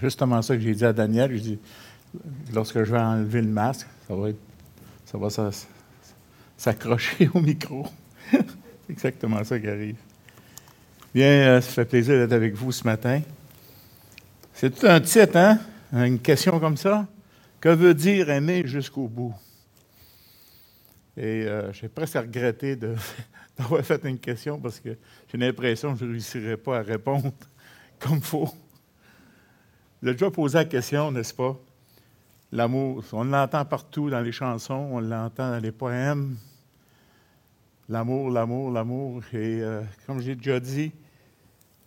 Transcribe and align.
Justement 0.00 0.42
ça 0.42 0.56
que 0.56 0.62
j'ai 0.62 0.74
dit 0.74 0.84
à 0.84 0.92
Daniel. 0.92 1.34
Je 1.36 1.42
dis, 1.42 1.58
lorsque 2.52 2.82
je 2.82 2.92
vais 2.92 2.98
enlever 2.98 3.42
le 3.42 3.48
masque, 3.48 3.86
ça 4.06 4.14
va, 4.14 4.30
être, 4.30 4.38
ça 5.04 5.18
va 5.18 5.28
s'accrocher 6.56 7.30
au 7.34 7.40
micro. 7.40 7.86
C'est 8.30 8.44
exactement 8.90 9.42
ça 9.44 9.58
qui 9.58 9.68
arrive. 9.68 9.96
Bien, 11.14 11.26
euh, 11.26 11.60
ça 11.60 11.72
fait 11.72 11.84
plaisir 11.84 12.14
d'être 12.16 12.32
avec 12.32 12.54
vous 12.54 12.72
ce 12.72 12.84
matin. 12.84 13.22
C'est 14.52 14.74
tout 14.74 14.86
un 14.86 15.00
titre, 15.00 15.36
hein? 15.36 15.58
Une 15.92 16.18
question 16.18 16.58
comme 16.60 16.76
ça? 16.76 17.06
Que 17.60 17.70
veut 17.70 17.94
dire 17.94 18.28
aimer 18.30 18.66
jusqu'au 18.66 19.08
bout? 19.08 19.34
Et 21.16 21.46
euh, 21.46 21.72
j'ai 21.72 21.88
presque 21.88 22.14
regretté 22.16 22.76
d'avoir 23.58 23.82
fait 23.82 24.04
une 24.04 24.18
question 24.18 24.60
parce 24.60 24.80
que 24.80 24.90
j'ai 25.30 25.38
l'impression 25.38 25.94
que 25.94 26.00
je 26.00 26.04
ne 26.04 26.10
réussirais 26.10 26.56
pas 26.58 26.78
à 26.78 26.82
répondre 26.82 27.32
comme 27.98 28.16
il 28.16 28.22
faut. 28.22 28.50
J'ai 30.02 30.12
déjà 30.12 30.30
posé 30.30 30.58
la 30.58 30.64
question, 30.64 31.10
n'est-ce 31.10 31.34
pas? 31.34 31.56
L'amour, 32.52 33.02
on 33.12 33.24
l'entend 33.24 33.64
partout 33.64 34.08
dans 34.10 34.20
les 34.20 34.32
chansons, 34.32 34.88
on 34.92 35.00
l'entend 35.00 35.50
dans 35.50 35.62
les 35.62 35.72
poèmes. 35.72 36.36
L'amour, 37.88 38.30
l'amour, 38.30 38.70
l'amour. 38.70 39.22
Et 39.32 39.62
euh, 39.62 39.82
comme 40.06 40.20
j'ai 40.20 40.34
déjà 40.34 40.60
dit, 40.60 40.92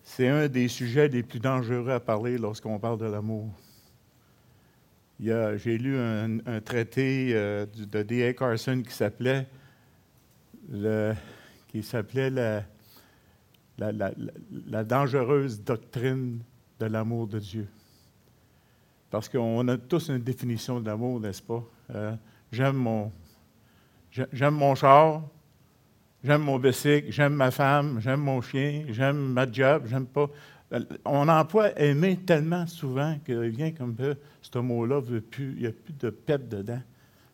c'est 0.04 0.28
un 0.28 0.48
des 0.48 0.68
sujets 0.68 1.08
les 1.08 1.24
plus 1.24 1.40
dangereux 1.40 1.92
à 1.92 2.00
parler 2.00 2.38
lorsqu'on 2.38 2.80
parle 2.80 2.98
de 2.98 3.06
l'amour. 3.06 3.50
J'ai 5.20 5.78
lu 5.78 5.98
un, 5.98 6.62
traité 6.62 7.32
euh, 7.34 7.66
de 7.76 8.04
D.A. 8.04 8.34
Carson 8.34 8.82
qui 8.86 8.94
s'appelait 8.94 9.48
qui 11.68 11.84
s'appelait 11.84 12.30
la, 12.30 12.64
la, 13.78 14.84
dangereuse 14.84 15.62
doctrine 15.62 16.40
de 16.80 16.86
l'amour 16.86 17.28
de 17.28 17.40
Dieu. 17.40 17.68
Parce 19.10 19.28
qu'on 19.28 19.68
a 19.68 19.78
tous 19.78 20.10
une 20.10 20.20
définition 20.20 20.80
de 20.80 20.86
l'amour, 20.86 21.20
n'est-ce 21.20 21.42
pas? 21.42 21.64
Euh, 21.96 22.16
j'aime 22.52 22.76
mon, 22.76 23.12
j'aime 24.12 24.54
mon 24.54 24.76
char, 24.76 25.24
j'aime 26.24 26.42
mon 26.42 26.60
bicycle, 26.60 27.12
j'aime 27.12 27.34
ma 27.34 27.52
femme, 27.52 28.00
j'aime 28.00 28.20
mon 28.20 28.42
chien, 28.42 28.86
j'aime 28.90 29.18
ma 29.18 29.52
job, 29.52 29.84
j'aime 29.88 30.06
pas. 30.06 30.30
On 31.04 31.28
emploie 31.28 31.80
aimer 31.80 32.18
tellement 32.18 32.68
souvent 32.68 33.18
qu'il 33.26 33.50
vient 33.50 33.72
comme 33.72 33.96
peu, 33.96 34.16
ce 34.42 34.60
mot-là 34.60 35.00
veut 35.00 35.22
plus, 35.22 35.54
il 35.56 35.62
n'y 35.62 35.68
a 35.68 35.72
plus 35.72 35.94
de 35.94 36.12
pep 36.12 36.48
dedans. 36.48 36.82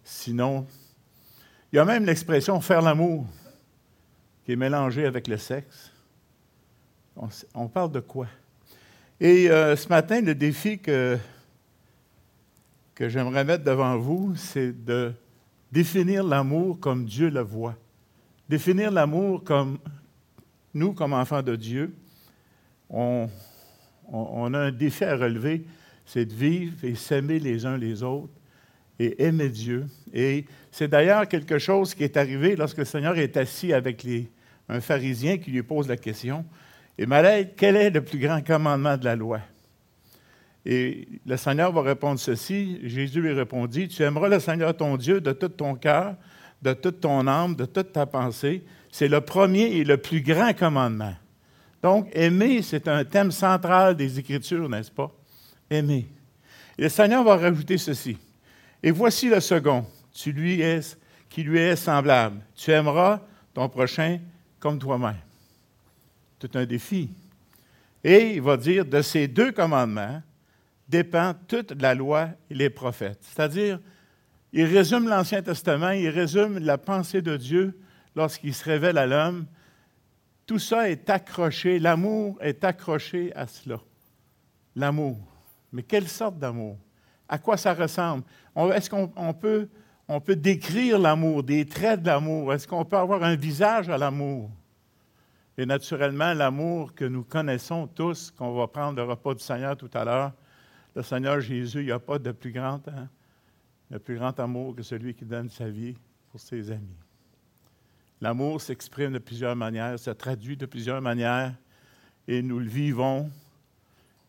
Sinon, 0.04 0.66
il 1.72 1.76
y 1.76 1.80
a 1.80 1.86
même 1.86 2.06
l'expression 2.06 2.62
faire 2.62 2.82
l'amour 2.82 3.26
qui 4.46 4.54
est 4.54 4.56
mélangée 4.56 5.06
avec 5.06 5.28
le 5.28 5.38
sexe. 5.38 5.92
On, 7.54 7.68
parle 7.68 7.92
de 7.92 8.02
quoi? 8.02 8.28
Et 9.20 9.50
euh, 9.50 9.76
ce 9.76 9.88
matin, 9.88 10.22
le 10.22 10.36
défi 10.36 10.78
que, 10.78 11.18
que 12.96 13.10
j'aimerais 13.10 13.44
mettre 13.44 13.66
devant 13.66 13.98
vous, 13.98 14.34
c'est 14.36 14.72
de 14.86 15.14
définir 15.72 16.24
l'amour 16.24 16.80
comme 16.80 17.06
Dieu 17.06 17.30
le 17.30 17.42
voit. 17.42 17.76
Définir 18.48 18.90
l'amour 18.90 19.44
comme 19.44 19.78
nous, 20.74 20.94
comme 20.94 21.14
enfants 21.14 21.42
de 21.42 21.56
Dieu, 21.56 21.94
on, 22.90 23.28
a 24.54 24.58
un 24.58 24.72
défi 24.72 25.04
à 25.04 25.18
relever, 25.18 25.66
c'est 26.06 26.26
de 26.26 26.34
vivre 26.34 26.84
et 26.84 26.96
s'aimer 26.96 27.40
les 27.40 27.66
uns 27.66 27.78
les 27.78 28.02
autres 28.04 28.34
et 28.98 29.24
aimer 29.24 29.50
Dieu. 29.50 29.88
Et 30.14 30.46
c'est 30.72 30.88
d'ailleurs 30.88 31.28
quelque 31.28 31.60
chose 31.60 31.94
qui 31.94 32.04
est 32.04 32.16
arrivé 32.16 32.56
lorsque 32.56 32.78
le 32.78 32.86
Seigneur 32.86 33.18
est 33.18 33.36
assis 33.36 33.74
avec 33.74 34.08
un 34.70 34.80
pharisien 34.80 35.38
qui 35.38 35.52
lui 35.52 35.64
pose 35.64 35.88
la 35.88 35.98
question, 35.98 36.46
et 36.98 37.06
Malade, 37.06 37.52
quel 37.58 37.76
est 37.76 37.90
le 37.90 38.02
plus 38.02 38.20
grand 38.20 38.42
commandement 38.42 38.96
de 38.96 39.04
la 39.04 39.18
loi? 39.18 39.42
Et 40.66 41.08
le 41.26 41.38
Seigneur 41.38 41.72
va 41.72 41.82
répondre 41.82 42.20
ceci. 42.20 42.80
Jésus 42.84 43.22
lui 43.22 43.34
répondit, 43.34 43.88
Tu 43.88 44.02
aimeras 44.02 44.28
le 44.28 44.40
Seigneur 44.40 44.76
ton 44.76 44.98
Dieu 44.98 45.22
de 45.22 45.32
tout 45.32 45.50
ton 45.50 45.76
cœur, 45.76 46.16
de 46.62 46.74
toute 46.74 47.02
ton 47.02 47.28
âme, 47.28 47.56
de 47.56 47.66
toute 47.66 47.94
ta 47.94 48.06
pensée. 48.06 48.64
C'est 48.92 49.08
le 49.08 49.22
premier 49.22 49.78
et 49.78 49.84
le 49.84 49.98
plus 49.98 50.22
grand 50.22 50.54
commandement. 50.58 51.14
Donc, 51.84 52.10
aimer, 52.14 52.64
c'est 52.64 52.88
un 52.88 53.06
thème 53.06 53.32
central 53.32 53.96
des 53.96 54.18
Écritures, 54.18 54.68
n'est-ce 54.68 54.90
pas? 54.90 55.12
Aimer. 55.70 56.08
Et 56.78 56.84
le 56.84 56.90
Seigneur 56.90 57.24
va 57.24 57.38
rajouter 57.38 57.78
ceci. 57.78 58.18
Et 58.82 58.90
voici 58.90 59.30
le 59.30 59.40
second, 59.40 59.86
tu 60.12 60.32
lui 60.32 60.62
es, 60.62 60.80
qui 61.30 61.44
lui 61.44 61.60
est 61.60 61.76
semblable. 61.76 62.38
Tu 62.56 62.72
aimeras 62.72 63.22
ton 63.54 63.70
prochain 63.70 64.20
comme 64.60 64.80
toi-même. 64.80 65.18
C'est 66.42 66.56
un 66.56 66.66
défi. 66.66 67.10
Et 68.04 68.34
il 68.36 68.42
va 68.42 68.58
dire, 68.58 68.84
de 68.84 69.02
ces 69.02 69.28
deux 69.28 69.52
commandements 69.52 70.22
dépend 70.88 71.34
toute 71.48 71.80
la 71.82 71.96
loi 71.96 72.30
et 72.50 72.56
les 72.56 72.70
prophètes. 72.70 73.20
C'est-à-dire, 73.22 73.80
il 74.54 74.66
résume 74.66 75.08
l'Ancien 75.08 75.42
Testament, 75.42 75.92
il 75.92 76.10
résume 76.10 76.60
la 76.60 76.78
pensée 76.78 77.22
de 77.22 77.36
Dieu 77.38 77.80
lorsqu'il 78.16 78.54
se 78.54 78.64
révèle 78.64 78.98
à 78.98 79.06
l'homme 79.06 79.46
tout 80.46 80.60
ça 80.60 80.90
est 80.90 81.10
accroché, 81.10 81.80
l'amour 81.80 82.38
est 82.40 82.64
accroché 82.64 83.34
à 83.36 83.48
cela. 83.48 83.80
L'amour. 84.76 85.18
Mais 85.72 85.84
quelle 85.84 86.08
sorte 86.08 86.38
d'amour? 86.38 86.78
À 87.28 87.40
quoi 87.40 87.58
ça 87.58 87.74
ressemble? 87.74 88.24
Est-ce 88.74 88.90
qu'on 88.90 89.34
peut, 89.34 89.68
on 90.08 90.22
peut 90.22 90.36
décrire 90.36 91.00
l'amour, 91.00 91.44
des 91.44 91.66
traits 91.66 92.02
de 92.02 92.08
l'amour? 92.08 92.54
Est-ce 92.54 92.68
qu'on 92.68 92.86
peut 92.86 92.98
avoir 92.98 93.24
un 93.24 93.36
visage 93.36 93.90
à 93.90 93.98
l'amour? 93.98 94.52
Et 95.58 95.66
naturellement, 95.66 96.34
l'amour 96.34 96.94
que 96.94 97.06
nous 97.06 97.24
connaissons 97.24 97.88
tous, 97.88 98.30
qu'on 98.30 98.54
va 98.54 98.68
prendre 98.68 98.98
le 98.98 99.04
repas 99.04 99.34
du 99.34 99.44
Seigneur 99.44 99.76
tout 99.76 99.90
à 99.94 100.06
l'heure, 100.06 100.34
le 100.96 101.04
Seigneur 101.04 101.42
Jésus, 101.42 101.82
il 101.82 101.86
n'y 101.86 101.92
a 101.92 102.00
pas 102.00 102.18
de 102.18 102.32
plus 102.32 102.52
grand, 102.52 102.82
hein, 102.88 103.10
de 103.92 103.98
plus 103.98 104.16
grand 104.16 104.40
amour 104.40 104.76
que 104.76 104.82
celui 104.82 105.14
qui 105.14 105.26
donne 105.26 105.50
sa 105.50 105.70
vie 105.70 105.96
pour 106.32 106.40
ses 106.40 106.72
amis. 106.72 106.98
L'amour 108.22 108.62
s'exprime 108.62 109.12
de 109.12 109.20
plusieurs 109.20 109.56
manières, 109.56 110.00
se 110.00 110.10
traduit 110.12 110.56
de 110.56 110.66
plusieurs 110.66 111.02
manières, 111.02 111.54
et 112.28 112.42
nous 112.42 112.60
le 112.60 112.68
vivons, 112.68 113.30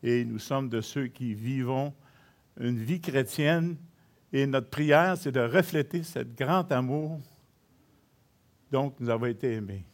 et 0.02 0.24
nous 0.24 0.40
sommes 0.40 0.68
de 0.68 0.80
ceux 0.80 1.06
qui 1.06 1.34
vivons 1.34 1.94
une 2.58 2.78
vie 2.78 3.00
chrétienne, 3.00 3.76
et 4.32 4.46
notre 4.46 4.68
prière, 4.68 5.16
c'est 5.16 5.32
de 5.32 5.40
refléter 5.40 6.02
ce 6.02 6.18
grand 6.18 6.70
amour 6.72 7.20
dont 8.72 8.92
nous 8.98 9.08
avons 9.08 9.26
été 9.26 9.52
aimés. 9.52 9.84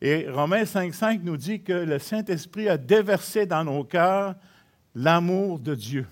Et 0.00 0.28
Romains 0.28 0.64
5.5 0.64 1.20
nous 1.22 1.36
dit 1.36 1.62
que 1.62 1.72
le 1.72 1.98
Saint-Esprit 1.98 2.68
a 2.68 2.78
déversé 2.78 3.46
dans 3.46 3.62
nos 3.62 3.84
cœurs 3.84 4.34
l'amour 4.94 5.58
de 5.58 5.74
Dieu. 5.74 6.06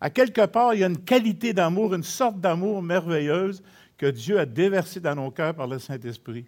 À 0.00 0.10
quelque 0.10 0.46
part, 0.46 0.74
il 0.74 0.80
y 0.80 0.84
a 0.84 0.86
une 0.86 1.04
qualité 1.04 1.52
d'amour, 1.52 1.94
une 1.94 2.02
sorte 2.02 2.40
d'amour 2.40 2.82
merveilleuse 2.82 3.62
que 3.98 4.06
Dieu 4.06 4.38
a 4.38 4.46
déversé 4.46 4.98
dans 5.00 5.14
nos 5.14 5.30
cœurs 5.30 5.54
par 5.54 5.66
le 5.66 5.78
Saint-Esprit. 5.78 6.46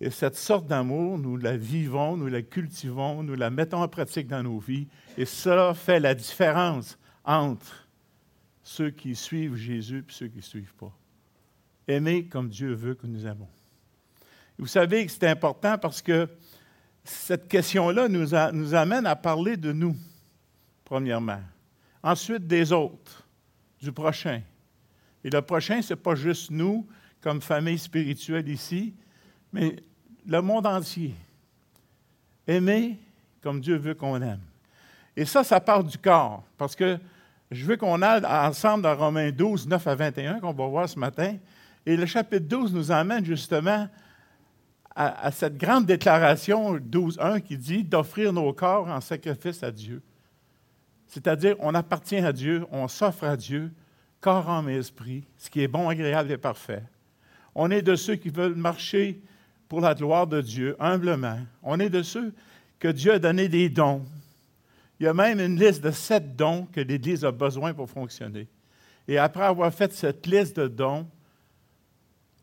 Et 0.00 0.10
cette 0.10 0.36
sorte 0.36 0.66
d'amour, 0.66 1.18
nous 1.18 1.36
la 1.36 1.56
vivons, 1.56 2.16
nous 2.16 2.26
la 2.26 2.42
cultivons, 2.42 3.22
nous 3.22 3.34
la 3.34 3.50
mettons 3.50 3.82
en 3.82 3.88
pratique 3.88 4.28
dans 4.28 4.42
nos 4.42 4.58
vies. 4.58 4.86
Et 5.16 5.24
cela 5.24 5.74
fait 5.74 5.98
la 5.98 6.14
différence 6.14 6.98
entre 7.24 7.88
ceux 8.62 8.90
qui 8.90 9.16
suivent 9.16 9.56
Jésus 9.56 10.04
et 10.08 10.12
ceux 10.12 10.28
qui 10.28 10.36
ne 10.36 10.42
suivent 10.42 10.74
pas. 10.74 10.92
Aimer 11.88 12.26
comme 12.26 12.48
Dieu 12.48 12.74
veut 12.74 12.94
que 12.94 13.06
nous 13.06 13.26
aimons. 13.26 13.48
Vous 14.58 14.66
savez 14.66 15.04
que 15.04 15.12
c'est 15.12 15.28
important 15.28 15.78
parce 15.78 16.00
que 16.00 16.28
cette 17.04 17.48
question-là 17.48 18.08
nous, 18.08 18.74
amène 18.74 19.06
à 19.06 19.14
parler 19.14 19.56
de 19.56 19.72
nous, 19.72 19.96
premièrement. 20.84 21.40
Ensuite, 22.02 22.46
des 22.46 22.72
autres, 22.72 23.26
du 23.80 23.92
prochain, 23.92 24.40
et 25.22 25.30
le 25.30 25.40
prochain, 25.42 25.80
ce 25.80 25.92
n'est 25.92 26.00
pas 26.00 26.14
juste 26.14 26.50
nous, 26.50 26.86
comme 27.20 27.40
famille 27.40 27.78
spirituelle 27.78 28.48
ici, 28.48 28.94
mais 29.52 29.76
le 30.26 30.40
monde 30.42 30.66
entier. 30.66 31.14
Aimer 32.46 32.98
comme 33.42 33.60
Dieu 33.60 33.76
veut 33.76 33.94
qu'on 33.94 34.20
aime. 34.20 34.40
Et 35.16 35.24
ça, 35.24 35.44
ça 35.44 35.60
part 35.60 35.84
du 35.84 35.96
corps, 35.96 36.44
parce 36.58 36.74
que 36.74 36.98
je 37.50 37.64
veux 37.64 37.76
qu'on 37.76 38.02
aille 38.02 38.24
ensemble 38.24 38.82
dans 38.82 38.96
Romains 38.96 39.30
12, 39.30 39.68
9 39.68 39.86
à 39.86 39.94
21, 39.94 40.40
qu'on 40.40 40.52
va 40.52 40.66
voir 40.66 40.88
ce 40.88 40.98
matin. 40.98 41.36
Et 41.86 41.96
le 41.96 42.06
chapitre 42.06 42.46
12 42.46 42.74
nous 42.74 42.90
emmène 42.90 43.24
justement 43.24 43.88
à, 44.96 45.32
cette 45.32 45.56
grande 45.56 45.86
déclaration 45.86 46.76
12.1 46.76 47.40
qui 47.40 47.56
dit 47.56 47.82
d'offrir 47.82 48.32
nos 48.32 48.52
corps 48.52 48.86
en 48.86 49.00
sacrifice 49.00 49.62
à 49.62 49.70
Dieu. 49.72 50.02
C'est-à-dire, 51.08 51.56
on 51.58 51.74
appartient 51.74 52.18
à 52.18 52.32
Dieu, 52.32 52.64
on 52.70 52.86
s'offre 52.88 53.24
à 53.24 53.36
Dieu, 53.36 53.72
corps, 54.20 54.48
âme 54.48 54.68
et 54.68 54.76
esprit, 54.76 55.24
ce 55.36 55.50
qui 55.50 55.62
est 55.62 55.68
bon, 55.68 55.88
agréable 55.88 56.30
et 56.32 56.38
parfait. 56.38 56.82
On 57.54 57.70
est 57.70 57.82
de 57.82 57.96
ceux 57.96 58.16
qui 58.16 58.30
veulent 58.30 58.54
marcher 58.54 59.20
pour 59.68 59.80
la 59.80 59.94
gloire 59.94 60.26
de 60.26 60.40
Dieu, 60.40 60.76
humblement. 60.78 61.38
On 61.62 61.80
est 61.80 61.90
de 61.90 62.02
ceux 62.02 62.32
que 62.78 62.88
Dieu 62.88 63.14
a 63.14 63.18
donné 63.18 63.48
des 63.48 63.68
dons. 63.68 64.04
Il 65.00 65.04
y 65.04 65.08
a 65.08 65.14
même 65.14 65.40
une 65.40 65.58
liste 65.58 65.82
de 65.82 65.90
sept 65.90 66.36
dons 66.36 66.66
que 66.72 66.80
l'Église 66.80 67.24
a 67.24 67.32
besoin 67.32 67.74
pour 67.74 67.90
fonctionner. 67.90 68.46
Et 69.08 69.18
après 69.18 69.44
avoir 69.44 69.72
fait 69.72 69.92
cette 69.92 70.26
liste 70.26 70.58
de 70.58 70.68
dons, 70.68 71.06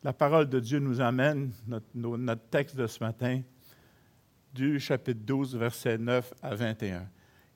la 0.04 0.14
parole 0.14 0.50
de 0.50 0.60
Dieu 0.60 0.80
nous 0.80 1.00
amène, 1.00 1.52
notre, 1.94 2.50
texte 2.50 2.76
de 2.76 2.88
ce 2.88 3.04
matin, 3.04 3.42
du 4.54 4.80
chapitre 4.80 5.22
12, 5.24 5.56
versets 5.56 5.98
9 5.98 6.34
à 6.42 6.56
21. 6.56 7.08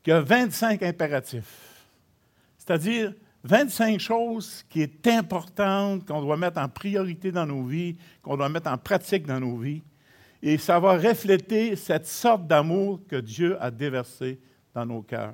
qu'il 0.03 0.11
y 0.11 0.15
a 0.15 0.21
25 0.21 0.83
impératifs. 0.83 1.87
C'est-à-dire 2.57 3.13
25 3.43 3.99
choses 3.99 4.63
qui 4.69 4.81
est 4.81 5.07
importantes, 5.07 6.07
qu'on 6.07 6.21
doit 6.21 6.37
mettre 6.37 6.59
en 6.59 6.69
priorité 6.69 7.31
dans 7.31 7.45
nos 7.45 7.63
vies, 7.63 7.97
qu'on 8.21 8.37
doit 8.37 8.49
mettre 8.49 8.71
en 8.71 8.77
pratique 8.77 9.25
dans 9.25 9.39
nos 9.39 9.57
vies. 9.57 9.83
Et 10.41 10.57
ça 10.57 10.79
va 10.79 10.97
refléter 10.97 11.75
cette 11.75 12.07
sorte 12.07 12.47
d'amour 12.47 13.01
que 13.07 13.15
Dieu 13.15 13.61
a 13.61 13.71
déversé 13.71 14.39
dans 14.73 14.85
nos 14.85 15.01
cœurs. 15.01 15.33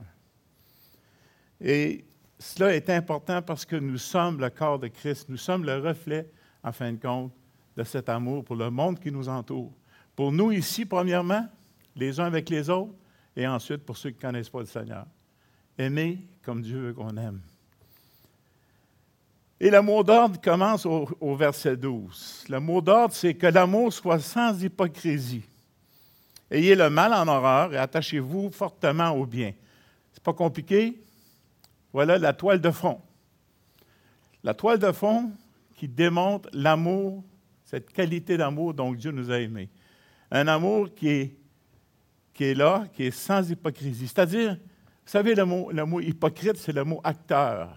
Et 1.59 2.05
cela 2.39 2.73
est 2.73 2.89
important 2.89 3.41
parce 3.41 3.65
que 3.65 3.75
nous 3.75 3.97
sommes 3.97 4.39
le 4.39 4.49
corps 4.49 4.79
de 4.79 4.87
Christ, 4.87 5.29
nous 5.29 5.37
sommes 5.37 5.65
le 5.65 5.77
reflet, 5.77 6.29
en 6.63 6.71
fin 6.71 6.91
de 6.93 7.01
compte, 7.01 7.31
de 7.75 7.83
cet 7.83 8.09
amour 8.09 8.43
pour 8.43 8.55
le 8.55 8.69
monde 8.69 8.99
qui 8.99 9.11
nous 9.11 9.29
entoure. 9.29 9.71
Pour 10.15 10.31
nous 10.31 10.51
ici, 10.51 10.85
premièrement, 10.85 11.47
les 11.95 12.19
uns 12.19 12.25
avec 12.25 12.49
les 12.49 12.69
autres, 12.69 12.93
et 13.35 13.47
ensuite 13.47 13.85
pour 13.85 13.97
ceux 13.97 14.11
qui 14.11 14.17
ne 14.17 14.21
connaissent 14.21 14.49
pas 14.49 14.59
le 14.59 14.65
Seigneur. 14.65 15.05
Aimer 15.77 16.19
comme 16.43 16.61
Dieu 16.61 16.79
veut 16.79 16.93
qu'on 16.93 17.15
aime. 17.17 17.41
Et 19.59 19.69
le 19.69 19.81
mot 19.81 20.03
d'ordre 20.03 20.41
commence 20.41 20.87
au, 20.87 21.35
verset 21.35 21.77
12. 21.77 22.45
Le 22.49 22.59
mot 22.59 22.81
d'ordre, 22.81 23.13
c'est 23.13 23.35
que 23.35 23.45
l'amour 23.45 23.93
soit 23.93 24.19
sans 24.19 24.59
hypocrisie. 24.61 25.43
Ayez 26.49 26.75
le 26.75 26.89
mal 26.89 27.13
en 27.13 27.27
horreur 27.27 27.71
et 27.71 27.77
attachez-vous 27.77 28.49
fortement 28.49 29.11
au 29.11 29.25
bien. 29.25 29.53
C'est 30.11 30.23
pas 30.23 30.33
compliqué. 30.33 30.99
Voilà 31.93 32.17
la 32.17 32.33
toile 32.33 32.59
de 32.59 32.71
fond. 32.71 32.99
La 34.43 34.55
toile 34.55 34.79
de 34.79 34.91
fond 34.91 35.31
qui 35.81 35.87
démontre 35.87 36.47
l'amour, 36.53 37.23
cette 37.65 37.91
qualité 37.91 38.37
d'amour 38.37 38.71
dont 38.71 38.93
Dieu 38.93 39.09
nous 39.09 39.31
a 39.31 39.39
aimés. 39.39 39.67
Un 40.29 40.47
amour 40.47 40.93
qui 40.93 41.09
est, 41.09 41.35
qui 42.35 42.43
est 42.43 42.53
là, 42.53 42.83
qui 42.93 43.05
est 43.05 43.09
sans 43.09 43.49
hypocrisie. 43.49 44.07
C'est-à-dire, 44.07 44.51
vous 44.51 45.11
savez, 45.11 45.33
le 45.33 45.43
mot, 45.43 45.71
le 45.71 45.83
mot 45.83 45.99
hypocrite, 45.99 46.57
c'est 46.57 46.71
le 46.71 46.83
mot 46.83 47.01
acteur. 47.03 47.75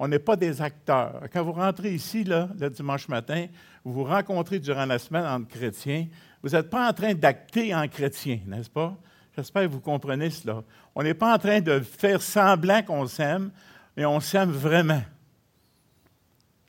On 0.00 0.08
n'est 0.08 0.18
pas 0.18 0.34
des 0.34 0.60
acteurs. 0.60 1.22
Quand 1.32 1.44
vous 1.44 1.52
rentrez 1.52 1.94
ici, 1.94 2.24
là, 2.24 2.48
le 2.58 2.68
dimanche 2.70 3.06
matin, 3.06 3.46
vous 3.84 3.92
vous 3.92 4.04
rencontrez 4.04 4.58
durant 4.58 4.84
la 4.84 4.98
semaine 4.98 5.26
entre 5.26 5.46
chrétiens, 5.46 6.08
vous 6.42 6.48
n'êtes 6.48 6.68
pas 6.68 6.90
en 6.90 6.92
train 6.92 7.14
d'acter 7.14 7.72
en 7.72 7.86
chrétien, 7.86 8.40
n'est-ce 8.48 8.68
pas? 8.68 8.96
J'espère 9.36 9.62
que 9.62 9.68
vous 9.68 9.80
comprenez 9.80 10.30
cela. 10.30 10.64
On 10.92 11.04
n'est 11.04 11.14
pas 11.14 11.36
en 11.36 11.38
train 11.38 11.60
de 11.60 11.78
faire 11.78 12.20
semblant 12.20 12.82
qu'on 12.82 13.06
s'aime, 13.06 13.52
mais 13.96 14.04
on 14.04 14.18
s'aime 14.18 14.50
vraiment. 14.50 15.02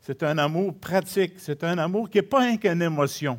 C'est 0.07 0.23
un 0.23 0.37
amour 0.37 0.73
pratique. 0.73 1.33
C'est 1.35 1.65
un 1.65 1.77
amour 1.77 2.09
qui 2.09 2.19
n'est 2.19 2.21
pas 2.21 2.55
qu'une 2.55 2.81
émotion. 2.81 3.37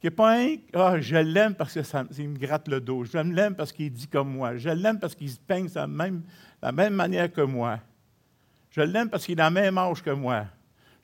Qui 0.00 0.06
n'est 0.06 0.12
pas 0.12 0.38
un 0.38 0.54
Ah, 0.72 1.00
je 1.00 1.16
l'aime 1.16 1.56
parce 1.56 1.72
qu'il 1.72 2.28
me 2.28 2.38
gratte 2.38 2.68
le 2.68 2.80
dos. 2.80 3.04
Je 3.04 3.18
l'aime 3.18 3.56
parce 3.56 3.72
qu'il 3.72 3.90
dit 3.90 4.06
comme 4.06 4.32
moi. 4.32 4.56
Je 4.56 4.68
l'aime 4.68 5.00
parce 5.00 5.16
qu'il 5.16 5.28
se 5.28 5.40
peigne 5.40 5.66
de 5.66 5.74
la 5.74 5.88
même, 5.88 6.94
manière 6.94 7.32
que 7.32 7.40
moi. 7.40 7.80
Je 8.70 8.80
l'aime 8.80 9.10
parce 9.10 9.26
qu'il 9.26 9.40
a 9.40 9.44
la 9.44 9.50
même 9.50 9.76
âge 9.76 10.04
que 10.04 10.10
moi. 10.10 10.44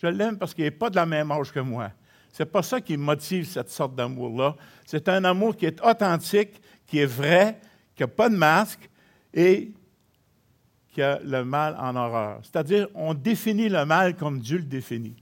Je 0.01 0.07
l'aime 0.07 0.39
parce 0.39 0.55
qu'il 0.55 0.63
n'est 0.63 0.71
pas 0.71 0.91
de 0.91 0.95
la 0.95 1.07
même 1.07 1.33
âge 1.33 1.51
que 1.51 1.59
moi. 1.59 1.91
Ce 2.33 2.45
n'est 2.45 2.49
pas 2.49 2.63
ça 2.63 2.81
qui 2.81 2.97
motive 2.97 3.47
cette 3.47 3.71
sorte 3.71 3.97
d'amour-là. 3.97 4.55
C'est 4.85 5.09
un 5.09 5.25
amour 5.25 5.57
qui 5.57 5.67
est 5.67 5.85
authentique, 5.85 6.63
qui 6.87 7.01
est 7.01 7.07
vrai, 7.07 7.59
qui 7.97 8.05
n'a 8.05 8.07
pas 8.07 8.29
de 8.29 8.37
masque 8.37 8.89
et 9.35 9.73
le 10.97 11.43
mal 11.43 11.77
en 11.79 11.97
horreur. 11.97 12.41
C'est-à-dire, 12.43 12.89
on 12.95 13.15
définit 13.15 13.69
le 13.69 13.85
mal 13.85 14.17
comme 14.17 14.41
Dieu 14.41 14.59
le 14.59 14.65
définit. 14.65 15.17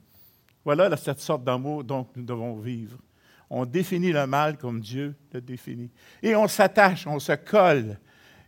Voilà 0.64 0.96
cette 0.96 1.20
sorte 1.20 1.44
d'amour 1.44 1.84
dont 1.84 2.06
nous 2.16 2.24
devons 2.24 2.56
vivre. 2.56 2.98
On 3.50 3.66
définit 3.66 4.12
le 4.12 4.26
mal 4.26 4.56
comme 4.56 4.80
Dieu 4.80 5.14
le 5.32 5.40
définit. 5.40 5.90
Et 6.22 6.34
on 6.34 6.48
s'attache, 6.48 7.06
on 7.06 7.18
se 7.18 7.32
colle, 7.32 7.98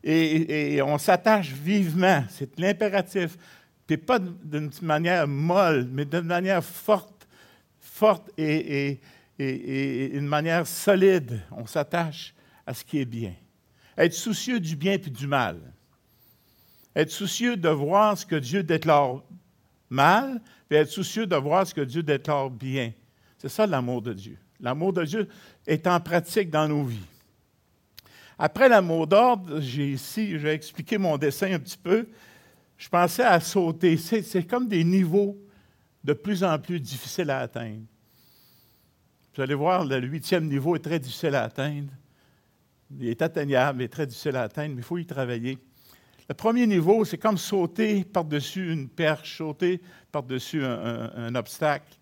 et, 0.02 0.81
on 0.82 0.99
s'attache 0.99 1.52
vivement. 1.52 2.25
C'est 2.31 2.58
l'impératif. 2.58 3.37
Puis 3.87 3.96
pas 3.96 4.19
d'une 4.19 4.70
manière 4.82 5.26
molle, 5.26 5.88
mais 5.90 6.05
d'une 6.05 6.22
manière 6.22 6.64
forte, 6.64 7.26
forte 7.81 8.31
et, 8.38 9.00
et 9.38 10.17
une 10.17 10.26
manière 10.26 10.67
solide. 10.67 11.40
On 11.52 11.67
s'attache 11.67 12.34
à 12.67 12.72
ce 12.72 12.84
qui 12.84 13.00
est 13.00 13.05
bien. 13.05 13.34
Être 13.96 14.12
soucieux 14.12 14.61
du 14.61 14.76
bien 14.76 14.93
et 14.93 14.99
du 14.99 15.26
mal. 15.26 15.58
Être 16.96 17.10
soucieux 17.10 17.58
de 17.58 17.69
voir 17.69 18.16
ce 18.16 18.25
que 18.25 18.37
Dieu 18.37 18.62
déclare 18.62 19.22
mal, 19.90 20.40
puis 20.66 20.78
être 20.78 20.90
soucieux 20.90 21.26
de 21.26 21.37
voir 21.37 21.66
ce 21.66 21.75
que 21.75 21.82
Dieu 21.82 22.02
déclare 22.02 22.48
bien. 22.48 22.93
C'est 23.37 23.50
ça 23.50 23.66
l'amour 23.66 24.00
de 24.00 24.14
Dieu. 24.14 24.38
L'amour 24.58 24.94
de 24.94 25.04
Dieu 25.04 25.28
est 25.66 25.87
en 25.87 26.00
pratique 26.00 26.48
dans 26.48 26.66
nos 26.66 26.84
vies. 26.84 27.04
Après 28.38 28.70
l'amour 28.70 29.06
d'ordre, 29.06 29.60
j'ai 29.60 29.93
ici, 29.93 30.38
j'ai 30.38 30.48
expliqué 30.48 30.96
mon 30.96 31.19
dessin 31.19 31.52
un 31.52 31.58
petit 31.58 31.76
peu. 31.76 32.08
Je 32.78 32.88
pensais 32.88 33.25
à 33.25 33.40
sauter. 33.40 33.98
C'est 33.98 34.46
comme 34.46 34.66
des 34.66 34.82
niveaux 34.82 35.37
de 36.02 36.14
plus 36.14 36.43
en 36.43 36.58
plus 36.58 36.81
difficiles 36.81 37.31
à 37.31 37.40
atteindre. 37.40 37.82
Vous 39.34 39.43
allez 39.43 39.54
voir, 39.54 39.84
le 39.84 40.00
huitième 40.06 40.48
niveau 40.48 40.76
est 40.76 40.84
très 40.84 40.98
difficile 40.98 41.34
à 41.34 41.43
atteindre. 41.43 41.93
Il 42.98 43.08
est 43.08 43.20
atteignable, 43.20 43.82
est 43.82 43.88
très 43.88 44.06
difficile 44.06 44.37
à 44.37 44.43
atteindre, 44.44 44.75
mais 44.75 44.81
il 44.81 44.84
faut 44.84 44.96
y 44.96 45.04
travailler. 45.04 45.58
Le 46.28 46.34
premier 46.34 46.67
niveau, 46.67 47.05
c'est 47.05 47.19
comme 47.19 47.38
sauter 47.38 48.05
par-dessus 48.05 48.73
une 48.73 48.88
perche, 48.88 49.38
sauter 49.38 49.81
par-dessus 50.11 50.64
un, 50.64 51.34
obstacle. 51.34 51.96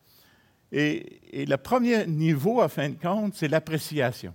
Et, 0.72 1.20
le 1.32 1.56
premier 1.56 2.06
niveau, 2.06 2.60
à 2.60 2.68
fin 2.68 2.88
de 2.88 2.96
compte, 2.96 3.34
c'est 3.34 3.48
l'appréciation. 3.48 4.34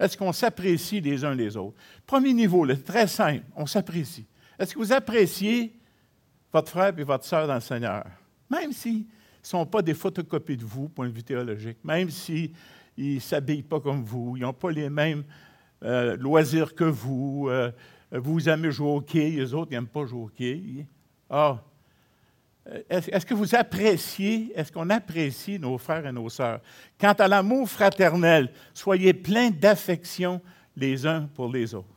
Est-ce 0.00 0.16
qu'on 0.16 0.32
s'apprécie 0.32 1.00
les 1.00 1.24
uns 1.24 1.34
les 1.34 1.56
autres? 1.56 1.76
Premier 2.06 2.32
niveau, 2.32 2.66
c'est 2.66 2.84
très 2.84 3.06
simple, 3.06 3.44
on 3.56 3.66
s'apprécie. 3.66 4.26
Est-ce 4.58 4.74
que 4.74 4.78
vous 4.78 4.92
appréciez 4.92 5.72
votre 6.52 6.70
frère 6.70 6.98
et 6.98 7.04
votre 7.04 7.24
sœur 7.24 7.46
dans 7.46 7.56
le 7.56 7.60
Seigneur? 7.60 8.04
Même 8.50 8.72
s'ils 8.72 9.00
ne 9.00 9.04
sont 9.42 9.66
pas 9.66 9.82
des 9.82 9.94
photocopies 9.94 10.56
de 10.56 10.64
vous, 10.64 10.88
point 10.88 11.08
de 11.08 11.12
vue 11.12 11.24
théologique, 11.24 11.78
même 11.84 12.10
s'ils 12.10 12.52
ne 12.96 13.18
s'habillent 13.18 13.62
pas 13.62 13.80
comme 13.80 14.02
vous, 14.02 14.36
ils 14.36 14.42
n'ont 14.42 14.52
pas 14.52 14.70
les 14.70 14.88
mêmes 14.88 15.24
euh, 15.82 16.16
loisirs 16.16 16.74
que 16.74 16.84
vous, 16.84 17.48
euh, 17.48 17.70
vous 18.10 18.48
aimez 18.48 18.70
jouer 18.70 18.88
au 18.88 18.96
hockey, 18.96 19.30
les 19.30 19.54
autres 19.54 19.70
n'aiment 19.70 19.86
pas 19.86 20.06
jouer 20.06 20.20
au 20.20 20.24
hockey. 20.24 20.86
Ah, 21.28 21.62
est-ce 22.88 23.24
que 23.24 23.34
vous 23.34 23.54
appréciez, 23.54 24.52
est-ce 24.54 24.70
qu'on 24.70 24.90
apprécie 24.90 25.58
nos 25.58 25.78
frères 25.78 26.06
et 26.06 26.12
nos 26.12 26.28
sœurs? 26.28 26.60
Quant 27.00 27.14
à 27.14 27.28
l'amour 27.28 27.68
fraternel, 27.68 28.52
soyez 28.74 29.14
pleins 29.14 29.50
d'affection 29.50 30.40
les 30.76 31.06
uns 31.06 31.28
pour 31.34 31.50
les 31.50 31.74
autres. 31.74 31.88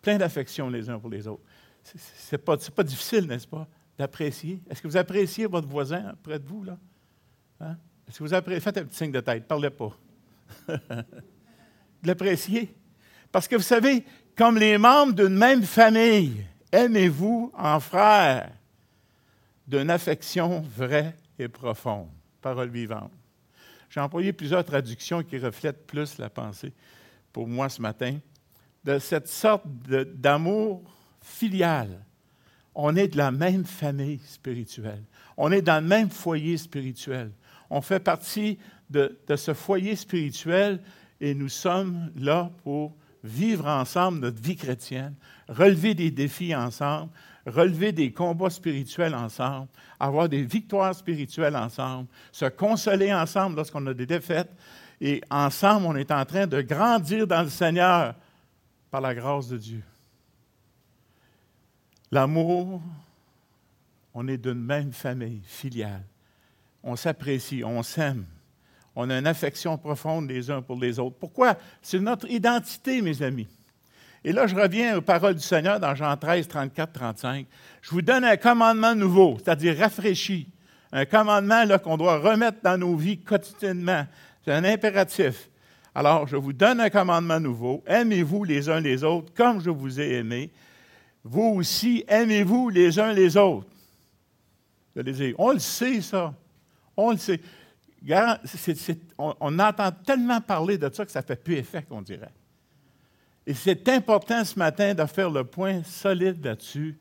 Plein 0.00 0.18
d'affection 0.18 0.68
les 0.68 0.90
uns 0.90 0.98
pour 0.98 1.10
les 1.10 1.26
autres. 1.28 1.42
Ce 1.84 2.34
n'est 2.34 2.38
pas, 2.38 2.56
pas, 2.56 2.82
difficile, 2.82 3.26
n'est-ce 3.26 3.46
pas, 3.46 3.68
d'apprécier? 3.96 4.60
Est-ce 4.68 4.82
que 4.82 4.88
vous 4.88 4.96
appréciez 4.96 5.46
votre 5.46 5.68
voisin 5.68 6.12
près 6.22 6.38
de 6.38 6.46
vous, 6.46 6.64
là? 6.64 6.76
Hein? 7.60 7.76
Est-ce 8.08 8.18
que 8.18 8.24
vous 8.24 8.34
appréciez? 8.34 8.60
Faites 8.60 8.78
un 8.78 8.84
petit 8.84 8.96
signe 8.96 9.12
de 9.12 9.20
tête, 9.20 9.46
parlez 9.46 9.70
pas. 9.70 9.96
l'apprécier. 12.02 12.74
Parce 13.30 13.48
que 13.48 13.56
vous 13.56 13.62
savez, 13.62 14.04
comme 14.36 14.58
les 14.58 14.78
membres 14.78 15.12
d'une 15.12 15.36
même 15.36 15.62
famille, 15.62 16.44
aimez-vous 16.70 17.52
en 17.56 17.80
frères 17.80 18.50
d'une 19.66 19.90
affection 19.90 20.60
vraie 20.76 21.14
et 21.38 21.48
profonde? 21.48 22.08
Parole 22.40 22.70
vivante. 22.70 23.12
J'ai 23.90 24.00
employé 24.00 24.32
plusieurs 24.32 24.64
traductions 24.64 25.22
qui 25.22 25.38
reflètent 25.38 25.86
plus 25.86 26.18
la 26.18 26.30
pensée 26.30 26.72
pour 27.32 27.46
moi 27.46 27.68
ce 27.68 27.80
matin, 27.80 28.18
de 28.84 28.98
cette 28.98 29.28
sorte 29.28 29.64
d'amour 29.86 30.82
filial. 31.20 32.04
On 32.74 32.96
est 32.96 33.08
de 33.08 33.16
la 33.16 33.30
même 33.30 33.64
famille 33.64 34.18
spirituelle. 34.26 35.02
On 35.36 35.52
est 35.52 35.62
dans 35.62 35.82
le 35.82 35.88
même 35.88 36.10
foyer 36.10 36.56
spirituel. 36.56 37.30
On 37.70 37.80
fait 37.80 38.00
partie 38.00 38.58
de, 38.90 39.18
de 39.26 39.36
ce 39.36 39.54
foyer 39.54 39.94
spirituel 39.94 40.80
et 41.20 41.34
nous 41.34 41.48
sommes 41.48 42.10
là 42.16 42.50
pour 42.64 42.94
vivre 43.22 43.66
ensemble 43.66 44.20
notre 44.20 44.40
vie 44.40 44.56
chrétienne, 44.56 45.14
relever 45.48 45.94
des 45.94 46.10
défis 46.10 46.54
ensemble, 46.54 47.10
relever 47.46 47.92
des 47.92 48.12
combats 48.12 48.50
spirituels 48.50 49.14
ensemble, 49.14 49.68
avoir 49.98 50.28
des 50.28 50.42
victoires 50.42 50.94
spirituelles 50.94 51.56
ensemble, 51.56 52.08
se 52.30 52.46
consoler 52.46 53.12
ensemble 53.12 53.56
lorsqu'on 53.56 53.86
a 53.86 53.94
des 53.94 54.06
défaites. 54.06 54.50
Et 55.00 55.20
ensemble, 55.30 55.86
on 55.86 55.96
est 55.96 56.12
en 56.12 56.24
train 56.24 56.46
de 56.46 56.60
grandir 56.60 57.26
dans 57.26 57.42
le 57.42 57.48
Seigneur 57.48 58.14
par 58.90 59.00
la 59.00 59.14
grâce 59.14 59.48
de 59.48 59.58
Dieu. 59.58 59.82
L'amour, 62.10 62.80
on 64.14 64.28
est 64.28 64.36
d'une 64.36 64.62
même 64.62 64.92
famille 64.92 65.42
filiale. 65.44 66.04
On 66.82 66.94
s'apprécie, 66.94 67.62
on 67.64 67.82
s'aime. 67.82 68.26
On 68.94 69.08
a 69.10 69.18
une 69.18 69.26
affection 69.26 69.78
profonde 69.78 70.28
les 70.28 70.50
uns 70.50 70.62
pour 70.62 70.78
les 70.78 70.98
autres. 70.98 71.16
Pourquoi? 71.18 71.56
C'est 71.80 71.98
notre 71.98 72.30
identité, 72.30 73.00
mes 73.00 73.22
amis. 73.22 73.48
Et 74.24 74.32
là, 74.32 74.46
je 74.46 74.54
reviens 74.54 74.96
aux 74.96 75.02
paroles 75.02 75.34
du 75.34 75.42
Seigneur 75.42 75.80
dans 75.80 75.94
Jean 75.94 76.16
13, 76.16 76.46
34, 76.46 76.92
35. 76.92 77.46
Je 77.80 77.90
vous 77.90 78.02
donne 78.02 78.24
un 78.24 78.36
commandement 78.36 78.94
nouveau, 78.94 79.36
c'est-à-dire 79.38 79.78
rafraîchi. 79.78 80.46
Un 80.92 81.06
commandement 81.06 81.64
qu'on 81.78 81.96
doit 81.96 82.18
remettre 82.18 82.58
dans 82.62 82.78
nos 82.78 82.94
vies 82.94 83.18
quotidiennement. 83.18 84.06
C'est 84.44 84.52
un 84.52 84.64
impératif. 84.64 85.48
Alors, 85.94 86.26
je 86.26 86.36
vous 86.36 86.52
donne 86.52 86.80
un 86.80 86.90
commandement 86.90 87.40
nouveau. 87.40 87.82
Aimez-vous 87.86 88.44
les 88.44 88.68
uns 88.68 88.80
les 88.80 89.02
autres 89.02 89.32
comme 89.34 89.60
je 89.60 89.70
vous 89.70 90.00
ai 90.00 90.14
aimé. 90.14 90.50
Vous 91.24 91.54
aussi, 91.56 92.04
aimez-vous 92.08 92.68
les 92.68 92.98
uns 92.98 93.12
les 93.12 93.36
autres. 93.36 93.68
on 95.38 95.52
le 95.52 95.58
sait, 95.58 96.00
ça. 96.00 96.34
On 96.96 97.12
le 97.12 97.18
sait. 97.18 97.40
On, 99.18 99.58
entend 99.58 99.92
tellement 99.92 100.40
parler 100.40 100.78
de 100.78 100.90
ça 100.92 101.04
que 101.04 101.12
ça 101.12 101.22
fait 101.22 101.36
plus 101.36 101.56
effet, 101.56 101.82
qu'on 101.82 102.02
dirait. 102.02 102.32
Et 103.46 103.54
c'est 103.54 103.88
important 103.88 104.44
ce 104.44 104.58
matin 104.58 104.94
de 104.94 105.04
faire 105.06 105.30
le 105.30 105.44
point 105.44 105.82
solide 105.84 106.44
là-dessus. 106.44 106.98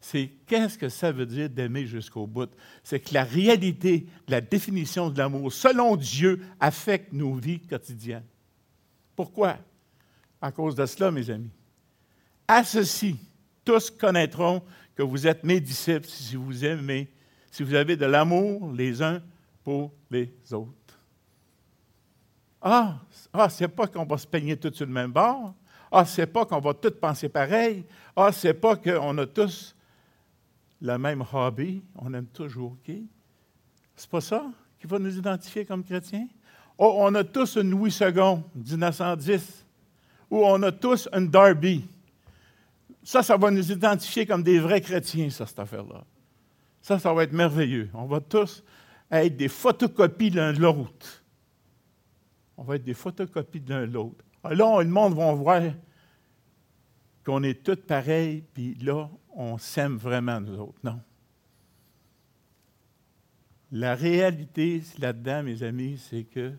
C'est 0.00 0.30
qu'est-ce 0.46 0.76
que 0.76 0.88
ça 0.88 1.12
veut 1.12 1.26
dire 1.26 1.48
d'aimer 1.48 1.86
jusqu'au 1.86 2.26
bout? 2.26 2.50
C'est 2.82 3.00
que 3.00 3.14
la 3.14 3.24
réalité, 3.24 4.06
la 4.26 4.40
définition 4.40 5.10
de 5.10 5.18
l'amour, 5.18 5.52
selon 5.52 5.96
Dieu, 5.96 6.40
affecte 6.58 7.12
nos 7.12 7.34
vies 7.34 7.60
quotidiennes. 7.60 8.24
Pourquoi? 9.14 9.58
À 10.40 10.50
cause 10.50 10.74
de 10.74 10.84
cela, 10.86 11.10
mes 11.10 11.30
amis. 11.30 11.50
À 12.48 12.64
ceci, 12.64 13.16
tous 13.64 13.90
connaîtront 13.90 14.62
que 14.96 15.02
vous 15.02 15.26
êtes 15.26 15.44
mes 15.44 15.60
disciples 15.60 16.08
si 16.08 16.36
vous 16.36 16.64
aimez, 16.64 17.08
si 17.50 17.62
vous 17.62 17.74
avez 17.74 17.96
de 17.96 18.06
l'amour 18.06 18.72
les 18.72 19.02
uns 19.02 19.22
pour 19.62 19.92
les 20.10 20.32
autres. 20.52 20.98
Ah, 22.60 23.00
ah 23.32 23.48
c'est 23.48 23.68
pas 23.68 23.86
qu'on 23.86 24.04
va 24.04 24.18
se 24.18 24.26
peigner 24.26 24.56
tous 24.56 24.72
sur 24.72 24.86
le 24.86 24.92
même 24.92 25.12
bord. 25.12 25.54
Ah, 25.90 26.04
c'est 26.04 26.26
pas 26.26 26.46
qu'on 26.46 26.60
va 26.60 26.72
tous 26.72 26.92
penser 26.92 27.28
pareil. 27.28 27.84
Ah, 28.16 28.32
c'est 28.32 28.54
pas 28.54 28.76
qu'on 28.76 29.18
a 29.18 29.26
tous 29.26 29.74
le 30.80 30.96
même 30.96 31.24
hobby. 31.32 31.82
On 31.96 32.12
aime 32.14 32.26
toujours 32.26 32.72
OK. 32.72 32.94
C'est 33.96 34.08
pas 34.08 34.20
ça 34.20 34.46
qui 34.80 34.86
va 34.86 34.98
nous 34.98 35.16
identifier 35.16 35.64
comme 35.64 35.84
chrétiens? 35.84 36.26
Oh, 36.78 36.94
on 36.98 37.14
a 37.14 37.22
tous 37.22 37.56
une 37.56 37.70
Louis 37.70 37.96
II 38.00 38.42
1910. 38.54 39.66
Ou 40.30 40.44
on 40.44 40.62
a 40.62 40.72
tous 40.72 41.08
une 41.12 41.28
Darby. 41.28 41.84
Ça, 43.04 43.22
ça 43.22 43.36
va 43.36 43.50
nous 43.50 43.70
identifier 43.70 44.24
comme 44.24 44.42
des 44.42 44.58
vrais 44.58 44.80
chrétiens, 44.80 45.28
ça, 45.30 45.46
cette 45.46 45.58
affaire-là. 45.58 46.04
Ça, 46.80 46.98
ça 46.98 47.12
va 47.12 47.24
être 47.24 47.32
merveilleux. 47.32 47.90
On 47.94 48.06
va 48.06 48.20
tous 48.20 48.64
être 49.20 49.36
des 49.36 49.48
photocopies 49.48 50.30
l'un 50.30 50.52
de 50.52 50.60
l'autre. 50.60 51.22
On 52.56 52.64
va 52.64 52.76
être 52.76 52.84
des 52.84 52.94
photocopies 52.94 53.60
de 53.60 53.74
l'un 53.74 53.86
de 53.86 53.92
l'autre. 53.92 54.24
Ah, 54.42 54.54
là, 54.54 54.82
le 54.82 54.88
monde 54.88 55.14
va 55.14 55.32
voir 55.34 55.62
qu'on 57.24 57.42
est 57.42 57.62
tous 57.62 57.76
pareils, 57.76 58.42
puis 58.54 58.74
là, 58.76 59.08
on 59.34 59.58
s'aime 59.58 59.96
vraiment, 59.96 60.40
nous 60.40 60.58
autres. 60.58 60.78
Non? 60.82 61.00
La 63.70 63.94
réalité 63.94 64.82
là-dedans, 64.98 65.42
mes 65.42 65.62
amis, 65.62 65.98
c'est 65.98 66.24
que 66.24 66.52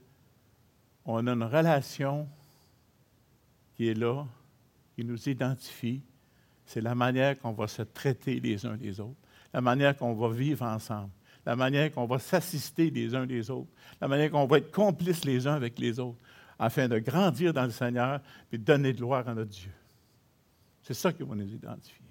on 1.06 1.28
a 1.28 1.34
une 1.34 1.44
relation 1.44 2.28
qui 3.76 3.90
est 3.90 3.94
là, 3.94 4.26
qui 4.96 5.04
nous 5.04 5.30
identifie. 5.30 6.02
C'est 6.66 6.82
la 6.82 6.96
manière 6.96 7.38
qu'on 7.40 7.52
va 7.52 7.68
se 7.68 7.82
traiter 7.82 8.40
les 8.40 8.66
uns 8.66 8.78
les 8.78 9.00
autres, 9.00 9.20
la 9.54 9.62
manière 9.62 9.98
qu'on 9.98 10.14
va 10.14 10.30
vivre 10.30 10.66
ensemble, 10.66 11.12
la 11.46 11.56
manière 11.56 11.92
qu'on 11.92 12.06
va 12.06 12.20
s'assister 12.20 12.90
les 12.90 13.16
uns 13.16 13.26
les 13.26 13.50
autres, 13.50 13.70
la 14.00 14.08
manière 14.08 14.32
qu'on 14.32 14.46
va 14.46 14.58
être 14.60 14.72
complices 14.72 15.26
les 15.26 15.46
uns 15.48 15.54
avec 15.54 15.78
les 15.80 16.00
autres, 16.00 16.20
afin 16.58 16.88
de 16.88 17.00
grandir 17.00 17.54
dans 17.54 17.66
le 17.66 17.72
Seigneur 17.72 18.22
et 18.52 18.58
de 18.58 18.64
donner 18.64 18.94
de 18.94 18.98
gloire 18.98 19.28
à 19.28 19.34
notre 19.34 19.52
Dieu. 19.52 19.72
C'est 20.82 20.94
ça 20.94 21.12
qui 21.12 21.24
va 21.24 21.36
nous 21.36 21.48
identifier. 21.48 22.06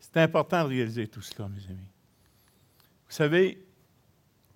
C'est 0.00 0.18
important 0.18 0.64
de 0.64 0.68
réaliser 0.68 1.06
tout 1.06 1.22
cela, 1.22 1.48
mes 1.48 1.64
amis. 1.66 1.88
Vous 3.08 3.14
savez, 3.14 3.64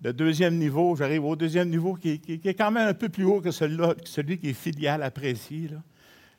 le 0.03 0.13
deuxième 0.13 0.57
niveau, 0.57 0.95
j'arrive 0.95 1.23
au 1.25 1.35
deuxième 1.35 1.69
niveau 1.69 1.95
qui, 1.95 2.21
est 2.27 2.53
quand 2.53 2.71
même 2.71 2.89
un 2.89 2.93
peu 2.93 3.09
plus 3.09 3.23
haut 3.23 3.41
que 3.41 3.51
celui, 3.51 3.77
celui 4.05 4.37
qui 4.37 4.49
est 4.49 4.53
filial, 4.53 5.01
apprécié. 5.01 5.69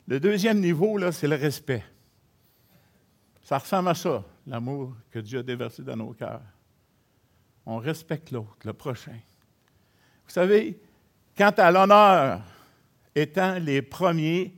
Le 0.07 0.19
deuxième 0.19 0.59
niveau, 0.59 0.97
là, 0.97 1.11
c'est 1.11 1.27
le 1.27 1.35
respect. 1.35 1.83
Ça 3.41 3.57
ressemble 3.57 3.89
à 3.89 3.95
ça, 3.95 4.23
l'amour 4.47 4.95
que 5.11 5.19
Dieu 5.19 5.39
a 5.39 5.43
déversé 5.43 5.83
dans 5.83 5.95
nos 5.95 6.13
cœurs. 6.13 6.41
On 7.65 7.77
respecte 7.77 8.31
l'autre, 8.31 8.57
le 8.63 8.73
prochain. 8.73 9.17
Vous 10.25 10.31
savez, 10.31 10.79
quant 11.37 11.53
à 11.57 11.71
l'honneur, 11.71 12.41
étant 13.15 13.55
les 13.59 13.81
premiers 13.81 14.53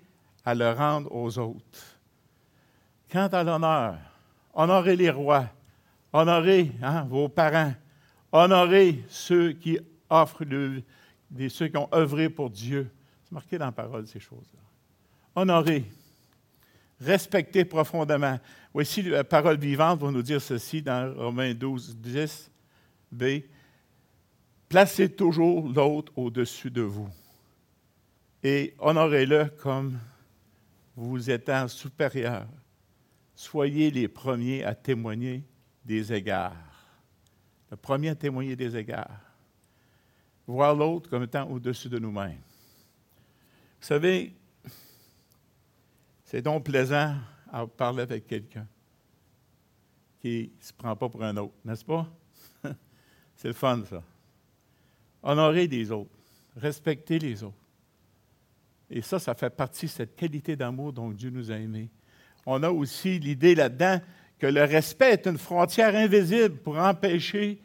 à 0.45 0.55
le 0.55 0.71
rendre 0.71 1.13
aux 1.13 1.37
autres. 1.37 1.99
Quant 3.11 3.27
à 3.27 3.43
l'honneur, 3.43 3.97
honorez 4.53 4.95
les 4.95 5.09
rois, 5.09 5.47
honorez 6.11 6.71
hein, 6.81 7.03
vos 7.09 7.29
parents, 7.29 7.73
Honorez 8.31 9.03
ceux 9.07 9.53
qui 9.53 9.79
offrent, 10.09 10.43
ceux 11.49 11.67
qui 11.67 11.77
ont 11.77 11.89
œuvré 11.93 12.29
pour 12.29 12.49
Dieu. 12.49 12.89
C'est 13.23 13.31
marqué 13.31 13.57
dans 13.57 13.65
la 13.65 13.71
parole, 13.71 14.05
ces 14.07 14.19
choses-là. 14.19 14.59
Honorez. 15.35 15.85
Respectez 16.99 17.63
profondément. 17.63 18.39
Voici 18.73 19.01
la 19.03 19.23
parole 19.23 19.57
vivante 19.57 19.99
va 19.99 20.11
nous 20.11 20.21
dire 20.21 20.41
ceci 20.41 20.81
dans 20.81 21.13
Romains 21.15 21.53
12, 21.53 21.97
10, 21.97 22.51
B. 23.11 23.41
Placez 24.69 25.09
toujours 25.09 25.69
l'autre 25.69 26.11
au-dessus 26.15 26.71
de 26.71 26.81
vous 26.81 27.09
et 28.43 28.73
honorez-le 28.79 29.45
comme 29.61 29.97
vous 30.95 31.29
étant 31.29 31.67
supérieur. 31.67 32.47
Soyez 33.35 33.91
les 33.91 34.07
premiers 34.07 34.63
à 34.63 34.75
témoigner 34.75 35.43
des 35.85 36.11
égards 36.11 36.67
le 37.69 37.77
premier 37.77 38.09
à 38.09 38.15
témoigner 38.15 38.55
des 38.55 38.75
égards. 38.75 39.19
Voir 40.45 40.73
l'autre 40.73 41.09
comme 41.09 41.23
étant 41.23 41.49
au-dessus 41.49 41.89
de 41.89 41.99
nous-mêmes. 41.99 42.39
Vous 43.79 43.87
savez, 43.87 44.33
c'est 46.23 46.41
donc 46.41 46.63
plaisant 46.63 47.15
à 47.51 47.67
parler 47.67 48.03
avec 48.03 48.25
quelqu'un 48.27 48.67
qui 50.21 50.51
ne 50.57 50.63
se 50.63 50.73
prend 50.73 50.95
pas 50.95 51.09
pour 51.09 51.23
un 51.23 51.35
autre, 51.37 51.53
n'est-ce 51.63 51.85
pas? 51.85 52.09
C'est 53.37 53.47
le 53.47 53.53
fun, 53.53 53.83
ça. 53.87 54.03
Honorer 55.21 55.67
les 55.67 55.91
autres, 55.91 56.09
respecter 56.55 57.19
les 57.19 57.43
autres. 57.43 57.53
Et 58.89 59.01
ça, 59.01 59.19
ça 59.19 59.35
fait 59.35 59.49
partie 59.49 59.85
de 59.85 59.91
cette 59.91 60.15
qualité 60.15 60.55
d'amour 60.55 60.91
dont 60.91 61.11
Dieu 61.11 61.29
nous 61.29 61.51
a 61.51 61.55
aimés. 61.55 61.89
On 62.45 62.63
a 62.63 62.71
aussi 62.71 63.19
l'idée 63.19 63.53
là-dedans 63.53 64.01
que 64.39 64.47
le 64.47 64.63
respect 64.63 65.11
est 65.11 65.27
une 65.27 65.37
frontière 65.37 65.95
invisible 65.95 66.57
pour 66.57 66.77
empêcher 66.77 67.61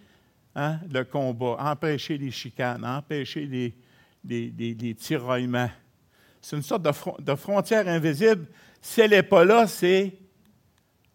hein, 0.55 0.79
le 0.91 1.05
combat, 1.05 1.57
empêcher 1.59 2.19
les 2.19 2.31
chicanes, 2.31 2.85
empêcher 2.85 3.75
les, 4.25 4.95
tiraillements. 4.95 5.71
C'est 6.41 6.57
une 6.57 6.63
sorte 6.63 6.83
de, 6.83 7.35
frontière 7.35 7.89
invisible. 7.89 8.47
Si 8.81 9.01
elle 9.01 9.11
n'est 9.11 9.23
pas 9.23 9.45
là, 9.45 9.67
c'est 9.67 10.13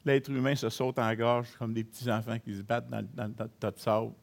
l'être 0.05 0.31
humain 0.31 0.55
se 0.55 0.69
saute 0.69 0.97
en 0.97 1.13
gorge 1.13 1.49
comme 1.59 1.73
des 1.73 1.83
petits 1.83 2.09
enfants 2.09 2.39
qui 2.39 2.55
se 2.55 2.61
battent 2.61 2.89
dans, 2.89 3.05
dans, 3.13 3.29
dans 3.29 3.43
le 3.43 3.49
tas 3.59 3.71
de 3.71 3.79
sable. 3.79 4.13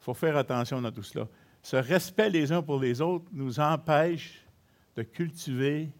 Il 0.00 0.04
faut 0.04 0.14
faire 0.14 0.36
attention 0.36 0.82
à 0.84 0.90
tout 0.90 1.02
cela. 1.02 1.28
Ce 1.62 1.76
respect 1.76 2.30
les 2.30 2.52
uns 2.52 2.62
pour 2.62 2.80
les 2.80 3.00
autres 3.00 3.26
nous 3.32 3.60
empêche 3.60 4.44
de 4.96 5.02
cultiver 5.02 5.90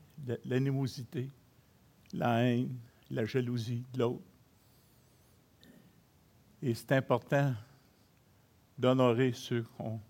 l'animosité, 0.44 1.30
la 2.14 2.42
haine, 2.42 2.74
la 3.10 3.26
jalousie 3.26 3.84
de 3.92 3.98
l'autre. 3.98 4.24
Et 6.62 6.74
c'est 6.74 6.92
important 6.92 7.54
d'honorer 8.78 9.32
ceux 9.32 9.62
qu'on 9.76 10.00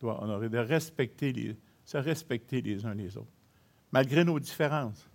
doit 0.00 0.22
honorer, 0.22 0.48
de 0.48 0.58
respecter 0.58 1.32
les, 1.32 1.56
se 1.84 1.96
respecter 1.96 2.60
les 2.62 2.84
uns 2.86 2.94
les 2.94 3.16
autres, 3.16 3.26
malgré 3.90 4.24
nos 4.24 4.38
différences, 4.38 5.08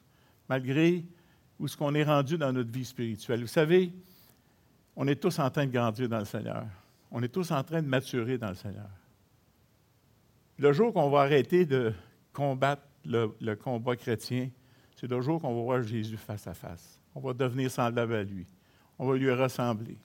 malgré 0.50 1.06
où 1.60 1.68
ce 1.68 1.76
qu'on 1.76 1.94
est 1.96 2.04
rendu 2.04 2.38
dans 2.38 2.52
notre 2.52 2.72
vie 2.72 2.86
spirituelle. 2.86 3.42
Vous 3.42 3.48
savez, 3.48 3.92
on 4.96 5.08
est 5.08 5.16
tous 5.16 5.40
en 5.40 5.50
train 5.50 5.66
de 5.66 5.72
grandir 5.72 6.08
dans 6.08 6.20
le 6.20 6.26
Seigneur. 6.26 6.66
On 7.12 7.24
est 7.24 7.30
tous 7.30 7.52
en 7.52 7.64
train 7.64 7.82
de 7.82 7.88
maturer 7.88 8.38
dans 8.38 8.50
le 8.50 8.56
Seigneur. 8.56 8.90
Le 10.58 10.74
jour 10.74 10.94
qu'on 10.94 11.10
va 11.10 11.22
arrêter 11.22 11.66
de 11.66 11.94
combattre 12.34 12.84
le, 13.06 13.56
combat 13.56 13.96
chrétien, 13.96 14.50
c'est 14.96 15.10
le 15.10 15.22
jour 15.22 15.42
qu'on 15.42 15.56
va 15.56 15.62
voir 15.62 15.84
Jésus 15.84 16.18
face 16.18 16.48
à 16.48 16.54
face 16.54 17.00
on 17.18 17.20
va 17.20 17.34
devenir 17.34 17.72
semblable 17.72 18.14
à 18.14 18.24
lui. 18.24 18.46
On 19.00 19.08
va 19.08 19.18
lui 19.18 19.32
ressembler. 19.32 19.98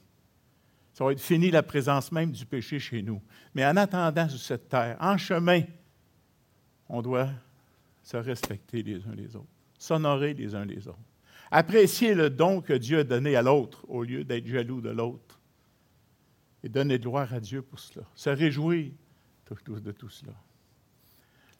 Ça 0.94 1.04
va 1.04 1.12
être 1.12 1.20
fini 1.20 1.50
la 1.50 1.62
présence 1.62 2.10
même 2.10 2.32
du 2.32 2.46
péché 2.46 2.78
chez 2.78 3.02
nous. 3.02 3.20
Mais 3.54 3.66
en 3.66 3.76
attendant 3.76 4.28
sur 4.30 4.38
cette 4.38 4.68
terre, 4.70 4.96
en 4.98 5.18
chemin, 5.18 5.62
on 6.88 7.02
doit 7.02 7.28
se 8.02 8.16
respecter 8.16 8.82
les 8.82 9.06
uns 9.06 9.14
les 9.14 9.36
autres, 9.36 9.46
s'honorer 9.78 10.32
les 10.32 10.54
uns 10.54 10.64
les 10.64 10.88
autres, 10.88 10.98
apprécier 11.50 12.14
le 12.14 12.30
don 12.30 12.62
que 12.62 12.72
Dieu 12.72 13.00
a 13.00 13.04
donné 13.04 13.36
à 13.36 13.42
l'autre 13.42 13.84
au 13.88 14.02
lieu 14.02 14.24
d'être 14.24 14.46
jaloux 14.46 14.80
de 14.80 14.90
l'autre 14.90 15.31
et 16.62 16.68
donner 16.68 16.98
gloire 16.98 17.32
à 17.32 17.40
Dieu 17.40 17.62
pour 17.62 17.78
cela, 17.78 18.06
se 18.14 18.30
réjouir 18.30 18.92
de 19.66 19.92
tout 19.92 20.08
cela. 20.08 20.32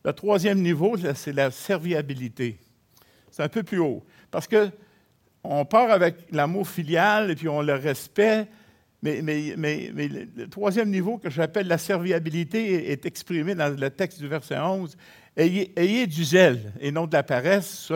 Le 0.04 0.12
troisième 0.12 0.61
niveau, 0.61 0.97
c'est 1.14 1.32
la 1.32 1.50
serviabilité. 1.50 2.59
C'est 3.30 3.42
un 3.42 3.49
peu 3.49 3.62
plus 3.62 3.78
haut. 3.78 4.04
Parce 4.30 4.49
que 4.49 4.71
on 5.44 5.64
part 5.64 5.90
avec 5.90 6.16
l'amour 6.30 6.68
filial 6.68 7.30
et 7.30 7.35
puis 7.35 7.49
on 7.49 7.62
le 7.62 7.75
respect, 7.75 8.49
mais, 9.02 9.21
le 9.56 10.47
troisième 10.47 10.88
niveau 10.88 11.18
que 11.18 11.28
j'appelle 11.28 11.66
la 11.66 11.78
serviabilité 11.78 12.92
est 12.92 13.04
exprimé 13.04 13.56
dans 13.56 13.76
le 13.76 13.90
texte 13.90 14.21
du 14.21 14.28
verset 14.28 14.59
11. 14.59 14.97
Ayez, 15.37 16.06
du 16.06 16.25
zèle 16.25 16.73
et 16.80 16.92
non 16.92 17.06
de 17.06 17.12
la 17.12 17.25
paresse, 17.25 17.90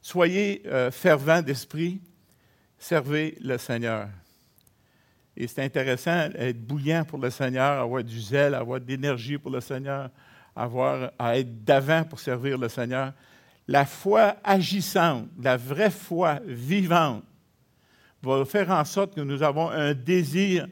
soyez 0.00 0.62
euh, 0.66 0.90
fervents 0.90 1.42
d'esprit, 1.42 2.00
servez 2.78 3.36
le 3.40 3.58
Seigneur. 3.58 4.08
Et 5.36 5.46
c'est 5.48 5.62
intéressant 5.62 6.28
être 6.34 6.60
bouillant 6.60 7.04
pour 7.04 7.18
le 7.18 7.30
Seigneur, 7.30 7.80
avoir 7.80 8.04
du 8.04 8.20
zèle, 8.20 8.54
avoir 8.54 8.80
de 8.80 8.86
l'énergie 8.86 9.36
pour 9.36 9.50
le 9.50 9.60
Seigneur, 9.60 10.10
avoir 10.54 11.10
à 11.18 11.38
être 11.38 11.64
d'avant 11.64 12.04
pour 12.04 12.20
servir 12.20 12.56
le 12.56 12.68
Seigneur. 12.68 13.12
La 13.66 13.84
foi 13.84 14.36
agissante, 14.44 15.28
la 15.40 15.56
vraie 15.56 15.90
foi 15.90 16.40
vivante, 16.46 17.24
va 18.22 18.44
faire 18.44 18.70
en 18.70 18.84
sorte 18.84 19.14
que 19.14 19.20
nous 19.20 19.42
avons 19.42 19.70
un 19.70 19.92
désir 19.92 20.66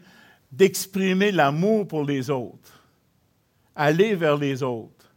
d'exprimer 0.51 1.33
l'amour 1.33 1.87
pour 1.89 2.05
les 2.05 2.31
autres, 2.31 2.85
aller 3.75 4.15
vers 4.15 4.37
les 4.37 4.63
autres, 4.63 5.13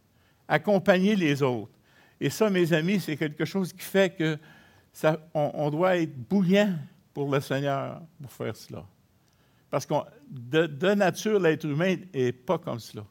accompagner 0.48 1.14
les 1.14 1.42
autres. 1.42 1.72
Et 2.20 2.30
ça, 2.30 2.50
mes 2.50 2.72
amis, 2.72 3.00
c'est 3.00 3.16
quelque 3.16 3.44
chose 3.44 3.72
qui 3.72 3.82
fait 3.82 4.14
que 4.14 4.38
ça, 4.92 5.18
on 5.34 5.70
doit 5.70 5.98
être 5.98 6.16
bouillant 6.16 6.74
pour 7.12 7.30
le 7.30 7.40
Seigneur 7.40 8.00
pour 8.20 8.32
faire 8.32 8.56
cela. 8.56 8.84
Parce 9.70 9.86
que 9.86 9.94
de, 10.28 10.94
nature, 10.94 11.40
l'être 11.40 11.64
humain 11.64 11.96
n'est 12.14 12.32
pas 12.32 12.58
comme 12.58 12.78
cela. 12.78 13.04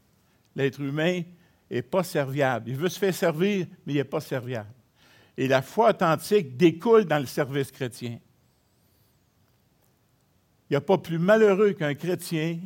L'être 0.56 0.80
humain 0.80 1.24
n'est 1.70 1.82
pas 1.82 2.04
serviable. 2.04 2.70
Il 2.70 2.78
veut 2.78 2.90
se 2.90 3.00
faire 3.00 3.14
servir, 3.14 3.68
mais 3.86 3.94
il 3.94 3.98
n'est 3.98 4.04
pas 4.04 4.22
serviable. 4.22 4.70
Et 5.38 5.48
la 5.48 5.62
foi 5.62 5.90
authentique 5.90 6.56
découle 6.56 7.06
dans 7.06 7.20
le 7.20 7.26
service 7.26 7.72
chrétien. 7.72 8.20
Il 10.70 10.74
n'y 10.74 10.78
a 10.78 10.82
pas 10.82 10.98
plus 10.98 11.20
malheureux 11.20 11.74
qu'un 11.74 11.94
chrétien 11.94 12.60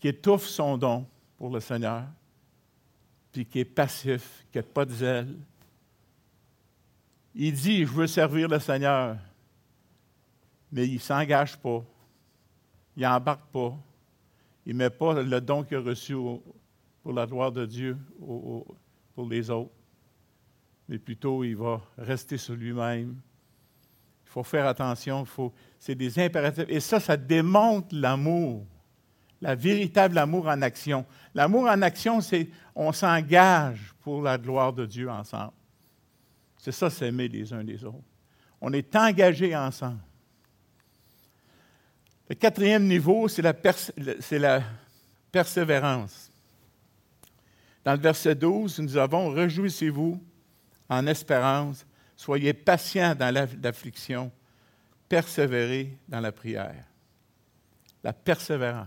qui 0.00 0.08
étouffe 0.08 0.46
son 0.46 0.76
don 0.76 1.06
pour 1.38 1.50
le 1.50 1.60
Seigneur, 1.60 2.04
puis 3.32 3.46
qui 3.46 3.60
est 3.60 3.64
passif, 3.64 4.44
qui 4.50 4.58
n'a 4.58 4.62
pas 4.62 4.84
de 4.84 4.92
zèle. 4.92 5.36
Il 7.34 7.52
dit, 7.54 7.86
je 7.86 7.92
veux 7.92 8.06
servir 8.06 8.48
le 8.48 8.58
Seigneur, 8.58 9.16
mais 10.72 10.86
il 10.86 10.94
ne 10.94 10.98
s'engage 10.98 11.56
pas 11.56 11.84
il 13.00 13.08
n'embarque 13.08 13.46
pas. 13.50 13.74
Il 14.66 14.74
ne 14.74 14.78
met 14.78 14.90
pas 14.90 15.22
le 15.22 15.40
don 15.40 15.64
qu'il 15.64 15.78
a 15.78 15.80
reçu 15.80 16.14
pour 17.02 17.12
la 17.14 17.26
gloire 17.26 17.50
de 17.50 17.64
Dieu 17.64 17.96
pour 18.18 19.28
les 19.28 19.48
autres. 19.48 19.72
Mais 20.86 20.98
plutôt, 20.98 21.42
il 21.42 21.56
va 21.56 21.80
rester 21.96 22.36
sur 22.36 22.54
lui-même. 22.54 23.16
Il 24.24 24.28
faut 24.28 24.42
faire 24.42 24.66
attention. 24.66 25.24
c'est 25.78 25.94
des 25.94 26.18
impératifs. 26.18 26.66
Et 26.68 26.80
ça, 26.80 27.00
ça 27.00 27.16
démontre 27.16 27.88
l'amour. 27.92 28.66
La 29.40 29.54
véritable 29.54 30.18
amour 30.18 30.48
en 30.48 30.60
action. 30.60 31.06
L'amour 31.34 31.68
en 31.68 31.80
action, 31.80 32.20
c'est 32.20 32.50
on 32.74 32.92
s'engage 32.92 33.94
pour 34.00 34.20
la 34.20 34.36
gloire 34.36 34.74
de 34.74 34.84
Dieu 34.84 35.08
ensemble. 35.08 35.54
C'est 36.58 36.72
ça, 36.72 36.90
s'aimer 36.90 37.28
les 37.28 37.50
uns 37.54 37.62
les 37.62 37.82
autres. 37.82 38.04
On 38.60 38.70
est 38.74 38.94
engagés 38.94 39.56
ensemble. 39.56 40.00
Le 42.30 42.36
quatrième 42.36 42.86
niveau, 42.86 43.26
c'est 43.26 43.42
la, 43.42 44.62
persévérance. 45.32 46.30
Dans 47.84 47.94
le 47.94 47.98
verset 47.98 48.36
12, 48.36 48.78
nous 48.78 48.96
avons 48.96 49.30
Réjouissez-vous 49.30 50.22
en 50.88 51.06
espérance, 51.08 51.84
soyez 52.14 52.52
patients 52.52 53.16
dans 53.16 53.34
l'affliction, 53.34 54.30
persévérez 55.08 55.98
dans 56.06 56.20
la 56.20 56.30
prière. 56.30 56.84
La 58.04 58.12
persévérance, 58.12 58.86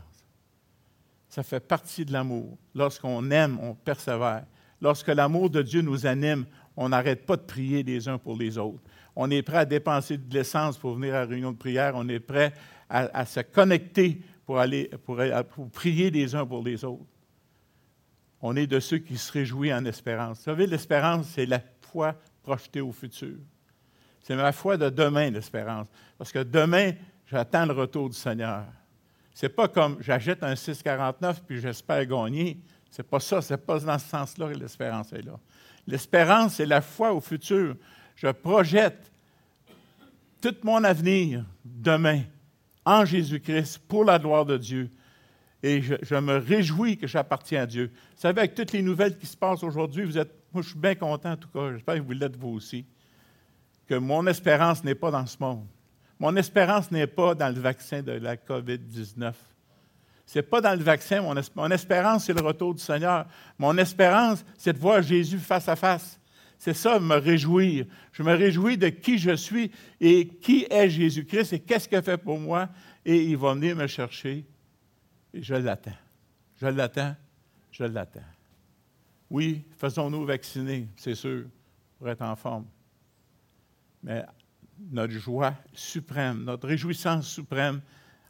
ça 1.27 1.43
fait 1.43 1.59
partie 1.59 2.05
de 2.05 2.13
l'amour. 2.13 2.57
Lorsqu'on 2.73 3.29
aime, 3.29 3.59
on 3.61 3.73
persévère. 3.73 4.45
Lorsque 4.79 5.09
l'amour 5.09 5.49
de 5.49 5.61
Dieu 5.61 5.81
nous 5.81 6.05
anime, 6.05 6.45
on 6.77 6.87
n'arrête 6.87 7.25
pas 7.25 7.35
de 7.35 7.41
prier 7.41 7.83
les 7.83 8.07
uns 8.07 8.17
pour 8.17 8.37
les 8.37 8.57
autres. 8.57 8.83
On 9.17 9.29
est 9.29 9.41
prêt 9.41 9.57
à 9.57 9.65
dépenser 9.65 10.17
de 10.17 10.33
l'essence 10.33 10.77
pour 10.77 10.95
venir 10.95 11.13
à 11.13 11.19
la 11.19 11.25
réunion 11.25 11.51
de 11.51 11.57
prière. 11.57 11.91
On 11.95 12.07
est 12.07 12.21
prêt 12.21 12.53
à, 12.89 13.25
se 13.25 13.39
connecter 13.39 14.21
pour, 14.45 14.59
aller, 14.59 14.89
pour, 15.05 15.69
prier 15.71 16.11
les 16.11 16.35
uns 16.35 16.45
pour 16.45 16.63
les 16.63 16.83
autres. 16.83 17.05
On 18.41 18.55
est 18.55 18.67
de 18.67 18.79
ceux 18.79 18.97
qui 18.97 19.17
se 19.17 19.31
réjouissent 19.31 19.73
en 19.73 19.85
espérance. 19.85 20.39
Vous 20.39 20.43
savez, 20.43 20.67
l'espérance, 20.67 21.27
c'est 21.27 21.45
la 21.45 21.61
foi 21.81 22.15
projetée 22.43 22.81
au 22.81 22.91
futur. 22.91 23.37
C'est 24.21 24.35
ma 24.35 24.51
foi 24.51 24.77
de 24.77 24.89
demain, 24.89 25.29
l'espérance. 25.29 25.87
Parce 26.17 26.31
que 26.31 26.39
demain, 26.39 26.91
j'attends 27.25 27.65
le 27.65 27.73
retour 27.73 28.09
du 28.09 28.15
Seigneur. 28.15 28.65
C'est 29.33 29.49
pas 29.49 29.67
comme 29.67 29.97
j'achète 30.01 30.43
un 30.43 30.55
649 30.55 31.43
puis 31.43 31.59
j'espère 31.59 32.05
gagner. 32.05 32.59
C'est 32.91 33.03
pas 33.03 33.19
ça, 33.19 33.41
c'est 33.41 33.57
pas 33.57 33.79
dans 33.79 33.97
ce 33.97 34.07
sens-là 34.07 34.49
que 34.49 34.59
l'espérance 34.59 35.11
est 35.13 35.23
là. 35.23 35.39
L'espérance, 35.87 36.55
c'est 36.55 36.65
la 36.65 36.81
foi 36.81 37.11
au 37.11 37.19
futur. 37.19 37.75
Je 38.15 38.27
projette 38.27 39.11
tout 40.41 40.55
mon 40.63 40.83
avenir 40.83 41.45
demain 41.65 42.21
en 42.85 43.05
Jésus-Christ 43.05 43.79
pour 43.87 44.05
la 44.05 44.19
gloire 44.19 44.45
de 44.45 44.57
Dieu. 44.57 44.89
Et 45.61 45.81
je, 45.81 46.15
me 46.15 46.37
réjouis 46.37 46.97
que 46.97 47.07
j'appartiens 47.07 47.63
à 47.63 47.65
Dieu. 47.65 47.91
Vous 47.93 48.21
savez, 48.21 48.41
avec 48.41 48.53
toutes 48.53 48.73
les 48.73 48.81
nouvelles 48.81 49.17
qui 49.17 49.25
se 49.25 49.37
passent 49.37 49.63
aujourd'hui, 49.63 50.03
vous 50.03 50.17
êtes, 50.17 50.33
moi 50.51 50.61
je 50.61 50.69
suis 50.69 50.79
bien 50.79 50.95
content 50.95 51.31
en 51.31 51.37
tout 51.37 51.47
cas, 51.47 51.71
j'espère 51.71 51.95
que 51.95 52.01
vous 52.01 52.11
l'êtes 52.11 52.35
vous 52.35 52.49
aussi, 52.49 52.85
que 53.87 53.95
mon 53.95 54.27
espérance 54.27 54.83
n'est 54.83 54.95
pas 54.95 55.09
dans 55.09 55.25
ce 55.25 55.37
monde. 55.39 55.65
Mon 56.19 56.35
espérance 56.35 56.91
n'est 56.91 57.07
pas 57.07 57.33
dans 57.33 57.53
le 57.53 57.61
vaccin 57.61 58.01
de 58.01 58.11
la 58.11 58.35
COVID-19. 58.35 59.33
Ce 60.25 60.39
n'est 60.39 60.43
pas 60.43 60.61
dans 60.61 60.77
le 60.77 60.83
vaccin, 60.83 61.21
mon, 61.21 61.35
mon 61.55 61.71
espérance, 61.71 62.25
c'est 62.25 62.33
le 62.33 62.45
retour 62.45 62.73
du 62.73 62.81
Seigneur. 62.81 63.25
Mon 63.57 63.77
espérance, 63.77 64.43
c'est 64.57 64.73
de 64.73 64.79
voir 64.79 65.01
Jésus 65.01 65.39
face 65.39 65.67
à 65.69 65.75
face. 65.75 66.19
C'est 66.63 66.73
ça, 66.73 66.97
me 66.97 67.17
réjouir. 67.17 67.85
Je 68.13 68.23
me 68.23 68.33
réjouis 68.33 68.77
de 68.77 68.87
qui 68.87 69.17
je 69.17 69.35
suis 69.35 69.69
et 69.99 70.29
qui 70.29 70.65
est 70.69 70.89
Jésus-Christ 70.89 71.51
et 71.51 71.59
qu'est-ce 71.59 71.89
qu'il 71.89 71.97
a 71.97 72.01
fait 72.01 72.17
pour 72.17 72.39
moi. 72.39 72.69
Et 73.03 73.21
il 73.21 73.35
va 73.35 73.53
venir 73.53 73.75
me 73.75 73.85
chercher 73.85 74.45
et 75.33 75.43
je 75.43 75.55
l'attends. 75.55 75.97
Je 76.61 76.67
l'attends, 76.67 77.17
je 77.69 77.83
l'attends. 77.83 78.23
Oui, 79.29 79.65
faisons-nous 79.75 80.23
vacciner, 80.23 80.87
c'est 80.95 81.15
sûr, 81.15 81.47
pour 81.97 82.07
être 82.07 82.21
en 82.21 82.37
forme. 82.37 82.67
Mais 84.01 84.23
notre 84.89 85.11
joie 85.11 85.55
suprême, 85.73 86.45
notre 86.45 86.69
réjouissance 86.69 87.27
suprême 87.27 87.81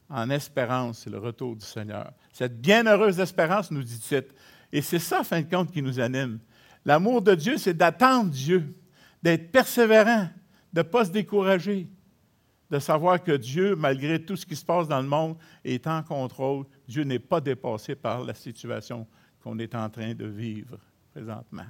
en 0.10 0.28
espérance, 0.32 1.02
c'est 1.04 1.12
le 1.12 1.20
retour 1.20 1.56
du 1.56 1.66
Seigneur. 1.66 2.12
Cette 2.32 2.60
bienheureuse 2.60 3.20
espérance, 3.20 3.70
nous 3.70 3.84
dit 3.84 4.00
Tite. 4.00 4.34
Et 4.72 4.82
c'est 4.82 4.98
ça, 4.98 5.20
en 5.20 5.24
fin 5.24 5.40
de 5.40 5.48
compte, 5.48 5.72
qui 5.72 5.84
nous 5.84 6.00
anime. 6.00 6.40
L'amour 6.86 7.22
de 7.22 7.36
Dieu, 7.36 7.58
c'est 7.58 7.74
d'attendre 7.74 8.30
Dieu, 8.30 8.76
d'être 9.22 9.52
persévérant, 9.52 10.28
de 10.72 10.80
ne 10.80 10.84
pas 10.84 11.06
se 11.06 11.12
décourager, 11.12 11.88
de 12.70 12.80
savoir 12.80 13.24
que 13.24 13.34
Dieu, 13.34 13.76
malgré 13.76 14.24
tout 14.24 14.36
ce 14.36 14.46
qui 14.46 14.56
se 14.56 14.66
passe 14.66 14.88
dans 14.88 15.02
le 15.02 15.08
monde, 15.08 15.38
est 15.64 15.86
en 15.88 16.02
contrôle. 16.04 16.66
Dieu 16.88 17.04
n'est 17.04 17.20
pas 17.20 17.40
dépassé 17.40 17.96
par 17.96 18.24
la 18.24 18.34
situation 18.34 19.08
qu'on 19.44 19.60
est 19.60 19.76
en 19.76 19.90
train 19.90 20.14
de 20.14 20.26
vivre 20.26 20.78
présentement. 21.14 21.66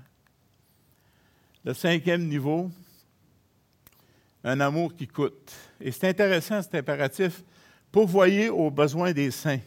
Le 1.66 1.74
cinquième 1.74 2.28
niveau, 2.28 2.72
un 4.44 4.60
amour 4.60 4.96
qui 4.96 5.08
coûte. 5.08 5.54
Et 5.80 5.92
c'est 5.92 6.10
intéressant, 6.10 6.62
cet 6.62 6.76
impératif. 6.76 7.44
Pourvoyer 7.92 8.50
aux 8.50 8.72
besoins 8.72 9.14
des 9.14 9.32
saints. 9.32 9.62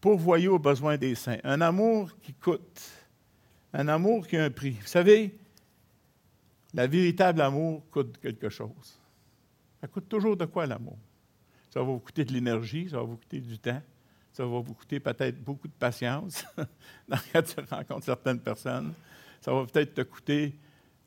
Pourvoyer 0.00 0.48
aux 0.48 0.58
besoins 0.58 0.96
des 0.96 1.14
saints. 1.14 1.38
Un 1.44 1.60
amour 1.60 2.10
qui 2.20 2.32
coûte. 2.32 2.80
Un 3.72 3.88
amour 3.88 4.26
qui 4.26 4.36
a 4.36 4.44
un 4.44 4.50
prix. 4.50 4.72
Vous 4.72 4.86
savez, 4.86 5.36
la 6.74 6.86
véritable 6.86 7.40
amour 7.40 7.82
coûte 7.90 8.18
quelque 8.18 8.48
chose. 8.48 8.98
Ça 9.80 9.88
coûte 9.88 10.08
toujours 10.08 10.36
de 10.36 10.44
quoi 10.44 10.66
l'amour? 10.66 10.98
Ça 11.70 11.80
va 11.80 11.86
vous 11.86 11.98
coûter 11.98 12.24
de 12.24 12.32
l'énergie, 12.32 12.88
ça 12.90 12.98
va 12.98 13.02
vous 13.02 13.16
coûter 13.16 13.40
du 13.40 13.58
temps, 13.58 13.82
ça 14.32 14.44
va 14.44 14.60
vous 14.60 14.74
coûter 14.74 15.00
peut-être 15.00 15.42
beaucoup 15.42 15.68
de 15.68 15.72
patience 15.72 16.44
quand 17.32 17.42
tu 17.42 17.60
rencontres 17.68 18.04
certaines 18.04 18.40
personnes. 18.40 18.92
Ça 19.40 19.52
va 19.52 19.64
peut-être 19.66 19.94
te 19.94 20.02
coûter 20.02 20.54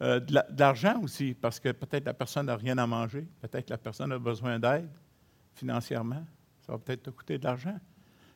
euh, 0.01 0.19
de 0.19 0.41
l'argent 0.57 0.99
aussi, 1.01 1.33
parce 1.33 1.59
que 1.59 1.71
peut-être 1.71 2.05
la 2.05 2.13
personne 2.13 2.47
n'a 2.47 2.55
rien 2.57 2.77
à 2.77 2.85
manger, 2.85 3.25
peut-être 3.41 3.69
la 3.69 3.77
personne 3.77 4.11
a 4.11 4.19
besoin 4.19 4.59
d'aide 4.59 4.89
financièrement. 5.53 6.25
Ça 6.65 6.73
va 6.73 6.79
peut-être 6.79 7.03
te 7.03 7.09
coûter 7.11 7.37
de 7.37 7.43
l'argent. 7.43 7.79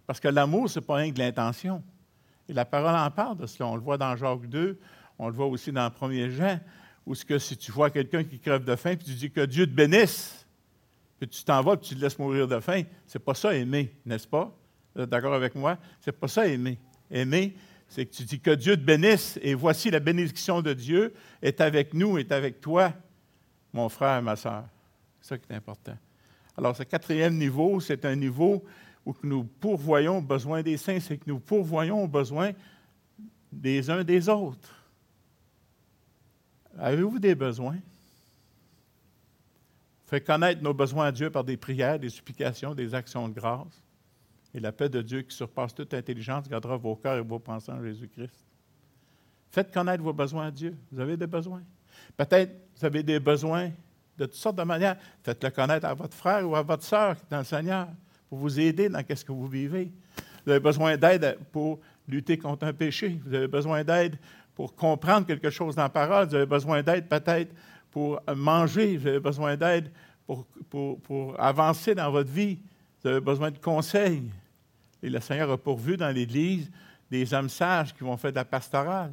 Parce 0.07 0.19
que 0.19 0.27
l'amour, 0.27 0.69
ce 0.69 0.79
n'est 0.79 0.85
pas 0.85 0.95
rien 0.95 1.09
que 1.09 1.15
de 1.15 1.19
l'intention. 1.19 1.83
Et 2.49 2.53
la 2.53 2.65
parole 2.65 2.95
en 2.95 3.11
parle 3.11 3.37
de 3.37 3.45
cela. 3.45 3.69
On 3.69 3.75
le 3.75 3.81
voit 3.81 3.97
dans 3.97 4.15
Jacques 4.15 4.47
2, 4.47 4.79
on 5.19 5.27
le 5.27 5.33
voit 5.33 5.45
aussi 5.45 5.71
dans 5.71 5.87
1er 5.87 6.31
Jean, 6.31 6.59
où 7.05 7.13
ce 7.13 7.23
que 7.23 7.37
si 7.37 7.55
tu 7.55 7.71
vois 7.71 7.91
quelqu'un 7.91 8.23
qui 8.23 8.39
crève 8.39 8.63
de 8.63 8.75
faim, 8.75 8.95
puis 8.95 9.05
tu 9.05 9.13
dis 9.13 9.31
que 9.31 9.45
Dieu 9.45 9.67
te 9.67 9.71
bénisse, 9.71 10.47
puis 11.19 11.27
tu 11.27 11.43
t'en 11.43 11.61
vas, 11.61 11.77
puis 11.77 11.89
tu 11.89 11.95
le 11.95 12.01
laisses 12.01 12.17
mourir 12.17 12.47
de 12.47 12.59
faim, 12.59 12.83
c'est 13.05 13.19
pas 13.19 13.35
ça 13.35 13.53
aimer, 13.55 13.93
n'est-ce 14.05 14.27
pas? 14.27 14.51
Vous 14.95 15.03
êtes 15.03 15.09
d'accord 15.09 15.33
avec 15.33 15.53
moi? 15.53 15.77
C'est 16.01 16.11
pas 16.11 16.27
ça 16.27 16.47
aimer. 16.47 16.79
Aimer, 17.11 17.55
c'est 17.87 18.05
que 18.05 18.15
tu 18.15 18.23
dis 18.23 18.39
que 18.39 18.51
Dieu 18.51 18.75
te 18.75 18.81
bénisse, 18.81 19.37
et 19.41 19.53
voici 19.53 19.91
la 19.91 19.99
bénédiction 19.99 20.61
de 20.61 20.73
Dieu 20.73 21.13
est 21.41 21.61
avec 21.61 21.93
nous, 21.93 22.17
est 22.17 22.31
avec 22.31 22.61
toi, 22.61 22.93
mon 23.73 23.89
frère, 23.89 24.21
ma 24.23 24.35
soeur. 24.35 24.63
C'est 25.21 25.29
ça 25.29 25.37
qui 25.37 25.51
est 25.51 25.55
important. 25.55 25.97
Alors, 26.57 26.75
ce 26.75 26.83
quatrième 26.83 27.37
niveau, 27.37 27.79
c'est 27.79 28.05
un 28.05 28.15
niveau 28.15 28.63
que 29.13 29.27
nous 29.27 29.43
pourvoyons 29.43 30.17
aux 30.17 30.21
besoins 30.21 30.61
des 30.61 30.77
saints, 30.77 30.99
c'est 30.99 31.17
que 31.17 31.29
nous 31.29 31.39
pourvoyons 31.39 32.03
aux 32.03 32.07
besoins 32.07 32.51
des 33.51 33.89
uns 33.89 34.03
des 34.03 34.29
autres. 34.29 34.75
Avez-vous 36.77 37.19
des 37.19 37.35
besoins? 37.35 37.77
Faites 40.05 40.25
connaître 40.25 40.61
nos 40.61 40.73
besoins 40.73 41.07
à 41.07 41.11
Dieu 41.11 41.29
par 41.29 41.43
des 41.43 41.57
prières, 41.57 41.99
des 41.99 42.09
supplications, 42.09 42.73
des 42.73 42.95
actions 42.95 43.27
de 43.27 43.33
grâce. 43.33 43.81
Et 44.53 44.59
la 44.59 44.71
paix 44.71 44.89
de 44.89 45.01
Dieu 45.01 45.21
qui 45.21 45.35
surpasse 45.35 45.75
toute 45.75 45.93
intelligence 45.93 46.49
gardera 46.49 46.77
vos 46.77 46.95
cœurs 46.95 47.17
et 47.17 47.21
vos 47.21 47.37
pensées 47.37 47.71
en 47.71 47.83
Jésus-Christ. 47.83 48.45
Faites 49.51 49.71
connaître 49.71 50.03
vos 50.03 50.13
besoins 50.13 50.47
à 50.47 50.51
Dieu. 50.51 50.75
Vous 50.91 50.99
avez 50.99 51.15
des 51.15 51.27
besoins? 51.27 51.61
Peut-être 52.17 52.51
vous 52.75 52.85
avez 52.85 53.03
des 53.03 53.19
besoins 53.19 53.71
de 54.17 54.25
toutes 54.25 54.35
sortes 54.35 54.55
de 54.55 54.63
manières. 54.63 54.97
Faites-le 55.23 55.49
connaître 55.51 55.85
à 55.85 55.93
votre 55.93 56.15
frère 56.15 56.47
ou 56.47 56.55
à 56.55 56.61
votre 56.61 56.83
sœur 56.83 57.15
dans 57.29 57.39
le 57.39 57.43
Seigneur 57.43 57.87
pour 58.29 58.37
vous 58.37 58.59
aider 58.59 58.87
dans 58.89 59.03
ce 59.13 59.25
que 59.25 59.31
vous 59.31 59.47
vivez. 59.47 59.91
Vous 60.45 60.51
avez 60.51 60.59
besoin 60.59 60.95
d'aide 60.95 61.37
pour 61.51 61.79
lutter 62.07 62.37
contre 62.37 62.65
un 62.65 62.73
péché. 62.73 63.19
Vous 63.25 63.33
avez 63.33 63.47
besoin 63.47 63.83
d'aide 63.83 64.17
pour 64.55 64.75
comprendre 64.75 65.25
quelque 65.25 65.49
chose 65.49 65.75
dans 65.75 65.83
la 65.83 65.89
parole. 65.89 66.27
Vous 66.27 66.35
avez 66.35 66.45
besoin 66.45 66.83
d'aide 66.83 67.07
peut-être 67.07 67.53
pour 67.91 68.21
manger. 68.35 68.97
Vous 68.97 69.07
avez 69.07 69.19
besoin 69.19 69.57
d'aide 69.57 69.91
pour, 70.25 70.45
pour, 70.69 70.99
pour, 71.01 71.39
avancer 71.39 71.95
dans 71.95 72.11
votre 72.11 72.31
vie. 72.31 72.59
Vous 73.01 73.09
avez 73.09 73.21
besoin 73.21 73.51
de 73.51 73.57
conseils. 73.57 74.29
Et 75.01 75.09
le 75.09 75.19
Seigneur 75.19 75.49
a 75.51 75.57
pourvu 75.57 75.97
dans 75.97 76.13
l'Église 76.13 76.69
des 77.09 77.33
hommes 77.33 77.49
sages 77.49 77.93
qui 77.93 78.03
vont 78.03 78.17
faire 78.17 78.31
de 78.31 78.35
la 78.35 78.45
pastorale, 78.45 79.11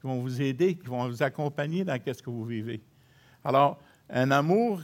qui 0.00 0.06
vont 0.06 0.20
vous 0.20 0.42
aider, 0.42 0.74
qui 0.74 0.86
vont 0.86 1.08
vous 1.08 1.22
accompagner 1.22 1.84
dans 1.84 1.98
ce 2.04 2.22
que 2.22 2.30
vous 2.30 2.44
vivez. 2.44 2.82
Alors, 3.44 3.80
un 4.10 4.30
amour, 4.30 4.80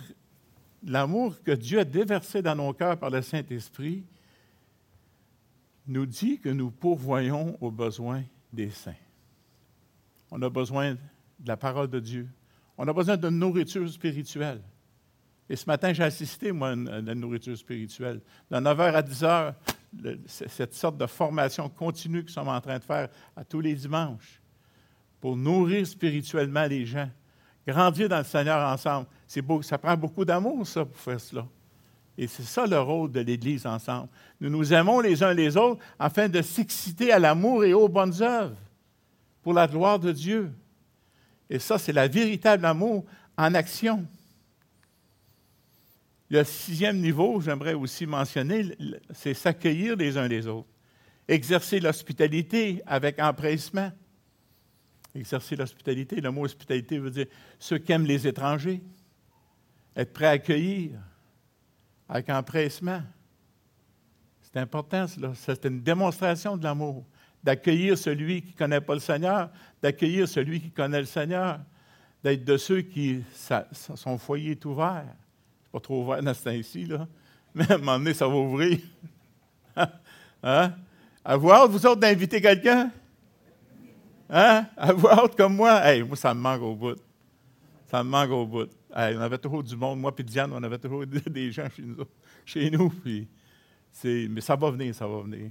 l'amour 0.84 1.42
que 1.42 1.52
Dieu 1.52 1.80
a 1.80 1.84
déversé 1.84 2.42
dans 2.42 2.54
nos 2.54 2.72
cœurs 2.72 2.98
par 2.98 3.10
le 3.10 3.22
Saint-Esprit, 3.22 4.04
nous 5.86 6.06
dit 6.06 6.38
que 6.38 6.48
nous 6.48 6.70
pourvoyons 6.70 7.56
aux 7.60 7.70
besoins 7.70 8.22
des 8.52 8.70
saints. 8.70 8.94
On 10.30 10.40
a 10.42 10.50
besoin 10.50 10.94
de 10.94 11.48
la 11.48 11.56
parole 11.56 11.88
de 11.88 11.98
Dieu. 11.98 12.28
On 12.76 12.86
a 12.86 12.92
besoin 12.92 13.16
de 13.16 13.28
nourriture 13.28 13.88
spirituelle. 13.88 14.60
Et 15.48 15.56
ce 15.56 15.64
matin, 15.66 15.92
j'ai 15.92 16.02
assisté, 16.02 16.52
moi, 16.52 16.70
à 16.70 17.00
la 17.00 17.14
nourriture 17.14 17.56
spirituelle. 17.56 18.20
De 18.50 18.56
9h 18.56 18.92
à 18.92 19.02
10h, 19.02 19.54
cette 20.26 20.74
sorte 20.74 20.98
de 20.98 21.06
formation 21.06 21.68
continue 21.70 22.22
que 22.22 22.28
nous 22.28 22.34
sommes 22.34 22.48
en 22.48 22.60
train 22.60 22.78
de 22.78 22.84
faire 22.84 23.08
à 23.34 23.44
tous 23.44 23.60
les 23.60 23.74
dimanches 23.74 24.42
pour 25.20 25.36
nourrir 25.36 25.86
spirituellement 25.86 26.66
les 26.66 26.84
gens, 26.84 27.10
grandir 27.66 28.08
dans 28.08 28.18
le 28.18 28.24
Seigneur 28.24 28.70
ensemble. 28.70 29.06
Beau, 29.36 29.62
ça 29.62 29.78
prend 29.78 29.96
beaucoup 29.96 30.24
d'amour, 30.24 30.66
ça, 30.66 30.84
pour 30.84 30.96
faire 30.96 31.20
cela. 31.20 31.46
Et 32.16 32.26
c'est 32.26 32.42
ça 32.42 32.66
le 32.66 32.80
rôle 32.80 33.12
de 33.12 33.20
l'Église 33.20 33.64
ensemble. 33.64 34.08
Nous 34.40 34.50
nous 34.50 34.72
aimons 34.72 35.00
les 35.00 35.22
uns 35.22 35.32
les 35.32 35.56
autres 35.56 35.80
afin 35.98 36.28
de 36.28 36.42
s'exciter 36.42 37.12
à 37.12 37.18
l'amour 37.20 37.64
et 37.64 37.72
aux 37.72 37.88
bonnes 37.88 38.20
œuvres 38.20 38.56
pour 39.42 39.52
la 39.52 39.68
gloire 39.68 40.00
de 40.00 40.10
Dieu. 40.10 40.50
Et 41.48 41.60
ça, 41.60 41.78
c'est 41.78 41.92
la 41.92 42.08
véritable 42.08 42.64
amour 42.64 43.04
en 43.36 43.54
action. 43.54 44.04
Le 46.28 46.42
sixième 46.44 46.98
niveau, 46.98 47.40
j'aimerais 47.40 47.74
aussi 47.74 48.04
mentionner, 48.04 48.76
c'est 49.12 49.32
s'accueillir 49.32 49.96
les 49.96 50.18
uns 50.18 50.28
les 50.28 50.46
autres. 50.46 50.68
Exercer 51.26 51.78
l'hospitalité 51.78 52.82
avec 52.86 53.18
empressement. 53.20 53.92
Exercer 55.14 55.56
l'hospitalité, 55.56 56.20
le 56.20 56.30
mot 56.30 56.44
hospitalité 56.44 56.98
veut 56.98 57.10
dire 57.10 57.26
ceux 57.58 57.78
qui 57.78 57.92
aiment 57.92 58.06
les 58.06 58.26
étrangers. 58.26 58.82
Être 59.98 60.12
prêt 60.12 60.26
à 60.26 60.30
accueillir 60.30 60.92
avec 62.08 62.30
empressement. 62.30 63.02
C'est 64.40 64.60
important, 64.60 65.08
cela. 65.08 65.32
C'est 65.34 65.64
une 65.64 65.82
démonstration 65.82 66.56
de 66.56 66.62
l'amour. 66.62 67.04
D'accueillir 67.42 67.98
celui 67.98 68.42
qui 68.42 68.52
ne 68.52 68.56
connaît 68.56 68.80
pas 68.80 68.94
le 68.94 69.00
Seigneur, 69.00 69.50
d'accueillir 69.82 70.28
celui 70.28 70.60
qui 70.60 70.70
connaît 70.70 71.00
le 71.00 71.06
Seigneur, 71.06 71.58
d'être 72.22 72.44
de 72.44 72.56
ceux 72.56 72.82
qui, 72.82 73.24
son 73.96 74.18
foyer 74.18 74.52
est 74.52 74.64
ouvert. 74.64 75.04
C'est 75.64 75.72
pas 75.72 75.80
trop 75.80 76.04
ouvert 76.04 76.22
dans 76.22 76.34
ce 76.34 76.44
temps-ci, 76.44 76.84
là. 76.86 77.08
Mais 77.54 77.68
à 77.68 77.74
un 77.74 77.78
moment 77.78 77.98
donné, 77.98 78.14
ça 78.14 78.28
va 78.28 78.34
ouvrir. 78.34 78.78
hein? 80.42 80.74
Avez-vous 81.24 81.50
hâte, 81.50 81.70
vous 81.70 81.86
autres, 81.86 82.00
d'inviter 82.00 82.40
quelqu'un? 82.40 82.90
Hein? 84.30 84.66
Avez-vous 84.76 85.28
comme 85.36 85.56
moi? 85.56 85.84
Hey, 85.84 86.04
moi, 86.04 86.16
ça 86.16 86.32
me 86.34 86.40
manque 86.40 86.62
au 86.62 86.74
bout. 86.76 86.96
Ça 87.90 88.04
me 88.04 88.08
manque 88.08 88.30
au 88.30 88.46
bout 88.46 88.77
on 88.90 89.20
avait 89.20 89.38
toujours 89.38 89.62
du 89.62 89.76
monde. 89.76 90.00
Moi 90.00 90.12
et 90.18 90.22
Diane, 90.22 90.52
on 90.52 90.62
avait 90.62 90.78
toujours 90.78 91.04
des 91.26 91.52
gens 91.52 91.68
chez 92.44 92.70
nous. 92.70 92.92
Mais 94.04 94.40
ça 94.40 94.56
va 94.56 94.70
venir, 94.70 94.94
ça 94.94 95.06
va 95.06 95.20
venir. 95.20 95.50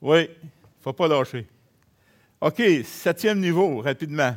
Oui, 0.00 0.28
il 0.42 0.46
ne 0.46 0.82
faut 0.82 0.92
pas 0.92 1.08
lâcher. 1.08 1.46
OK, 2.40 2.62
septième 2.84 3.38
niveau, 3.38 3.80
rapidement. 3.80 4.34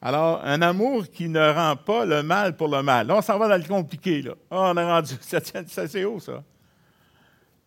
Alors, 0.00 0.40
un 0.44 0.62
amour 0.62 1.10
qui 1.10 1.28
ne 1.28 1.52
rend 1.52 1.76
pas 1.76 2.06
le 2.06 2.22
mal 2.22 2.56
pour 2.56 2.68
le 2.68 2.82
mal. 2.82 3.06
Là, 3.06 3.16
on 3.16 3.20
s'en 3.20 3.38
va 3.38 3.48
dans 3.48 3.56
le 3.56 3.68
compliqué. 3.68 4.22
Là. 4.22 4.34
Ah, 4.50 4.70
on 4.72 4.76
a 4.76 4.94
rendu 4.94 5.14
septième, 5.20 5.66
c'est 5.66 6.04
haut, 6.04 6.20
ça. 6.20 6.42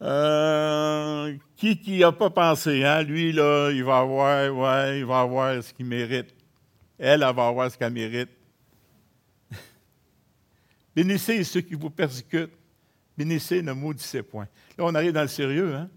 Euh, 0.02 1.36
qui 1.56 1.78
qui 1.78 2.00
n'a 2.00 2.12
pas 2.12 2.32
pensé, 2.32 2.84
hein? 2.84 3.04
Lui, 3.04 3.32
là, 3.34 3.70
il 3.70 3.84
va 3.84 4.00
avoir, 4.00 4.56
ouais, 4.56 5.00
il 5.00 5.06
va 5.06 5.20
avoir 5.20 5.62
ce 5.62 5.72
qu'il 5.74 5.86
mérite. 5.86 6.34
Elle, 7.04 7.24
elle 7.24 7.36
va 7.36 7.48
avoir 7.48 7.72
ce 7.72 7.76
qu'elle 7.76 7.92
mérite. 7.92 8.30
Bénissez 10.96 11.44
ceux 11.44 11.62
qui 11.62 11.74
vous 11.74 11.90
persécutent. 11.90 12.54
Bénissez, 13.18 13.64
ne 13.64 13.74
maudissez 13.74 14.22
point. 14.22 14.48
Là, 14.78 14.86
on 14.86 14.94
arrive 14.94 15.12
dans 15.12 15.24
le 15.24 15.28
sérieux. 15.28 15.74
Hein? 15.74 15.90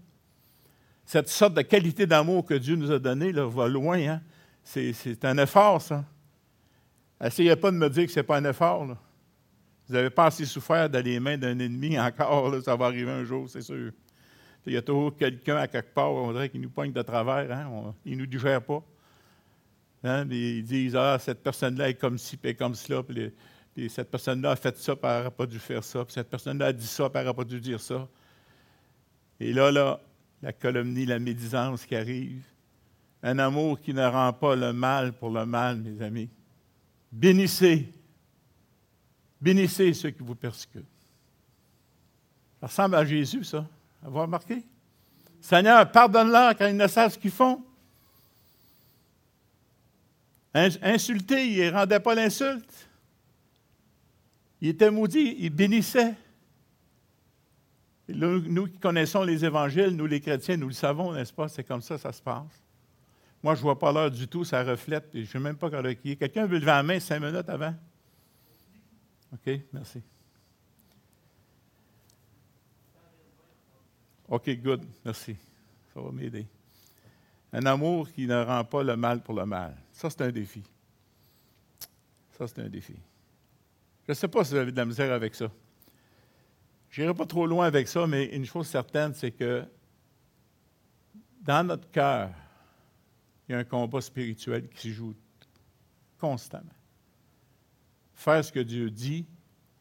Cette 1.05 1.29
sorte 1.29 1.53
de 1.53 1.61
qualité 1.61 2.07
d'amour 2.07 2.43
que 2.43 2.55
Dieu 2.55 2.75
nous 2.75 2.91
a 2.91 2.97
donnée 2.97 3.31
va 3.31 3.67
loin. 3.67 3.99
Hein? 3.99 4.21
C'est 4.63 5.23
un 5.25 5.37
effort, 5.37 5.79
ça. 5.79 6.03
Essayez 7.23 7.55
pas 7.55 7.69
de 7.69 7.77
me 7.77 7.87
dire 7.87 8.07
que 8.07 8.11
ce 8.11 8.21
n'est 8.21 8.23
pas 8.23 8.37
un 8.37 8.45
effort. 8.45 8.87
Vous 9.87 9.93
n'avez 9.93 10.09
pas 10.09 10.25
assez 10.25 10.45
souffert 10.45 10.89
dans 10.89 11.05
les 11.05 11.19
mains 11.19 11.37
d'un 11.37 11.59
ennemi 11.59 11.99
encore. 11.99 12.63
ça 12.63 12.75
va 12.75 12.87
arriver 12.87 13.11
un 13.11 13.23
jour, 13.23 13.47
c'est 13.47 13.61
sûr. 13.61 13.91
Il 14.65 14.73
y 14.73 14.77
a 14.77 14.81
toujours 14.81 15.15
quelqu'un 15.15 15.57
à 15.57 15.67
quelque 15.67 15.93
part, 15.93 16.11
on 16.11 16.31
dirait 16.31 16.49
qu'il 16.49 16.61
nous 16.61 16.71
poigne 16.71 16.91
de 16.91 17.01
travers. 17.03 17.55
Hein? 17.55 17.93
il 18.03 18.13
ne 18.13 18.21
nous 18.21 18.25
digère 18.25 18.63
pas. 18.63 18.83
Hein, 20.05 20.27
ils 20.29 20.63
disent 20.63 20.95
Ah, 20.95 21.17
cette 21.19 21.41
personne-là 21.41 21.89
est 21.89 21.95
comme 21.95 22.19
ci, 22.19 22.37
puis 22.37 22.55
comme 22.55 22.75
cela, 22.75 23.01
puis, 23.01 23.89
cette 23.89 24.11
personne-là 24.11 24.51
a 24.51 24.55
fait 24.55 24.77
ça, 24.77 24.95
puis 24.95 25.09
elle 25.09 25.17
n'aurait 25.17 25.31
pas 25.31 25.45
dû 25.47 25.57
faire 25.57 25.83
ça, 25.83 26.05
puis 26.05 26.13
cette 26.13 26.29
personne-là 26.29 26.67
a 26.67 26.73
dit 26.73 26.85
ça, 26.85 27.09
puis 27.09 27.19
elle 27.19 27.25
n'aurait 27.25 27.35
pas 27.35 27.43
dû 27.43 27.59
dire 27.59 27.81
ça. 27.81 28.07
Et 29.39 29.51
là, 29.51 29.71
là, 29.71 29.99
la 30.43 30.53
calomnie, 30.53 31.05
la 31.05 31.17
médisance 31.17 31.85
qui 31.85 31.95
arrive. 31.95 32.43
Un 33.23 33.39
amour 33.39 33.79
qui 33.79 33.93
ne 33.93 34.05
rend 34.05 34.31
pas 34.31 34.55
le 34.55 34.71
mal 34.71 35.11
pour 35.13 35.31
le 35.31 35.45
mal, 35.45 35.77
mes 35.77 35.99
amis. 36.03 36.29
Bénissez. 37.11 37.91
Bénissez 39.41 39.91
ceux 39.93 40.11
qui 40.11 40.21
vous 40.21 40.35
persécutent. 40.35 40.85
Ça 42.61 42.67
ressemble 42.67 42.95
à 42.95 43.03
Jésus, 43.03 43.43
ça. 43.43 43.67
Avoir 44.05 44.25
remarqué? 44.25 44.63
Seigneur, 45.41 45.91
pardonne-leur 45.91 46.55
quand 46.55 46.67
ils 46.67 46.77
ne 46.77 46.87
savent 46.87 47.11
ce 47.11 47.17
qu'ils 47.17 47.31
font. 47.31 47.63
Insulté, 50.55 51.51
il 51.51 51.65
ne 51.65 51.71
rendait 51.71 51.99
pas 51.99 52.15
l'insulte. 52.15 52.87
Il 54.61 54.69
était 54.69 54.89
maudit, 54.89 55.35
il 55.39 55.49
bénissait. 55.49 56.15
Nous, 58.07 58.67
qui 58.67 58.77
connaissons 58.77 59.23
les 59.23 59.43
évangiles, 59.43 59.89
nous 59.89 60.05
les 60.05 60.21
chrétiens, 60.21 60.55
nous 60.55 60.67
le 60.67 60.73
savons, 60.73 61.11
n'est-ce 61.11 61.33
pas? 61.33 61.49
C'est 61.49 61.63
comme 61.63 61.81
ça, 61.81 61.97
ça 61.97 62.13
se 62.13 62.21
passe. 62.21 62.63
Moi, 63.43 63.53
je 63.55 63.59
ne 63.59 63.63
vois 63.63 63.77
pas 63.77 63.91
l'heure 63.91 64.09
du 64.09 64.27
tout, 64.27 64.45
ça 64.45 64.63
reflète, 64.63 65.09
je 65.13 65.19
ne 65.19 65.25
sais 65.25 65.39
même 65.39 65.57
pas 65.57 65.69
quand 65.69 65.83
qui 66.01 66.11
est. 66.11 66.15
Quelqu'un 66.15 66.45
veut 66.45 66.57
lever 66.57 66.67
la 66.67 66.83
main 66.83 66.99
cinq 66.99 67.19
minutes 67.19 67.49
avant? 67.49 67.75
OK, 69.33 69.59
merci. 69.73 70.01
OK, 74.29 74.49
good, 74.61 74.85
merci. 75.03 75.35
Ça 75.93 75.99
va 75.99 76.11
m'aider. 76.11 76.47
Un 77.51 77.65
amour 77.65 78.09
qui 78.09 78.25
ne 78.25 78.41
rend 78.41 78.63
pas 78.63 78.83
le 78.83 78.95
mal 78.95 79.21
pour 79.21 79.35
le 79.35 79.45
mal. 79.45 79.75
Ça, 79.95 80.09
c'est 80.09 80.23
un 80.23 80.31
défi. 80.31 80.61
Ça, 82.37 82.45
c'est 82.47 82.59
un 82.59 82.67
défi. 82.67 82.95
Je 84.03 84.11
ne 84.11 84.13
sais 84.13 84.27
pas 84.27 84.43
si 84.43 84.51
vous 84.51 84.57
avez 84.57 84.71
de 84.73 84.75
la 84.75 84.83
misère 84.83 85.13
avec 85.13 85.33
ça. 85.33 85.49
Je 86.89 87.01
n'irai 87.01 87.13
pas 87.13 87.25
trop 87.25 87.47
loin 87.47 87.65
avec 87.65 87.87
ça, 87.87 88.05
mais 88.05 88.25
une 88.25 88.45
chose 88.45 88.67
certaine, 88.67 89.13
c'est 89.13 89.31
que 89.31 89.63
dans 91.41 91.65
notre 91.65 91.89
cœur, 91.91 92.29
il 93.47 93.53
y 93.53 93.55
a 93.55 93.59
un 93.59 93.63
combat 93.63 94.01
spirituel 94.01 94.67
qui 94.67 94.89
se 94.89 94.95
joue 94.95 95.15
constamment. 96.19 96.75
Faire 98.13 98.43
ce 98.43 98.51
que 98.51 98.59
Dieu 98.59 98.91
dit 98.91 99.25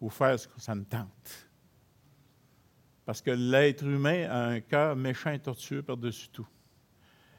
ou 0.01 0.11
faire 0.11 0.39
ce 0.39 0.47
que 0.47 0.61
ça 0.61 0.77
nous 0.77 0.85
tente. 0.85 1.49
Parce 3.05 3.21
que 3.21 3.33
l'être 3.33 3.83
humain 3.85 4.29
a 4.31 4.45
un 4.47 4.61
cœur 4.61 4.95
méchant 4.95 5.33
et 5.33 5.41
tortueux 5.41 5.83
par-dessus 5.83 6.29
tout 6.29 6.47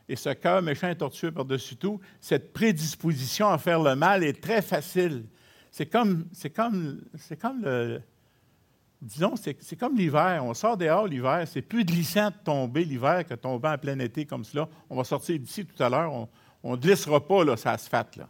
et 0.08 0.16
ce 0.16 0.30
cœur 0.30 0.62
méchant 0.62 0.90
et 0.90 0.96
tortueux 0.96 1.32
par-dessus 1.32 1.76
tout, 1.78 2.00
cette 2.20 2.54
prédisposition 2.54 3.50
à 3.50 3.58
faire 3.58 3.82
le 3.82 3.96
mal 3.96 4.24
est 4.24 4.42
très 4.42 4.62
facile. 4.62 5.26
C'est 5.72 5.88
comme, 5.88 6.26
c'est 6.32 6.52
comme, 6.52 7.02
c'est 7.18 7.38
comme 7.38 7.64
le, 7.64 8.02
disons, 9.02 9.36
c'est 9.36 9.76
comme 9.76 9.98
l'hiver. 9.98 10.44
On 10.44 10.54
sort 10.54 10.78
dehors 10.78 11.08
l'hiver. 11.08 11.46
C'est 11.48 11.62
plus 11.62 11.86
glissant 11.86 12.30
de 12.30 12.36
tomber 12.44 12.86
l'hiver 12.86 13.26
que 13.26 13.34
de 13.34 13.40
tomber 13.40 13.70
en 13.70 13.78
plein 13.78 13.98
été 14.00 14.26
comme 14.26 14.44
cela. 14.44 14.68
On 14.90 14.96
va 14.96 15.04
sortir 15.04 15.40
d'ici 15.40 15.66
tout 15.66 15.82
à 15.82 15.90
l'heure. 15.90 16.28
On 16.64 16.72
ne 16.72 16.78
glissera 16.78 17.26
pas, 17.26 17.44
là, 17.44 17.58
ça 17.58 17.72
asphalte, 17.72 18.16
là. 18.16 18.28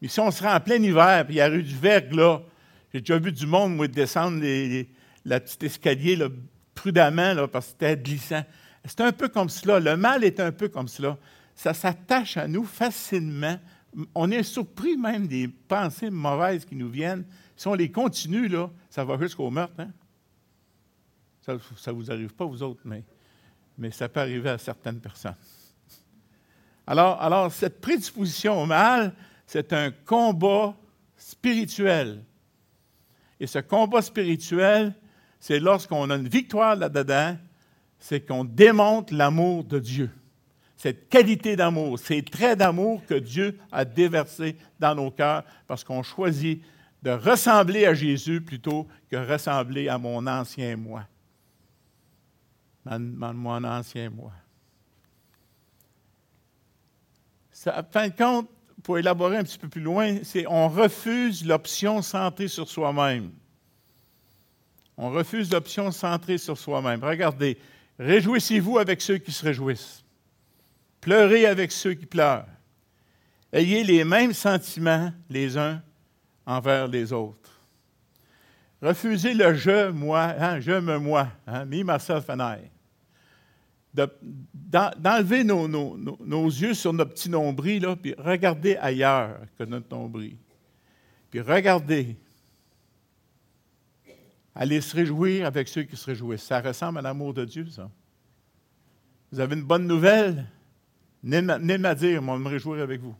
Mais 0.00 0.08
si 0.08 0.18
on 0.20 0.30
sera 0.30 0.56
en 0.56 0.60
plein 0.60 0.82
hiver, 0.82 1.26
puis 1.26 1.34
il 1.34 1.38
y 1.38 1.40
a 1.42 1.50
eu 1.50 1.62
du 1.62 1.76
verglas, 1.76 2.40
j'ai 2.92 3.00
déjà 3.00 3.18
vu 3.18 3.32
du 3.32 3.46
monde, 3.46 3.86
descendre 3.88 4.40
les, 4.40 4.88
la 5.26 5.40
petite 5.40 5.62
escalier 5.64 6.16
là, 6.16 6.28
prudemment, 6.74 7.34
là, 7.34 7.46
parce 7.46 7.66
que 7.66 7.72
c'était 7.72 7.96
glissant. 7.96 8.42
C'est 8.84 9.00
un 9.00 9.12
peu 9.12 9.28
comme 9.28 9.48
cela. 9.48 9.78
Le 9.78 9.96
mal 9.96 10.24
est 10.24 10.40
un 10.40 10.52
peu 10.52 10.68
comme 10.68 10.88
cela. 10.88 11.18
Ça 11.54 11.74
s'attache 11.74 12.36
à 12.36 12.48
nous 12.48 12.64
facilement. 12.64 13.58
On 14.14 14.30
est 14.30 14.42
surpris 14.42 14.96
même 14.96 15.26
des 15.26 15.48
pensées 15.48 16.10
mauvaises 16.10 16.64
qui 16.64 16.76
nous 16.76 16.88
viennent. 16.88 17.24
Si 17.56 17.68
on 17.68 17.74
les 17.74 17.90
continue, 17.90 18.48
là, 18.48 18.70
ça 18.88 19.04
va 19.04 19.18
jusqu'au 19.18 19.50
meurtre. 19.50 19.74
Hein? 19.78 19.90
Ça 21.42 21.54
ne 21.92 21.92
vous 21.92 22.10
arrive 22.10 22.32
pas, 22.32 22.44
vous 22.44 22.62
autres, 22.62 22.80
mais, 22.84 23.04
mais 23.76 23.90
ça 23.90 24.08
peut 24.08 24.20
arriver 24.20 24.50
à 24.50 24.58
certaines 24.58 25.00
personnes. 25.00 25.36
Alors, 26.86 27.20
alors 27.20 27.52
cette 27.52 27.80
prédisposition 27.80 28.62
au 28.62 28.66
mal, 28.66 29.14
c'est 29.46 29.72
un 29.72 29.90
combat 29.90 30.74
spirituel. 31.16 32.24
Et 33.38 33.46
ce 33.46 33.58
combat 33.58 34.02
spirituel, 34.02 34.94
c'est 35.38 35.58
lorsqu'on 35.58 36.08
a 36.10 36.16
une 36.16 36.28
victoire 36.28 36.76
là-dedans, 36.76 37.36
c'est 38.00 38.26
qu'on 38.26 38.44
démontre 38.44 39.14
l'amour 39.14 39.62
de 39.64 39.78
Dieu. 39.78 40.10
Cette 40.76 41.10
qualité 41.10 41.56
d'amour, 41.56 41.98
ces 41.98 42.22
traits 42.22 42.58
d'amour 42.58 43.04
que 43.06 43.14
Dieu 43.14 43.58
a 43.70 43.84
déversés 43.84 44.56
dans 44.78 44.94
nos 44.94 45.10
cœurs 45.10 45.44
parce 45.66 45.84
qu'on 45.84 46.02
choisit 46.02 46.62
de 47.02 47.10
ressembler 47.10 47.84
à 47.84 47.92
Jésus 47.92 48.40
plutôt 48.40 48.88
que 49.10 49.16
ressembler 49.16 49.88
à 49.88 49.98
mon 49.98 50.26
ancien 50.26 50.76
moi. 50.76 51.04
Mon, 52.86 53.62
ancien 53.64 54.08
moi. 54.08 54.32
Ça, 57.52 57.86
fin 57.92 58.08
de 58.08 58.16
compte, 58.16 58.48
pour 58.82 58.96
élaborer 58.96 59.36
un 59.36 59.44
petit 59.44 59.58
peu 59.58 59.68
plus 59.68 59.82
loin, 59.82 60.20
c'est 60.22 60.46
on 60.46 60.68
refuse 60.68 61.44
l'option 61.44 62.00
centrée 62.00 62.48
sur 62.48 62.66
soi-même. 62.68 63.32
On 64.96 65.10
refuse 65.10 65.52
l'option 65.52 65.90
centrée 65.90 66.38
sur 66.38 66.56
soi-même. 66.56 67.04
Regardez, 67.04 67.58
réjouissez-vous 68.00 68.78
avec 68.78 69.00
ceux 69.00 69.18
qui 69.18 69.30
se 69.30 69.44
réjouissent. 69.44 70.02
Pleurez 71.00 71.46
avec 71.46 71.70
ceux 71.70 71.94
qui 71.94 72.06
pleurent. 72.06 72.46
Ayez 73.52 73.84
les 73.84 74.04
mêmes 74.04 74.32
sentiments 74.32 75.12
les 75.28 75.58
uns 75.58 75.82
envers 76.46 76.88
les 76.88 77.12
autres. 77.12 77.60
Refusez 78.80 79.34
le 79.34 79.54
je, 79.54 79.90
moi, 79.90 80.34
hein, 80.38 80.60
je 80.60 80.72
me, 80.72 80.98
moi, 80.98 81.28
hein, 81.46 81.66
me, 81.66 81.82
myself 81.84 82.30
and 82.30 82.56
d'enlever 83.92 85.44
nos, 85.44 85.68
nos, 85.68 86.46
yeux 86.46 86.74
sur 86.74 86.92
notre 86.92 87.12
petit 87.12 87.28
nombril, 87.28 87.82
là, 87.82 87.96
puis 87.96 88.14
regarder 88.16 88.76
ailleurs 88.76 89.40
que 89.58 89.64
notre 89.64 89.94
nombril. 89.94 90.36
Puis 91.30 91.40
regarder. 91.40 92.16
Aller 94.60 94.82
se 94.82 94.94
réjouir 94.94 95.46
avec 95.46 95.68
ceux 95.68 95.84
qui 95.84 95.96
se 95.96 96.04
réjouissent. 96.04 96.42
Ça 96.42 96.60
ressemble 96.60 96.98
à 96.98 97.02
l'amour 97.02 97.32
de 97.32 97.46
Dieu, 97.46 97.66
ça. 97.70 97.90
Vous 99.32 99.40
avez 99.40 99.56
une 99.56 99.62
bonne 99.62 99.86
nouvelle? 99.86 100.44
Venez 101.24 101.40
me 101.40 101.94
dire, 101.94 102.20
moi, 102.20 102.38
me 102.38 102.46
réjouir 102.46 102.82
avec 102.82 103.00
vous. 103.00 103.16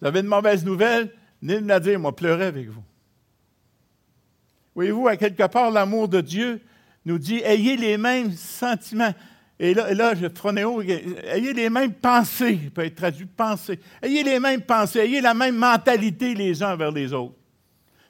Vous 0.00 0.06
avez 0.06 0.20
une 0.20 0.26
mauvaise 0.26 0.64
nouvelle? 0.64 1.12
Venez 1.42 1.60
me 1.60 1.68
la 1.68 1.78
dire, 1.78 2.00
moi, 2.00 2.16
pleurer 2.16 2.46
avec 2.46 2.68
vous. 2.70 2.82
Voyez-vous, 4.74 5.06
à 5.06 5.18
quelque 5.18 5.46
part, 5.48 5.70
l'amour 5.70 6.08
de 6.08 6.22
Dieu 6.22 6.62
nous 7.04 7.18
dit, 7.18 7.42
ayez 7.44 7.76
les 7.76 7.98
mêmes 7.98 8.32
sentiments. 8.32 9.12
Et 9.58 9.74
là, 9.74 9.92
là 9.92 10.14
je, 10.14 10.28
Fronéo, 10.34 10.80
ayez 10.80 11.52
les 11.52 11.68
mêmes 11.68 11.92
pensées, 11.92 12.58
il 12.62 12.70
peut 12.70 12.86
être 12.86 12.94
traduit 12.94 13.26
pensée. 13.26 13.78
Ayez 14.00 14.24
les 14.24 14.40
mêmes 14.40 14.62
pensées, 14.62 15.00
ayez 15.00 15.20
la 15.20 15.34
même 15.34 15.56
mentalité 15.56 16.34
les 16.34 16.62
uns 16.62 16.74
vers 16.74 16.90
les 16.90 17.12
autres. 17.12 17.36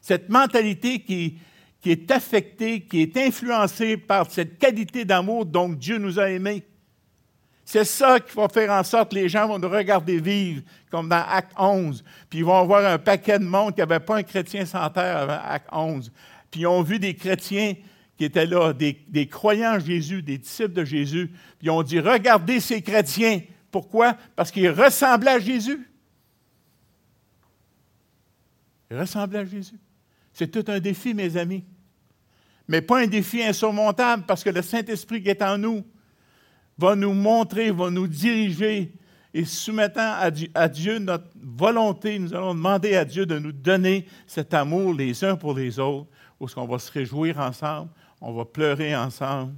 Cette 0.01 0.29
mentalité 0.29 1.01
qui, 1.01 1.39
qui 1.83 1.91
est 1.91 2.11
affectée, 2.13 2.81
qui 2.81 3.03
est 3.03 3.17
influencée 3.17 3.97
par 3.97 4.31
cette 4.31 4.57
qualité 4.59 5.05
d'amour 5.05 5.45
dont 5.45 5.69
Dieu 5.69 5.99
nous 5.99 6.19
a 6.19 6.31
aimés. 6.31 6.65
C'est 7.65 7.85
ça 7.85 8.21
qui 8.21 8.35
va 8.35 8.49
faire 8.49 8.71
en 8.71 8.85
sorte 8.85 9.11
que 9.11 9.17
les 9.17 9.29
gens 9.29 9.49
vont 9.49 9.59
nous 9.59 9.69
regarder 9.69 10.21
vivre, 10.21 10.63
comme 10.91 11.09
dans 11.09 11.25
Acte 11.29 11.53
11. 11.59 12.05
Puis 12.31 12.41
ils 12.41 12.45
vont 12.45 12.59
avoir 12.59 12.85
un 12.85 12.99
paquet 12.99 13.39
de 13.39 13.45
monde 13.45 13.75
qui 13.75 13.81
n'avait 13.81 14.01
pas 14.01 14.17
un 14.17 14.23
chrétien 14.23 14.65
sans 14.65 14.89
terre 14.91 15.17
avant 15.17 15.41
Acte 15.45 15.69
11. 15.73 16.13
Puis 16.51 16.61
ils 16.61 16.67
ont 16.67 16.83
vu 16.83 16.99
des 16.99 17.15
chrétiens 17.15 17.75
qui 18.17 18.25
étaient 18.27 18.47
là, 18.47 18.73
des, 18.73 19.27
croyants 19.27 19.77
en 19.77 19.79
Jésus, 19.81 20.23
des 20.23 20.39
disciples 20.39 20.75
de 20.75 20.85
Jésus, 20.85 21.29
puis 21.59 21.67
ils 21.67 21.71
ont 21.71 21.83
dit 21.83 21.99
Regardez 21.99 22.61
ces 22.61 22.81
chrétiens. 22.83 23.41
Pourquoi? 23.71 24.17
Parce 24.37 24.51
qu'ils 24.51 24.71
ressemblaient 24.71 25.31
à 25.31 25.41
Jésus. 25.41 25.89
Ils 28.91 28.99
ressemblaient 28.99 29.41
à 29.41 29.45
Jésus. 29.45 29.81
C'est 30.33 30.51
tout 30.51 30.71
un 30.71 30.79
défi, 30.79 31.15
mes 31.15 31.37
amis. 31.37 31.65
Mais 32.69 32.81
pas 32.81 33.01
un 33.01 33.07
défi 33.07 33.43
insurmontable, 33.43 34.25
parce 34.27 34.45
que 34.45 34.51
le 34.51 34.63
Saint-Esprit 34.63 35.23
qui 35.23 35.29
est 35.29 35.43
en 35.43 35.59
nous 35.59 35.85
va 36.79 36.95
nous 36.95 37.13
montrer, 37.13 37.71
va 37.71 37.91
nous 37.91 38.07
diriger. 38.07 38.93
Et 39.35 39.45
soumettant 39.45 40.15
à 40.55 40.69
Dieu 40.69 40.99
notre 40.99 41.29
volonté, 41.35 42.19
nous 42.19 42.35
allons 42.35 42.55
demander 42.55 42.97
à 42.97 43.05
Dieu 43.05 43.25
de 43.25 43.39
nous 43.39 43.53
donner 43.53 44.07
cet 44.27 44.53
amour 44.53 44.93
les 44.93 45.25
uns 45.25 45.37
pour 45.37 45.55
les 45.55 45.79
autres, 45.79 46.09
où 46.39 46.47
on 46.57 46.67
va 46.67 46.79
se 46.79 46.93
réjouir 46.93 47.39
ensemble, 47.39 47.91
on 48.21 48.33
va 48.33 48.45
pleurer 48.45 48.95
ensemble 48.95 49.55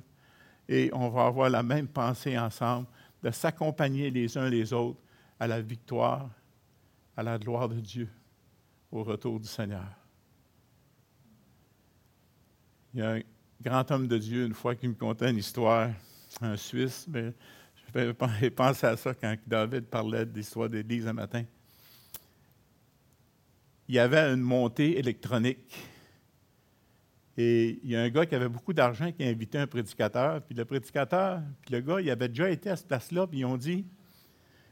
et 0.69 0.91
on 0.93 1.09
va 1.09 1.27
avoir 1.27 1.51
la 1.51 1.63
même 1.63 1.89
pensée 1.89 2.39
ensemble 2.39 2.87
de 3.23 3.31
s'accompagner 3.31 4.11
les 4.11 4.37
uns 4.39 4.49
les 4.49 4.73
autres 4.73 5.01
à 5.41 5.47
la 5.47 5.61
victoire, 5.61 6.29
à 7.17 7.23
la 7.23 7.39
gloire 7.39 7.69
de 7.69 7.81
Dieu, 7.81 8.09
au 8.93 9.03
retour 9.03 9.41
du 9.41 9.49
Seigneur. 9.49 10.04
Il 12.95 13.01
y 13.01 13.03
a 13.03 13.11
un 13.15 13.21
grand 13.61 13.91
homme 13.91 14.07
de 14.07 14.17
Dieu, 14.17 14.47
une 14.47 14.55
fois, 14.55 14.77
qui 14.77 14.87
me 14.87 14.95
contait 14.95 15.29
une 15.29 15.39
histoire, 15.39 15.91
un 16.41 16.57
Suisse, 16.57 17.07
mais 17.09 17.33
je 17.93 18.49
pensé 18.51 18.87
à 18.87 18.97
ça 18.97 19.13
quand 19.15 19.35
David 19.49 19.87
parlait 19.87 20.25
de 20.25 20.37
l'histoire 20.37 20.69
d'Église 20.69 21.09
un 21.09 21.13
matin. 21.13 21.45
Il 23.89 23.97
y 23.97 23.99
avait 23.99 24.33
une 24.33 24.41
montée 24.41 24.97
électronique 24.97 25.77
et 27.37 27.81
il 27.83 27.91
y 27.91 27.97
a 27.97 28.03
un 28.03 28.11
gars 28.11 28.27
qui 28.27 28.37
avait 28.37 28.49
beaucoup 28.49 28.73
d'argent 28.73 29.11
qui 29.11 29.25
a 29.25 29.29
invité 29.29 29.59
un 29.59 29.67
prédicateur. 29.67 30.41
Puis 30.43 30.55
le 30.55 30.65
prédicateur, 30.65 31.43
puis 31.63 31.75
le 31.75 31.81
gars, 31.81 32.01
il 32.01 32.09
avait 32.11 32.29
déjà 32.29 32.49
été 32.49 32.71
à 32.71 32.77
cette 32.77 32.87
place-là, 32.87 33.27
puis 33.27 33.41
ils 33.41 33.45
ont 33.45 33.57
dit, 33.57 33.85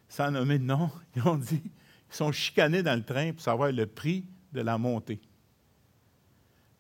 sans 0.09 0.31
nommer 0.31 0.61
de 0.61 0.65
nom, 0.65 0.91
ils 1.17 1.27
ont 1.27 1.37
dit, 1.37 1.61
ils 1.65 2.15
sont 2.15 2.31
chicanés 2.31 2.85
dans 2.85 2.95
le 2.95 3.05
train 3.05 3.33
pour 3.33 3.43
savoir 3.43 3.73
le 3.73 3.87
prix 3.87 4.25
de 4.53 4.61
la 4.61 4.79
montée. 4.79 5.21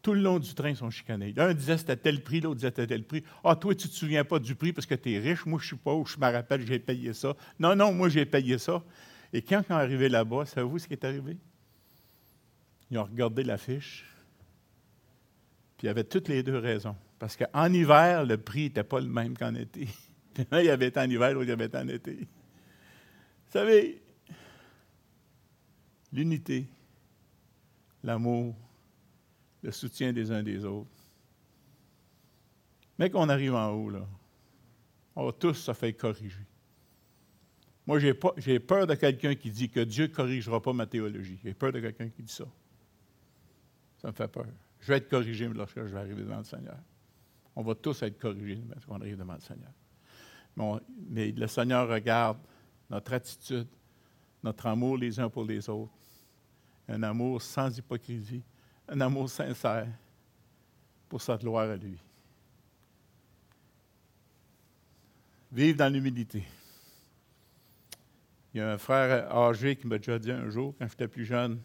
Tout 0.02 0.14
le 0.14 0.20
long 0.20 0.38
du 0.38 0.52
train, 0.54 0.70
ils 0.70 0.76
sont 0.76 0.90
chicanés. 0.90 1.32
L'un 1.36 1.54
disait 1.54 1.78
c'était 1.78 1.96
tel 1.96 2.22
prix, 2.22 2.40
l'autre 2.40 2.56
disait 2.56 2.68
c'était 2.68 2.88
tel 2.88 3.04
prix. 3.04 3.22
Ah, 3.44 3.54
toi, 3.54 3.74
tu 3.74 3.86
ne 3.86 3.92
te 3.92 3.96
souviens 3.96 4.24
pas 4.24 4.40
du 4.40 4.54
prix 4.56 4.72
parce 4.72 4.86
que 4.86 4.96
tu 4.96 5.12
es 5.12 5.18
riche. 5.18 5.46
Moi, 5.46 5.60
je 5.62 5.66
suis 5.68 5.76
où 5.84 6.04
je 6.04 6.16
me 6.18 6.32
rappelle, 6.32 6.66
j'ai 6.66 6.80
payé 6.80 7.12
ça. 7.12 7.36
Non, 7.58 7.76
non, 7.76 7.92
moi, 7.92 8.08
j'ai 8.08 8.26
payé 8.26 8.58
ça. 8.58 8.82
Et 9.32 9.42
quand 9.42 9.60
ils 9.60 9.66
sont 9.66 9.74
arrivés 9.74 10.08
là-bas, 10.08 10.44
savez-vous 10.44 10.80
ce 10.80 10.88
qui 10.88 10.94
est 10.94 11.04
arrivé? 11.04 11.36
Ils 12.90 12.98
ont 12.98 13.04
regardé 13.04 13.44
l'affiche 13.44 14.04
puis 15.82 15.88
il 15.88 15.90
avait 15.90 16.04
toutes 16.04 16.28
les 16.28 16.44
deux 16.44 16.58
raisons. 16.58 16.94
Parce 17.18 17.36
qu'en 17.36 17.72
hiver, 17.72 18.24
le 18.24 18.38
prix 18.38 18.62
n'était 18.62 18.84
pas 18.84 19.00
le 19.00 19.08
même 19.08 19.36
qu'en 19.36 19.52
été. 19.56 19.88
il 20.52 20.64
y 20.64 20.70
avait 20.70 20.86
été 20.86 21.00
en 21.00 21.10
hiver, 21.10 21.32
l'autre 21.32 21.46
il 21.46 21.48
y 21.48 21.52
avait 21.52 21.64
été 21.64 21.76
en 21.76 21.88
été. 21.88 22.14
Vous 22.14 23.52
savez, 23.52 24.00
l'unité, 26.12 26.68
l'amour, 28.04 28.54
le 29.62 29.70
soutien 29.70 30.12
des 30.12 30.30
uns 30.30 30.42
des 30.42 30.64
autres. 30.64 30.90
Mais 32.98 33.10
qu'on 33.10 33.28
arrive 33.28 33.54
en 33.54 33.70
haut, 33.70 33.90
là, 33.90 34.06
on 35.14 35.26
va 35.26 35.32
tous 35.32 35.54
se 35.54 35.72
faire 35.72 35.96
corriger. 35.96 36.46
Moi, 37.86 37.98
j'ai, 37.98 38.60
peur 38.60 38.86
de 38.86 38.94
quelqu'un 38.94 39.34
qui 39.34 39.50
dit 39.50 39.68
que 39.68 39.80
Dieu 39.80 40.04
ne 40.04 40.12
corrigera 40.12 40.62
pas 40.62 40.72
ma 40.72 40.86
théologie. 40.86 41.38
J'ai 41.42 41.52
peur 41.52 41.72
de 41.72 41.80
quelqu'un 41.80 42.08
qui 42.08 42.22
dit 42.22 42.32
ça. 42.32 42.44
Ça 44.00 44.08
me 44.08 44.12
fait 44.12 44.28
peur. 44.28 44.46
Je 44.80 44.86
vais 44.88 44.98
être 44.98 45.08
corrigé 45.08 45.48
lorsque 45.48 45.76
je 45.76 45.92
vais 45.92 45.98
arriver 45.98 46.22
devant 46.22 46.38
le 46.38 46.44
Seigneur. 46.44 46.78
On 47.56 47.62
va 47.62 47.74
tous 47.74 48.02
être 48.02 48.18
corrigés 48.18 48.62
lorsqu'on 48.68 49.00
arrive 49.00 49.16
devant 49.16 49.34
le 49.34 49.40
Seigneur. 49.40 50.80
mais 51.08 51.32
le 51.32 51.46
Seigneur 51.46 51.88
regarde 51.88 52.38
notre 52.88 53.12
attitude, 53.12 53.68
notre 54.42 54.66
amour 54.66 54.96
les 54.96 55.18
uns 55.18 55.28
pour 55.28 55.44
les 55.44 55.68
autres. 55.68 55.92
Un 56.88 57.02
amour 57.02 57.40
sans 57.42 57.76
hypocrisie, 57.76 58.42
un 58.88 59.00
amour 59.00 59.28
sincère 59.28 59.88
pour 61.08 61.20
sa 61.20 61.36
gloire 61.36 61.70
à 61.70 61.76
lui. 61.76 61.98
Vivre 65.50 65.78
dans 65.78 65.92
l'humilité. 65.92 66.44
Il 68.54 68.58
y 68.58 68.60
a 68.60 68.72
un 68.72 68.78
frère 68.78 69.34
âgé 69.34 69.76
qui 69.76 69.86
m'a 69.86 69.98
déjà 69.98 70.18
dit 70.18 70.30
un 70.30 70.48
jour, 70.50 70.74
quand 70.78 70.86
j'étais 70.88 71.08
plus 71.08 71.24
jeune, 71.24 71.60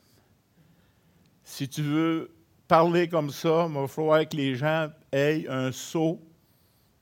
si 1.43 1.67
tu 1.67 1.81
veux 1.81 2.31
parler 2.67 3.07
comme 3.07 3.29
ça, 3.29 3.67
il 3.69 3.73
va 3.73 3.87
falloir 3.87 4.27
que 4.27 4.35
les 4.35 4.55
gens 4.55 4.89
aient 5.11 5.47
un 5.47 5.71
saut 5.71 6.21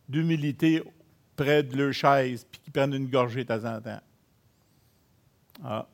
d'humilité 0.07 0.83
près 1.35 1.63
de 1.63 1.75
leur 1.75 1.93
chaise, 1.93 2.45
puis 2.49 2.61
qu'ils 2.61 2.73
prennent 2.73 2.93
une 2.93 3.09
gorgée 3.09 3.43
de 3.43 3.47
temps 3.47 3.75
en 3.75 3.81
temps. 3.81 4.01
Ah, 5.63 5.87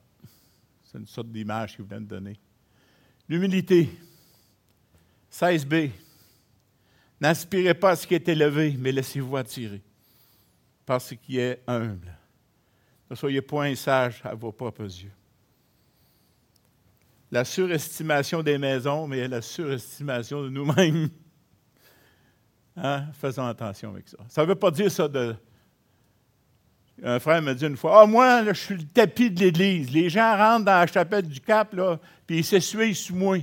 c'est 0.83 0.97
une 0.97 1.07
sorte 1.07 1.31
d'image 1.31 1.75
qu'il 1.75 1.85
vient 1.85 2.01
de 2.01 2.07
donner. 2.07 2.37
L'humilité. 3.27 3.89
16b. 5.31 5.91
N'aspirez 7.19 7.73
pas 7.73 7.91
à 7.91 7.95
ce 7.95 8.07
qui 8.07 8.15
est 8.15 8.27
élevé, 8.27 8.75
mais 8.77 8.91
laissez-vous 8.91 9.37
attirer 9.37 9.81
par 10.85 11.01
ce 11.01 11.13
qui 11.13 11.37
est 11.37 11.61
humble. 11.67 12.11
Ne 13.09 13.15
soyez 13.15 13.41
point 13.41 13.75
sages 13.75 14.21
à 14.23 14.33
vos 14.33 14.51
propres 14.51 14.83
yeux. 14.83 15.11
La 17.31 17.45
surestimation 17.45 18.43
des 18.43 18.57
maisons, 18.57 19.07
mais 19.07 19.27
la 19.27 19.41
surestimation 19.41 20.43
de 20.43 20.49
nous-mêmes. 20.49 21.09
Hein? 22.77 23.07
Faisons 23.19 23.45
attention 23.45 23.91
avec 23.91 24.07
ça. 24.07 24.17
Ça 24.29 24.43
ne 24.43 24.47
veut 24.47 24.55
pas 24.55 24.71
dire 24.71 24.89
ça 24.89 25.05
de. 25.05 25.35
Un 27.03 27.19
frère 27.19 27.41
m'a 27.41 27.53
dit 27.53 27.65
une 27.65 27.75
fois 27.75 28.01
Ah, 28.01 28.05
moi, 28.05 28.45
je 28.45 28.53
suis 28.53 28.77
le 28.77 28.85
tapis 28.85 29.29
de 29.29 29.41
l'Église. 29.41 29.91
Les 29.91 30.09
gens 30.09 30.37
rentrent 30.37 30.63
dans 30.63 30.79
la 30.79 30.87
chapelle 30.87 31.27
du 31.27 31.41
Cap, 31.41 31.73
là, 31.73 31.99
puis 32.25 32.37
ils 32.37 32.45
s'essuient 32.45 32.95
sous 32.95 33.13
moi. 33.13 33.39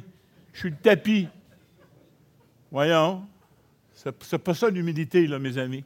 Je 0.54 0.58
suis 0.58 0.70
le 0.70 0.76
tapis. 0.76 1.28
Voyons. 2.70 3.26
Ce 3.94 4.08
n'est 4.08 4.38
pas 4.38 4.54
ça 4.54 4.70
l'humilité, 4.70 5.26
là, 5.26 5.38
mes 5.38 5.58
amis. 5.58 5.84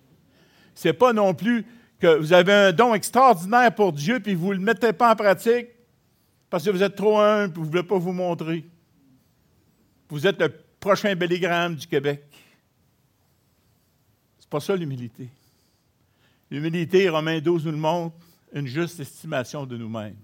Ce 0.75 0.88
n'est 0.88 0.95
pas 0.95 1.12
non 1.12 1.35
plus 1.35 1.64
que 1.99 2.18
vous 2.18 2.33
avez 2.33 2.53
un 2.53 2.73
don 2.73 2.95
extraordinaire 2.95 3.75
pour 3.75 3.92
Dieu, 3.92 4.21
puis 4.21 4.35
vous 4.35 4.49
ne 4.49 4.59
le 4.59 4.64
mettez 4.64 4.92
pas 4.92 5.12
en 5.12 5.16
pratique 5.16 5.68
parce 6.51 6.64
que 6.64 6.71
vous 6.71 6.83
êtes 6.83 6.97
trop 6.97 7.18
humble, 7.18 7.55
vous 7.55 7.62
ne 7.62 7.66
voulez 7.71 7.83
pas 7.83 7.97
vous 7.97 8.12
montrer. 8.12 8.64
Vous 10.09 10.27
êtes 10.27 10.38
le 10.38 10.53
prochain 10.79 11.16
belligramme 11.16 11.77
du 11.77 11.87
Québec. 11.87 12.25
Ce 14.38 14.45
n'est 14.45 14.51
pas 14.51 14.61
ça 14.61 14.77
l'humilité. 14.77 15.31
L'humilité, 16.51 17.09
Romains 17.09 17.40
12 17.40 17.64
nous 17.64 17.71
le 17.73 17.79
montre, 17.79 18.14
une 18.53 18.66
juste 18.66 19.01
estimation 19.01 19.64
de 19.64 19.79
nous-mêmes. 19.79 20.18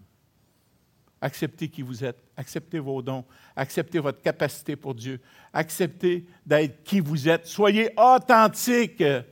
Acceptez 1.22 1.68
qui 1.68 1.80
vous 1.80 2.04
êtes, 2.04 2.22
acceptez 2.38 2.78
vos 2.78 3.02
dons, 3.02 3.24
acceptez 3.56 3.98
votre 3.98 4.22
capacité 4.22 4.76
pour 4.76 4.94
Dieu, 4.94 5.20
acceptez 5.52 6.24
d'être 6.46 6.84
qui 6.84 7.00
vous 7.00 7.28
êtes. 7.28 7.46
Soyez 7.46 7.90
authentique, 7.96 8.98
que 8.98 9.24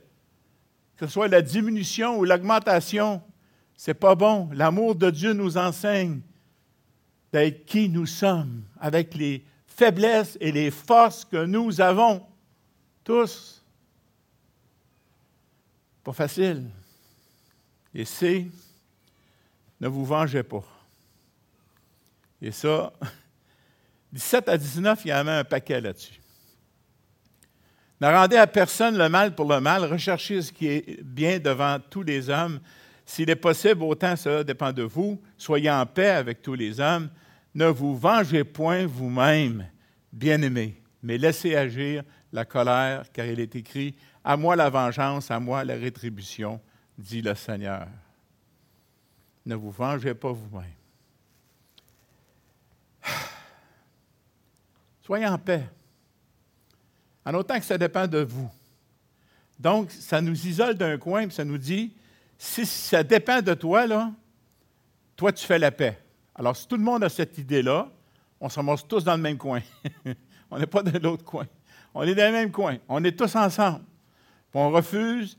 ce 0.99 1.07
soit 1.07 1.29
la 1.29 1.41
diminution 1.41 2.19
ou 2.19 2.25
l'augmentation. 2.25 3.21
Ce 3.77 3.91
n'est 3.91 3.95
pas 3.95 4.13
bon. 4.13 4.49
L'amour 4.51 4.95
de 4.95 5.09
Dieu 5.09 5.31
nous 5.31 5.57
enseigne 5.57 6.19
d'être 7.31 7.65
qui 7.65 7.87
nous 7.87 8.05
sommes, 8.05 8.63
avec 8.79 9.15
les 9.15 9.45
faiblesses 9.67 10.37
et 10.41 10.51
les 10.51 10.69
forces 10.69 11.23
que 11.23 11.45
nous 11.45 11.79
avons, 11.79 12.25
tous. 13.05 13.63
Pas 16.03 16.13
facile. 16.13 16.69
Et 17.93 18.03
c'est, 18.03 18.47
ne 19.79 19.87
vous 19.87 20.03
vengez 20.03 20.43
pas. 20.43 20.76
Et 22.41 22.51
ça, 22.51 22.93
17 24.13 24.49
à 24.49 24.57
19, 24.57 25.01
il 25.05 25.07
y 25.07 25.11
avait 25.11 25.31
un 25.31 25.43
paquet 25.43 25.81
là-dessus. 25.81 26.19
Ne 27.99 28.07
rendez 28.07 28.37
à 28.37 28.45
personne 28.45 28.97
le 28.97 29.09
mal 29.09 29.33
pour 29.33 29.51
le 29.51 29.59
mal, 29.59 29.83
recherchez 29.85 30.41
ce 30.43 30.51
qui 30.51 30.67
est 30.67 31.03
bien 31.03 31.39
devant 31.39 31.79
tous 31.79 32.03
les 32.03 32.29
hommes. 32.29 32.59
S'il 33.05 33.29
est 33.29 33.35
possible, 33.35 33.83
autant 33.83 34.15
cela 34.15 34.43
dépend 34.43 34.71
de 34.71 34.83
vous. 34.83 35.19
Soyez 35.35 35.71
en 35.71 35.85
paix 35.85 36.09
avec 36.09 36.41
tous 36.41 36.53
les 36.53 36.79
hommes. 36.79 37.09
Ne 37.55 37.65
vous 37.65 37.97
vengez 37.97 38.43
point 38.43 38.85
vous-même, 38.85 39.67
bien-aimés, 40.13 40.79
mais 41.01 41.17
laissez 41.17 41.55
agir 41.55 42.03
la 42.31 42.45
colère, 42.45 43.05
car 43.11 43.25
il 43.25 43.39
est 43.39 43.55
écrit 43.55 43.95
À 44.23 44.37
moi 44.37 44.55
la 44.55 44.69
vengeance, 44.69 45.31
à 45.31 45.39
moi 45.39 45.63
la 45.63 45.73
rétribution, 45.73 46.61
dit 46.97 47.21
le 47.21 47.33
Seigneur. 47.33 47.87
Ne 49.43 49.55
vous 49.55 49.71
vengez 49.71 50.13
pas 50.13 50.31
vous-même. 50.31 50.76
Soyez 55.07 55.25
en 55.25 55.37
paix. 55.37 55.63
En 57.23 57.33
autant 57.35 57.57
que 57.57 57.63
ça 57.63 57.77
dépend 57.77 58.05
de 58.07 58.19
vous. 58.19 58.51
Donc, 59.57 59.89
ça 59.89 60.19
nous 60.19 60.45
isole 60.45 60.73
d'un 60.73 60.97
coin, 60.97 61.21
et 61.21 61.29
ça 61.29 61.45
nous 61.45 61.57
dit, 61.57 61.93
si 62.37 62.65
ça 62.65 63.05
dépend 63.05 63.41
de 63.41 63.53
toi, 63.53 63.87
là, 63.87 64.11
toi, 65.15 65.31
tu 65.31 65.45
fais 65.45 65.57
la 65.57 65.71
paix. 65.71 65.97
Alors, 66.35 66.57
si 66.57 66.67
tout 66.67 66.75
le 66.75 66.83
monde 66.83 67.05
a 67.05 67.09
cette 67.09 67.37
idée-là, 67.37 67.89
on 68.41 68.49
se 68.49 68.57
ramasse 68.57 68.85
tous 68.85 69.05
dans 69.05 69.15
le 69.15 69.21
même 69.21 69.37
coin. 69.37 69.61
on 70.51 70.59
n'est 70.59 70.67
pas 70.67 70.83
dans 70.83 70.99
l'autre 71.01 71.23
coin. 71.23 71.47
On 71.93 72.03
est 72.03 72.13
dans 72.13 72.25
le 72.29 72.33
même 72.33 72.51
coin. 72.51 72.75
On 72.89 73.01
est 73.05 73.17
tous 73.17 73.33
ensemble. 73.37 73.85
on 74.53 74.71
refuse 74.71 75.37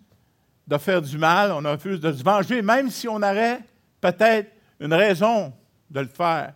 de 0.67 0.79
faire 0.79 1.03
du 1.03 1.19
mal, 1.19 1.53
on 1.53 1.61
refuse 1.71 2.01
de 2.01 2.11
se 2.11 2.25
venger, 2.25 2.63
même 2.63 2.89
si 2.89 3.07
on 3.07 3.17
aurait 3.17 3.61
peut-être 4.01 4.51
une 4.81 4.95
raison 4.95 5.53
de 5.91 6.01
le 6.01 6.09
faire. 6.09 6.55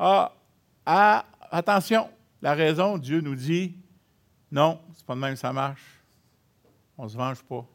Ah, 0.00 0.32
ah, 0.84 1.24
attention, 1.50 2.10
la 2.40 2.54
raison, 2.54 2.98
Dieu 2.98 3.20
nous 3.20 3.34
dit, 3.34 3.76
non, 4.50 4.80
c'est 4.94 5.04
pas 5.04 5.14
de 5.14 5.20
même 5.20 5.36
ça 5.36 5.52
marche. 5.52 6.00
On 6.96 7.04
ne 7.04 7.08
se 7.08 7.16
venge 7.16 7.42
pas. 7.42 7.66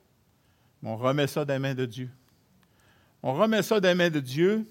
on 0.83 0.97
remet 0.97 1.27
ça 1.27 1.45
les 1.45 1.59
mains 1.59 1.75
de 1.75 1.85
Dieu. 1.85 2.09
On 3.21 3.33
remet 3.33 3.61
ça 3.61 3.79
les 3.79 3.95
mains 3.95 4.09
de 4.09 4.19
Dieu 4.19 4.65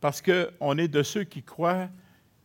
parce 0.00 0.22
qu'on 0.22 0.78
est 0.78 0.88
de 0.88 1.02
ceux 1.02 1.24
qui 1.24 1.42
croient 1.42 1.88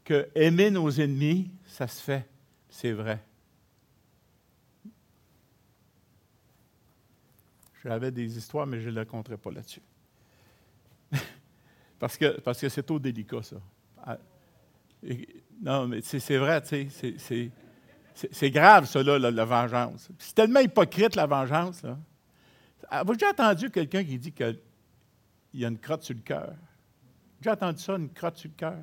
que 0.03 0.29
aimer 0.35 0.71
nos 0.71 0.89
ennemis, 0.89 1.51
ça 1.65 1.87
se 1.87 2.01
fait. 2.01 2.27
C'est 2.69 2.91
vrai. 2.91 3.21
J'avais 7.83 8.11
des 8.11 8.37
histoires, 8.37 8.67
mais 8.67 8.79
je 8.81 8.89
ne 8.89 8.95
les 8.95 8.99
raconterai 8.99 9.37
pas 9.37 9.51
là-dessus. 9.51 9.81
parce 11.99 12.17
que 12.17 12.33
c'est 12.35 12.41
parce 12.41 12.59
que 12.59 12.81
trop 12.81 12.99
délicat, 12.99 13.43
ça. 13.43 13.57
Non, 15.61 15.87
mais 15.87 16.01
c'est 16.01 16.37
vrai, 16.37 16.61
tu 16.61 16.89
sais, 16.89 17.51
c'est 18.31 18.51
grave, 18.51 18.85
ça, 18.85 19.03
la, 19.03 19.45
vengeance. 19.45 20.09
C'est 20.17 20.35
tellement 20.35 20.59
hypocrite, 20.59 21.15
la 21.15 21.25
vengeance. 21.25 21.83
Avez-vous 22.89 23.13
déjà 23.13 23.29
entendu 23.29 23.69
quelqu'un 23.69 24.03
qui 24.03 24.17
dit 24.17 24.31
qu'il 24.31 24.59
y 25.53 25.65
a 25.65 25.67
une 25.67 25.77
crotte 25.77 26.03
sur 26.03 26.15
le 26.15 26.21
cœur? 26.21 26.53
J'ai 27.41 27.49
entendu 27.49 27.79
ça, 27.79 27.95
une 27.95 28.09
crotte 28.09 28.37
sur 28.37 28.49
le 28.49 28.55
cœur? 28.55 28.77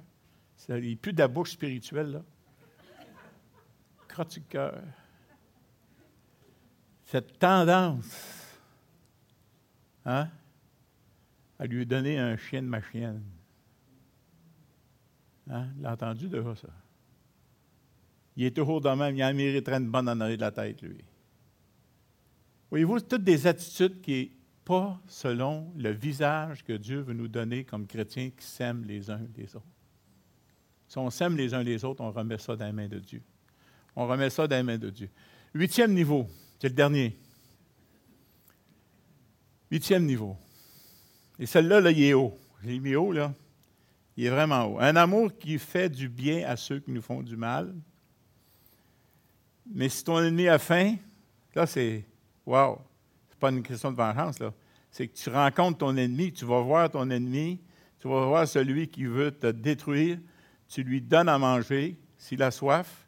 Il 0.69 0.81
n'y 0.81 0.93
a 0.93 0.97
plus 0.97 1.13
de 1.13 1.19
la 1.19 1.29
bouche 1.29 1.53
spirituelle, 1.53 2.13
là. 2.13 2.23
Crotte 4.09 4.31
sur 4.31 4.43
le 4.43 4.53
cœur. 4.53 4.83
Cette 7.07 7.39
tendance 7.39 8.59
hein, 10.05 10.29
à 11.59 11.67
lui 11.67 11.85
donner 11.87 12.19
un 12.19 12.37
chien 12.37 12.63
de 12.63 12.69
ma 12.69 12.81
chienne. 12.81 13.23
Hein? 15.51 15.69
L'a 15.81 15.93
entendu 15.93 16.29
déjà, 16.29 16.55
ça? 16.55 16.69
Il 18.37 18.45
est 18.45 18.51
toujours 18.51 18.81
dans 18.81 18.97
même, 18.97 19.15
il 19.15 19.23
a 19.23 19.33
mériterait 19.33 19.77
une 19.77 19.91
bonne 19.91 20.09
en 20.09 20.17
de 20.17 20.37
la 20.37 20.51
tête, 20.51 20.83
lui. 20.83 20.99
Voyez-vous, 22.71 23.01
toutes 23.01 23.23
des 23.23 23.47
attitudes 23.47 24.01
qui 24.01 24.27
sont 24.27 24.35
pas 24.65 25.01
selon 25.07 25.71
le 25.77 25.91
visage 25.91 26.65
que 26.65 26.73
Dieu 26.73 27.01
veut 27.01 27.13
nous 27.13 27.29
donner 27.29 27.65
comme 27.65 27.87
chrétiens 27.87 28.31
qui 28.31 28.45
s'aiment 28.45 28.85
les 28.85 29.11
uns 29.11 29.21
les 29.37 29.55
autres. 29.55 29.67
Si 30.89 30.99
on 30.99 31.11
s'aime 31.11 31.37
les 31.37 31.53
uns 31.55 31.63
les 31.63 31.85
autres, 31.85 32.03
on 32.03 32.11
remet 32.11 32.39
ça 32.39 32.57
dans 32.57 32.65
les 32.65 32.73
mains 32.73 32.89
de 32.89 32.99
Dieu. 32.99 33.23
On 33.95 34.07
remet 34.07 34.31
ça 34.31 34.47
dans 34.47 34.57
les 34.57 34.63
mains 34.63 34.79
de 34.79 34.91
Dieu. 34.91 35.11
Huitième 35.53 35.93
niveau, 35.93 36.27
c'est 36.59 36.69
le 36.69 36.75
dernier. 36.75 37.17
Huitième 39.71 40.05
niveau. 40.05 40.37
Et 41.39 41.47
celle-là, 41.47 41.81
là, 41.81 41.91
il 41.91 42.03
est 42.03 42.15
haut. 42.15 42.37
J'ai 42.65 42.79
mis 42.79 42.95
haut, 42.95 43.13
là. 43.13 43.35
Il 44.17 44.27
est 44.27 44.31
vraiment 44.31 44.65
haut. 44.65 44.79
Un 44.81 44.97
amour 44.97 45.37
qui 45.39 45.59
fait 45.59 45.89
du 45.89 46.09
bien 46.09 46.47
à 46.49 46.57
ceux 46.57 46.79
qui 46.79 46.91
nous 46.91 47.03
font 47.03 47.23
du 47.23 47.37
mal. 47.37 47.75
Mais 49.67 49.89
si 49.89 50.05
ton 50.05 50.23
ennemi 50.23 50.49
a 50.49 50.59
faim, 50.59 50.97
là, 51.55 51.67
c'est 51.67 52.05
wow. 52.47 52.79
C'est 53.29 53.39
pas 53.39 53.51
une 53.51 53.63
question 53.63 53.91
de 53.91 53.97
vengeance, 53.97 54.39
là. 54.39 54.53
C'est 54.91 55.09
que 55.09 55.17
tu 55.17 55.29
rencontres 55.31 55.79
ton 55.79 55.97
ennemi, 55.97 56.33
tu 56.33 56.45
vas 56.45 56.61
voir 56.61 56.89
ton 56.89 57.11
ennemi, 57.11 57.61
tu 57.99 58.07
vas 58.07 58.27
voir 58.27 58.47
celui 58.47 58.87
qui 58.87 59.05
veut 59.05 59.33
te 59.33 59.49
détruire, 59.49 60.19
tu 60.69 60.85
lui 60.85 61.01
donnes 61.01 61.29
à 61.29 61.39
manger 61.39 61.97
s'il 62.17 62.43
a 62.43 62.53
soif. 62.53 63.05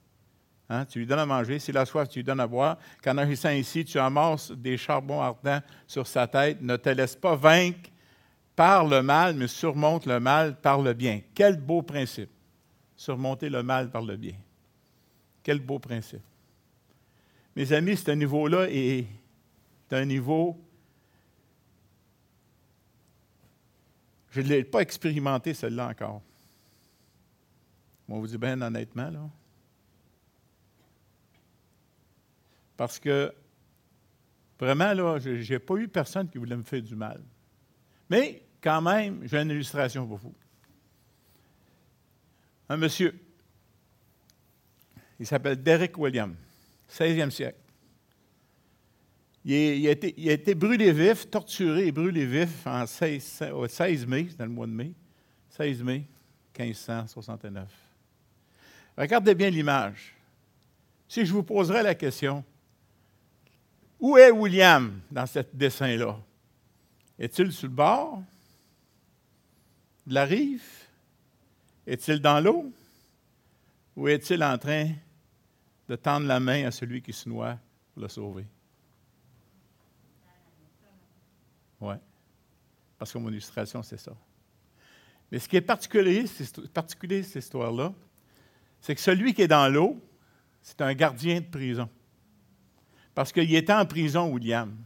Hein, 0.68 0.84
tu 0.84 0.98
lui 0.98 1.06
donnes 1.06 1.20
à 1.20 1.26
manger, 1.26 1.60
s'il 1.60 1.78
a 1.78 1.86
soif, 1.86 2.08
tu 2.08 2.18
lui 2.18 2.24
donnes 2.24 2.40
à 2.40 2.46
boire. 2.48 2.76
Qu'en 3.04 3.16
agissant 3.18 3.50
ici, 3.50 3.84
tu 3.84 4.00
amasses 4.00 4.50
des 4.50 4.76
charbons 4.76 5.20
ardents 5.20 5.60
sur 5.86 6.08
sa 6.08 6.26
tête. 6.26 6.60
Ne 6.60 6.76
te 6.76 6.88
laisse 6.88 7.14
pas 7.14 7.36
vaincre 7.36 7.90
par 8.56 8.86
le 8.86 9.02
mal, 9.02 9.34
mais 9.36 9.46
surmonte 9.46 10.06
le 10.06 10.18
mal 10.18 10.58
par 10.58 10.80
le 10.80 10.94
bien. 10.94 11.20
Quel 11.34 11.60
beau 11.60 11.82
principe. 11.82 12.30
Surmonter 12.96 13.50
le 13.50 13.62
mal 13.62 13.90
par 13.90 14.00
le 14.02 14.16
bien. 14.16 14.34
Quel 15.42 15.60
beau 15.60 15.78
principe. 15.78 16.22
Mes 17.54 17.70
amis, 17.72 17.96
ce 17.96 18.10
niveau-là 18.10 18.68
est 18.70 19.06
un 19.90 20.04
niveau... 20.06 20.58
Je 24.30 24.40
ne 24.40 24.48
l'ai 24.48 24.64
pas 24.64 24.80
expérimenté, 24.80 25.54
celle-là 25.54 25.88
encore. 25.88 26.22
On 28.08 28.20
vous 28.20 28.26
dit 28.26 28.38
bien 28.38 28.60
honnêtement, 28.60 29.10
là. 29.10 29.30
Parce 32.76 32.98
que, 32.98 33.34
vraiment, 34.58 34.92
là, 34.92 35.18
je 35.18 35.52
n'ai 35.52 35.58
pas 35.58 35.76
eu 35.76 35.88
personne 35.88 36.28
qui 36.28 36.36
voulait 36.36 36.56
me 36.56 36.62
faire 36.62 36.82
du 36.82 36.94
mal. 36.94 37.22
Mais 38.10 38.45
quand 38.66 38.82
même, 38.82 39.20
j'ai 39.22 39.38
une 39.38 39.50
illustration 39.50 40.04
pour 40.08 40.16
vous. 40.16 40.34
Un 42.68 42.76
monsieur, 42.76 43.16
il 45.20 45.24
s'appelle 45.24 45.62
Derek 45.62 45.96
William, 45.96 46.34
16e 46.90 47.30
siècle. 47.30 47.60
Il, 49.44 49.86
a 49.86 49.92
été, 49.92 50.56
brûlé 50.56 50.90
vif, 50.90 51.30
torturé 51.30 51.86
et 51.86 51.92
brûlé 51.92 52.26
vif 52.26 52.66
en 52.66 52.84
16, 52.84 53.44
16 53.68 54.04
mai, 54.04 54.24
dans 54.36 54.46
le 54.46 54.50
mois 54.50 54.66
de 54.66 54.72
mai, 54.72 54.90
16 55.50 55.84
mai 55.84 56.04
1569. 56.58 57.68
Regardez 58.98 59.36
bien 59.36 59.48
l'image. 59.48 60.12
Si 61.06 61.24
je 61.24 61.32
vous 61.32 61.44
poserais 61.44 61.84
la 61.84 61.94
question, 61.94 62.44
où 64.00 64.16
est 64.16 64.32
William 64.32 65.00
dans 65.08 65.26
ce 65.26 65.38
dessin-là? 65.52 66.18
Est-il 67.16 67.52
sur 67.52 67.68
le 67.68 67.74
bord? 67.74 68.24
De 70.06 70.14
la 70.14 70.24
rive? 70.24 70.64
Est-il 71.86 72.20
dans 72.20 72.40
l'eau? 72.40 72.72
Ou 73.96 74.08
est-il 74.08 74.42
en 74.42 74.58
train 74.58 74.90
de 75.88 75.96
tendre 75.96 76.26
la 76.26 76.40
main 76.40 76.66
à 76.66 76.70
celui 76.70 77.00
qui 77.02 77.12
se 77.12 77.28
noie 77.28 77.58
pour 77.94 78.02
le 78.02 78.08
sauver? 78.08 78.46
Oui. 81.80 81.94
Parce 82.98 83.12
que 83.12 83.18
mon 83.18 83.30
illustration, 83.30 83.82
c'est 83.82 83.98
ça. 83.98 84.12
Mais 85.30 85.38
ce 85.38 85.48
qui 85.48 85.56
est 85.56 85.60
particulier, 85.60 86.26
cette 86.26 87.36
histoire-là, 87.36 87.92
c'est 88.80 88.94
que 88.94 89.00
celui 89.00 89.34
qui 89.34 89.42
est 89.42 89.48
dans 89.48 89.68
l'eau, 89.72 90.00
c'est 90.62 90.80
un 90.80 90.94
gardien 90.94 91.40
de 91.40 91.46
prison. 91.46 91.88
Parce 93.14 93.32
qu'il 93.32 93.54
était 93.54 93.72
en 93.72 93.86
prison, 93.86 94.32
William. 94.32 94.76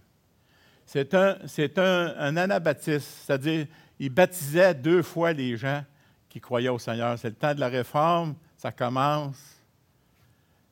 C'est 0.87 1.15
un, 1.15 1.39
un, 1.77 2.15
un 2.17 2.37
anabaptiste, 2.37 3.07
c'est-à-dire 3.25 3.67
il 4.01 4.09
baptisait 4.09 4.75
deux 4.75 5.03
fois 5.03 5.35
les 5.35 5.59
gens 5.59 5.85
qui 6.31 6.41
croyaient 6.41 6.71
au 6.71 6.79
Seigneur. 6.79 7.19
C'est 7.19 7.29
le 7.29 7.35
temps 7.35 7.55
de 7.55 7.61
la 7.61 7.69
réforme, 7.69 8.35
ça 8.57 8.73
commence. 8.73 9.61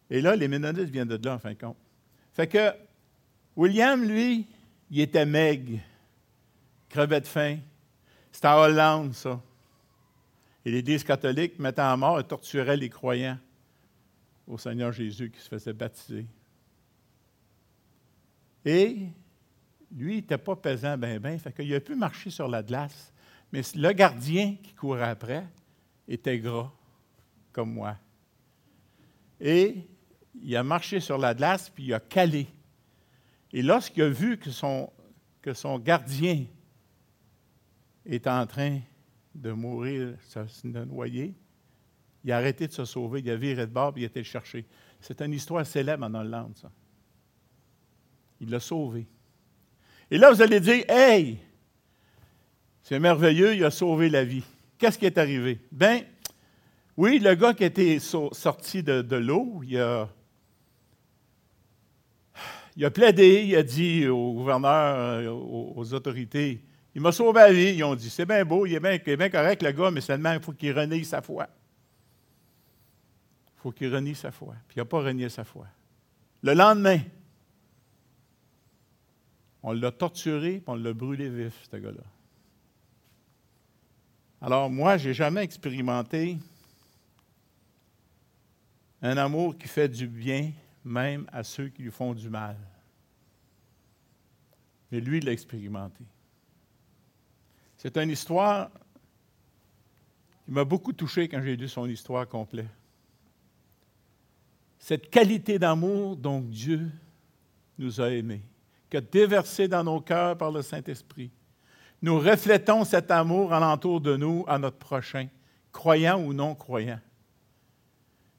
Et 0.09 0.22
là, 0.22 0.35
les 0.35 0.49
Ménonites 0.49 0.89
viennent 0.89 1.09
de 1.09 1.26
là, 1.26 1.35
en 1.35 1.39
fin 1.39 1.51
de 1.51 1.59
compte. 1.59 1.76
Fait 2.33 2.47
que 2.47 2.72
William, 3.55 4.03
lui, 4.03 4.47
il 4.91 5.01
était 5.01 5.26
maigre, 5.26 5.79
crevait 6.89 7.20
de 7.20 7.26
faim. 7.26 7.59
C'était 8.33 8.49
en 8.49 8.61
Hollande, 8.61 9.12
ça. 9.12 9.39
Et 10.64 10.70
l'Église 10.70 11.05
catholique 11.05 11.59
mettait 11.59 11.83
en 11.83 11.99
mort 11.99 12.18
et 12.18 12.24
torturait 12.24 12.79
les 12.79 12.89
croyants 12.89 13.39
au 14.47 14.57
Seigneur 14.57 14.91
Jésus 14.93 15.31
qui 15.31 15.41
se 15.41 15.49
faisait 15.49 15.74
baptiser. 15.74 16.24
Et 18.64 19.09
lui, 19.95 20.14
il 20.14 20.16
n'était 20.16 20.39
pas 20.39 20.57
pesant, 20.57 20.97
ben, 20.97 21.18
ben, 21.18 21.39
fait 21.39 21.53
qu'il 21.53 21.74
a 21.74 21.81
pu 21.81 21.95
marcher 21.95 22.31
sur 22.31 22.49
la 22.49 22.62
glace. 22.62 23.12
Mais 23.53 23.62
le 23.74 23.92
gardien 23.92 24.57
qui 24.62 24.74
courait 24.74 25.09
après 25.09 25.46
était 26.07 26.38
gras, 26.38 26.70
comme 27.53 27.72
moi. 27.72 27.96
Et 29.40 29.86
il 30.40 30.57
a 30.57 30.62
marché 30.62 31.01
sur 31.01 31.18
la 31.18 31.34
glace, 31.34 31.70
puis 31.70 31.84
il 31.84 31.94
a 31.94 32.01
calé. 32.01 32.46
Et 33.53 33.62
lorsqu'il 33.62 34.03
a 34.03 34.09
vu 34.09 34.38
que 34.38 34.51
son, 34.51 34.90
gardien 35.78 36.44
était 38.05 38.30
en 38.30 38.46
train 38.46 38.80
de 39.34 39.53
mourir, 39.53 40.16
de 40.64 40.84
noyer, 40.84 41.34
il 42.24 42.32
a 42.32 42.36
arrêté 42.36 42.66
de 42.66 42.72
se 42.72 42.84
sauver, 42.84 43.20
il 43.20 43.30
a 43.30 43.36
viré 43.36 43.66
de 43.66 43.72
bord, 43.72 43.92
il 43.96 44.03
a 44.03 44.07
été 44.07 44.20
le 44.20 44.24
chercher. 44.24 44.66
C'est 45.01 45.22
une 45.22 45.32
histoire 45.32 45.64
célèbre 45.64 46.05
en 46.05 46.14
Hollande, 46.14 46.57
ça. 46.57 46.70
Il 48.40 48.51
l'a 48.51 48.61
sauvé. 48.61 49.07
Et 50.11 50.18
là, 50.18 50.30
vous 50.30 50.42
allez 50.42 50.61
dire, 50.61 50.84
Hey, 50.88 51.38
c'est 52.89 52.99
merveilleux, 52.99 53.55
il 53.55 53.62
a 53.66 53.70
sauvé 53.70 54.09
la 54.09 54.24
vie. 54.24 54.43
Qu'est-ce 54.78 54.99
qui 54.99 55.05
est 55.05 55.18
arrivé? 55.18 55.59
Ben, 55.70 56.05
oui, 56.97 57.18
le 57.18 57.34
gars 57.34 57.53
qui 57.53 57.64
était 57.64 57.99
sorti 57.99 58.82
de, 58.82 59.16
l'eau, 59.16 59.61
il 59.62 59.78
a, 59.78 60.09
il 62.78 62.91
plaidé, 62.91 63.45
il 63.47 63.57
a 63.57 63.62
dit 63.62 64.09
au 64.09 64.32
gouverneur, 64.32 64.97
euh, 64.97 65.28
aux 65.28 65.93
autorités, 65.93 66.62
il 66.95 67.03
m'a 67.03 67.12
sauvé 67.12 67.41
la 67.41 67.53
vie. 67.53 67.74
Ils 67.74 67.84
ont 67.84 67.95
dit, 67.95 68.09
c'est 68.09 68.24
bien 68.24 68.43
beau, 68.43 68.64
il 68.64 68.74
est 68.74 68.80
bien, 68.80 69.28
correct, 69.28 69.62
le 69.62 69.72
gars, 69.72 69.91
mais 69.91 70.01
seulement 70.01 70.32
il 70.32 70.41
faut 70.41 70.53
qu'il 70.53 70.72
renie 70.72 71.05
sa 71.05 71.20
foi. 71.20 71.47
Il 73.49 73.61
faut 73.61 73.70
qu'il 73.70 73.95
renie 73.95 74.14
sa 74.14 74.30
foi. 74.30 74.55
Puis 74.66 74.76
il 74.76 74.78
n'a 74.78 74.86
pas 74.86 75.01
renié 75.01 75.28
sa 75.28 75.45
foi. 75.45 75.66
Le 76.43 76.55
lendemain, 76.55 77.01
on 79.62 79.72
l'a 79.72 79.91
torturé, 79.91 80.53
puis 80.53 80.64
on 80.68 80.74
l'a 80.76 80.95
brûlé 80.95 81.28
vif, 81.28 81.68
ce 81.70 81.76
gars-là. 81.76 82.17
Alors, 84.41 84.70
moi, 84.70 84.97
je 84.97 85.09
n'ai 85.09 85.14
jamais 85.14 85.43
expérimenté 85.43 86.39
un 89.03 89.16
amour 89.16 89.57
qui 89.57 89.68
fait 89.68 89.89
du 89.89 90.07
bien, 90.07 90.53
même 90.84 91.28
à 91.32 91.43
ceux 91.43 91.68
qui 91.68 91.82
lui 91.82 91.91
font 91.91 92.14
du 92.14 92.28
mal. 92.28 92.57
Mais 94.91 95.01
lui, 95.01 95.20
l'a 95.20 95.32
expérimenté. 95.32 96.05
C'est 97.76 97.97
une 97.97 98.11
histoire 98.11 98.70
qui 100.45 100.51
m'a 100.51 100.64
beaucoup 100.64 100.93
touché 100.93 101.28
quand 101.28 101.43
j'ai 101.43 101.57
lu 101.57 101.68
son 101.68 101.86
histoire 101.86 102.26
complète. 102.26 102.66
Cette 104.78 105.11
qualité 105.11 105.59
d'amour 105.59 106.16
dont 106.16 106.41
Dieu 106.41 106.91
nous 107.76 108.01
a 108.01 108.11
aimés, 108.11 108.43
qui 108.89 108.97
a 108.97 109.01
déversé 109.01 109.68
dans 109.68 109.84
nos 109.84 110.01
cœurs 110.01 110.39
par 110.39 110.51
le 110.51 110.62
Saint-Esprit. 110.62 111.30
Nous 112.01 112.18
reflétons 112.18 112.84
cet 112.84 113.11
amour 113.11 113.53
alentour 113.53 114.01
de 114.01 114.16
nous 114.16 114.44
à 114.46 114.59
notre 114.59 114.78
prochain, 114.78 115.28
croyant 115.72 116.22
ou 116.22 116.32
non 116.32 116.55
croyant. 116.55 117.01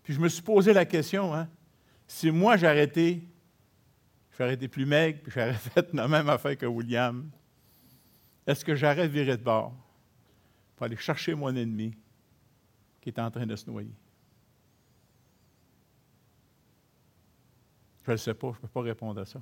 Puis 0.04 0.14
je 0.14 0.20
me 0.20 0.30
suis 0.30 0.42
posé 0.42 0.74
la 0.74 0.86
question, 0.86 1.34
hein, 1.36 1.48
si 2.08 2.32
moi 2.32 2.58
j'arrêtais, 2.58 3.22
j'aurais 4.38 4.54
été 4.54 4.68
plus 4.68 4.86
maigre, 4.86 5.20
puis 5.22 5.32
j'aurais 5.32 5.54
fait 5.54 5.94
la 5.94 6.08
même 6.08 6.30
affaire 6.30 6.58
que 6.58 6.66
William, 6.66 7.30
est-ce 8.48 8.66
que 8.66 8.76
j'aurais 8.76 9.08
viré 9.08 9.38
de 9.38 9.44
bord 9.44 9.74
pour 10.76 10.86
aller 10.86 10.96
chercher 10.96 11.36
mon 11.36 11.56
ennemi 11.56 11.94
qui 13.02 13.10
est 13.10 13.20
en 13.20 13.30
train 13.30 13.46
de 13.46 13.56
se 13.56 13.70
noyer? 13.70 13.94
Je 18.06 18.12
ne 18.14 18.18
sais 18.18 18.34
pas, 18.34 18.48
je 18.48 18.58
ne 18.58 18.62
peux 18.62 18.68
pas 18.68 18.82
répondre 18.82 19.22
à 19.22 19.26
ça. 19.26 19.40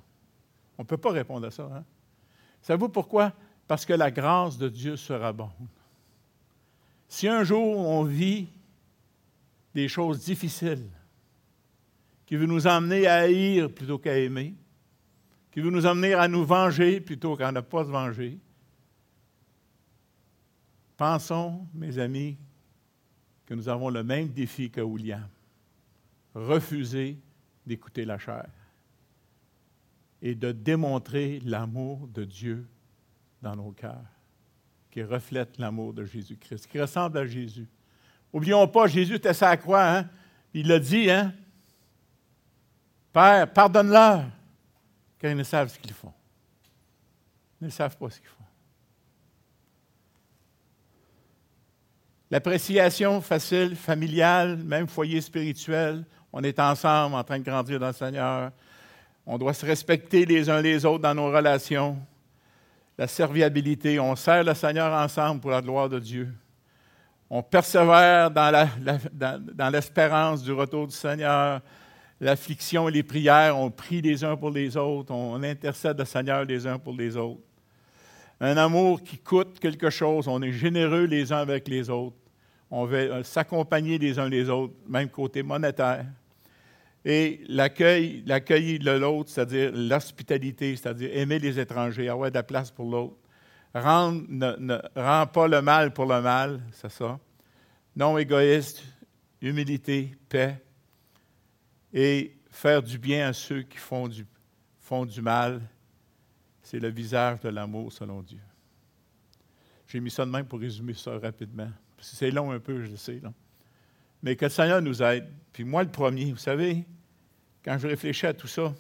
On 0.78 0.84
ne 0.84 0.88
peut 0.88 0.98
pas 0.98 1.12
répondre 1.12 1.48
à 1.48 1.52
ça. 1.52 1.70
Hein? 1.74 1.86
Savez-vous 2.62 2.90
pourquoi? 2.90 3.32
Parce 3.68 3.86
que 3.86 3.94
la 3.94 4.12
grâce 4.12 4.58
de 4.58 4.70
Dieu 4.70 4.96
sera 4.96 5.34
bonne. 5.34 5.50
Si 7.08 7.28
un 7.28 7.44
jour 7.44 7.78
on 7.78 8.04
vit 8.04 8.48
des 9.74 9.88
choses 9.88 10.24
difficiles, 10.24 10.90
qui 12.26 12.36
veut 12.36 12.46
nous 12.46 12.68
emmener 12.68 13.08
à 13.08 13.20
haïr 13.20 13.72
plutôt 13.72 13.98
qu'à 13.98 14.18
aimer, 14.18 14.54
qui 15.52 15.62
veut 15.62 15.70
nous 15.70 15.86
emmener 15.86 16.14
à 16.14 16.28
nous 16.28 16.46
venger 16.46 17.00
plutôt 17.00 17.36
qu'à 17.36 17.52
ne 17.52 17.62
pas 17.62 17.86
se 17.86 17.90
venger, 17.90 18.38
Pensons, 20.98 21.68
mes 21.76 22.00
amis, 22.00 22.38
que 23.46 23.54
nous 23.54 23.70
avons 23.70 23.90
le 23.90 24.04
même 24.04 24.30
défi 24.30 24.72
que 24.72 24.82
William. 24.82 25.30
Refuser 26.34 27.18
d'écouter 27.66 28.04
la 28.04 28.18
chair 28.18 28.50
et 30.22 30.34
de 30.34 30.52
démontrer 30.52 31.40
l'amour 31.46 32.08
de 32.08 32.24
Dieu 32.24 32.68
dans 33.42 33.56
nos 33.56 33.72
cœurs, 33.72 34.06
qui 34.92 35.04
reflète 35.04 35.58
l'amour 35.58 35.94
de 35.94 36.06
Jésus-Christ, 36.06 36.68
qui 36.68 36.80
ressemble 36.80 37.18
à 37.18 37.26
Jésus. 37.26 37.68
Oublions 38.34 38.68
pas, 38.68 38.88
Jésus 38.88 39.16
était 39.16 39.34
sa 39.34 39.56
croix, 39.58 39.86
hein? 39.86 40.10
il 40.54 40.68
l'a 40.68 40.80
dit, 40.80 41.10
hein? 41.10 41.34
Père, 43.14 43.52
pardonne-leur, 43.52 44.26
car 45.20 45.32
ils 45.32 45.38
ne 45.38 45.44
savent 45.44 45.70
ce 45.70 45.80
qu'ils 45.80 45.94
font. 45.94 46.14
Ils 47.62 47.66
ne 47.66 47.72
savent 47.72 47.98
pas 47.98 48.10
ce 48.10 48.20
qu'ils 48.20 48.28
font. 48.28 48.38
L'appréciation 52.30 53.22
facile, 53.22 53.76
familiale, 53.76 54.58
même 54.58 54.88
foyer 54.88 55.22
spirituel, 55.22 56.06
on 56.34 56.44
est 56.44 56.60
ensemble 56.60 57.16
en 57.16 57.24
train 57.24 57.40
de 57.40 57.44
grandir 57.44 57.80
dans 57.80 57.88
le 57.88 57.94
Seigneur. 57.94 58.52
On 59.26 59.38
doit 59.38 59.54
se 59.54 59.66
respecter 59.66 60.26
les 60.26 60.50
uns 60.50 60.62
les 60.62 60.86
autres 60.86 61.02
dans 61.02 61.16
nos 61.16 61.32
relations. 61.32 61.98
La 62.98 63.08
serviabilité, 63.08 64.00
on 64.00 64.16
sert 64.16 64.44
le 64.44 64.54
Seigneur 64.54 64.92
ensemble 64.92 65.42
pour 65.42 65.52
la 65.52 65.62
gloire 65.62 65.88
de 65.88 66.00
Dieu. 66.00 66.34
On 67.30 67.44
persévère 67.44 68.32
dans 68.32 69.70
l'espérance 69.72 70.42
du 70.44 70.52
retour 70.52 70.88
du 70.88 70.96
Seigneur. 70.96 71.62
L'affliction 72.20 72.90
et 72.90 72.92
les 72.92 73.04
prières, 73.04 73.58
on 73.58 73.70
prie 73.70 74.02
les 74.02 74.24
uns 74.24 74.36
pour 74.36 74.50
les 74.50 74.76
autres, 74.76 75.14
on 75.14 75.44
intercède 75.44 76.00
le 76.00 76.06
Seigneur 76.06 76.44
les 76.46 76.66
uns 76.66 76.80
pour 76.80 76.94
les 76.94 77.16
autres 77.16 77.42
un 78.40 78.58
amour 78.58 79.02
qui 79.04 79.18
coûte 79.18 79.60
quelque 79.60 79.90
chose. 79.90 80.28
On 80.28 80.42
est 80.42 80.52
généreux 80.52 81.06
les 81.06 81.32
uns 81.32 81.40
avec 81.40 81.68
les 81.68 81.90
autres. 81.90 82.18
On 82.70 82.86
veut 82.86 83.12
euh, 83.12 83.24
s'accompagner 83.24 83.98
les 83.98 84.20
uns 84.20 84.30
les 84.30 84.50
autres, 84.50 84.74
même 84.88 85.10
côté 85.10 85.42
monétaire. 85.42 86.06
Et 87.10 87.40
l'accueil, 87.48 88.22
l'accueil 88.26 88.80
de 88.80 88.92
l'autre, 88.92 89.30
c'est-à-dire 89.30 89.72
l'hospitalité, 89.74 90.76
c'est-à-dire 90.76 91.10
aimer 91.14 91.40
les 91.40 91.58
étrangers, 91.58 92.10
avoir 92.10 92.30
de 92.30 92.36
la 92.36 92.44
place 92.44 92.70
pour 92.70 92.92
l'autre. 92.92 93.16
Rendre, 93.74 94.26
ne, 94.28 94.78
rend 94.94 95.26
pas 95.26 95.48
le 95.48 95.62
mal 95.62 95.94
pour 95.94 96.06
le 96.06 96.22
mal, 96.22 96.62
c'est 96.74 96.92
ça. 96.92 97.18
Non 97.96 98.18
égoïste, 98.18 98.84
humilité, 99.42 100.18
paix. 100.28 100.62
Et 101.94 102.36
faire 102.50 102.84
du 102.84 102.98
bien 102.98 103.30
à 103.30 103.32
ceux 103.32 103.62
qui 103.62 103.78
font 103.78 104.10
du, 104.10 105.22
mal, 105.22 105.62
c'est 106.62 106.80
le 106.82 106.90
visage 106.90 107.40
de 107.40 107.48
l'amour 107.48 107.94
selon 107.94 108.22
Dieu. 108.22 108.42
J'ai 109.88 110.02
mis 110.02 110.12
ça 110.12 110.26
de 110.26 110.32
même 110.32 110.46
pour 110.46 110.60
résumer 110.60 110.94
ça 110.94 111.18
rapidement. 111.18 111.70
C'est 112.00 112.32
long 112.32 112.52
un 112.52 112.60
peu, 112.60 112.84
je 112.84 112.98
sais. 112.98 113.22
Là. 113.24 113.32
Mais 114.22 114.36
que 114.36 114.44
le 114.44 114.52
Seigneur 114.52 114.82
nous 114.82 115.02
aide. 115.02 115.32
Puis 115.54 115.64
moi, 115.64 115.84
le 115.84 115.90
premier, 115.90 116.34
vous 116.34 116.38
savez, 116.38 116.86
quand 117.68 117.78
je 117.78 117.88
réfléchis 117.88 118.26
à 118.26 118.34
tout 118.34 118.48
ça, 118.48 118.74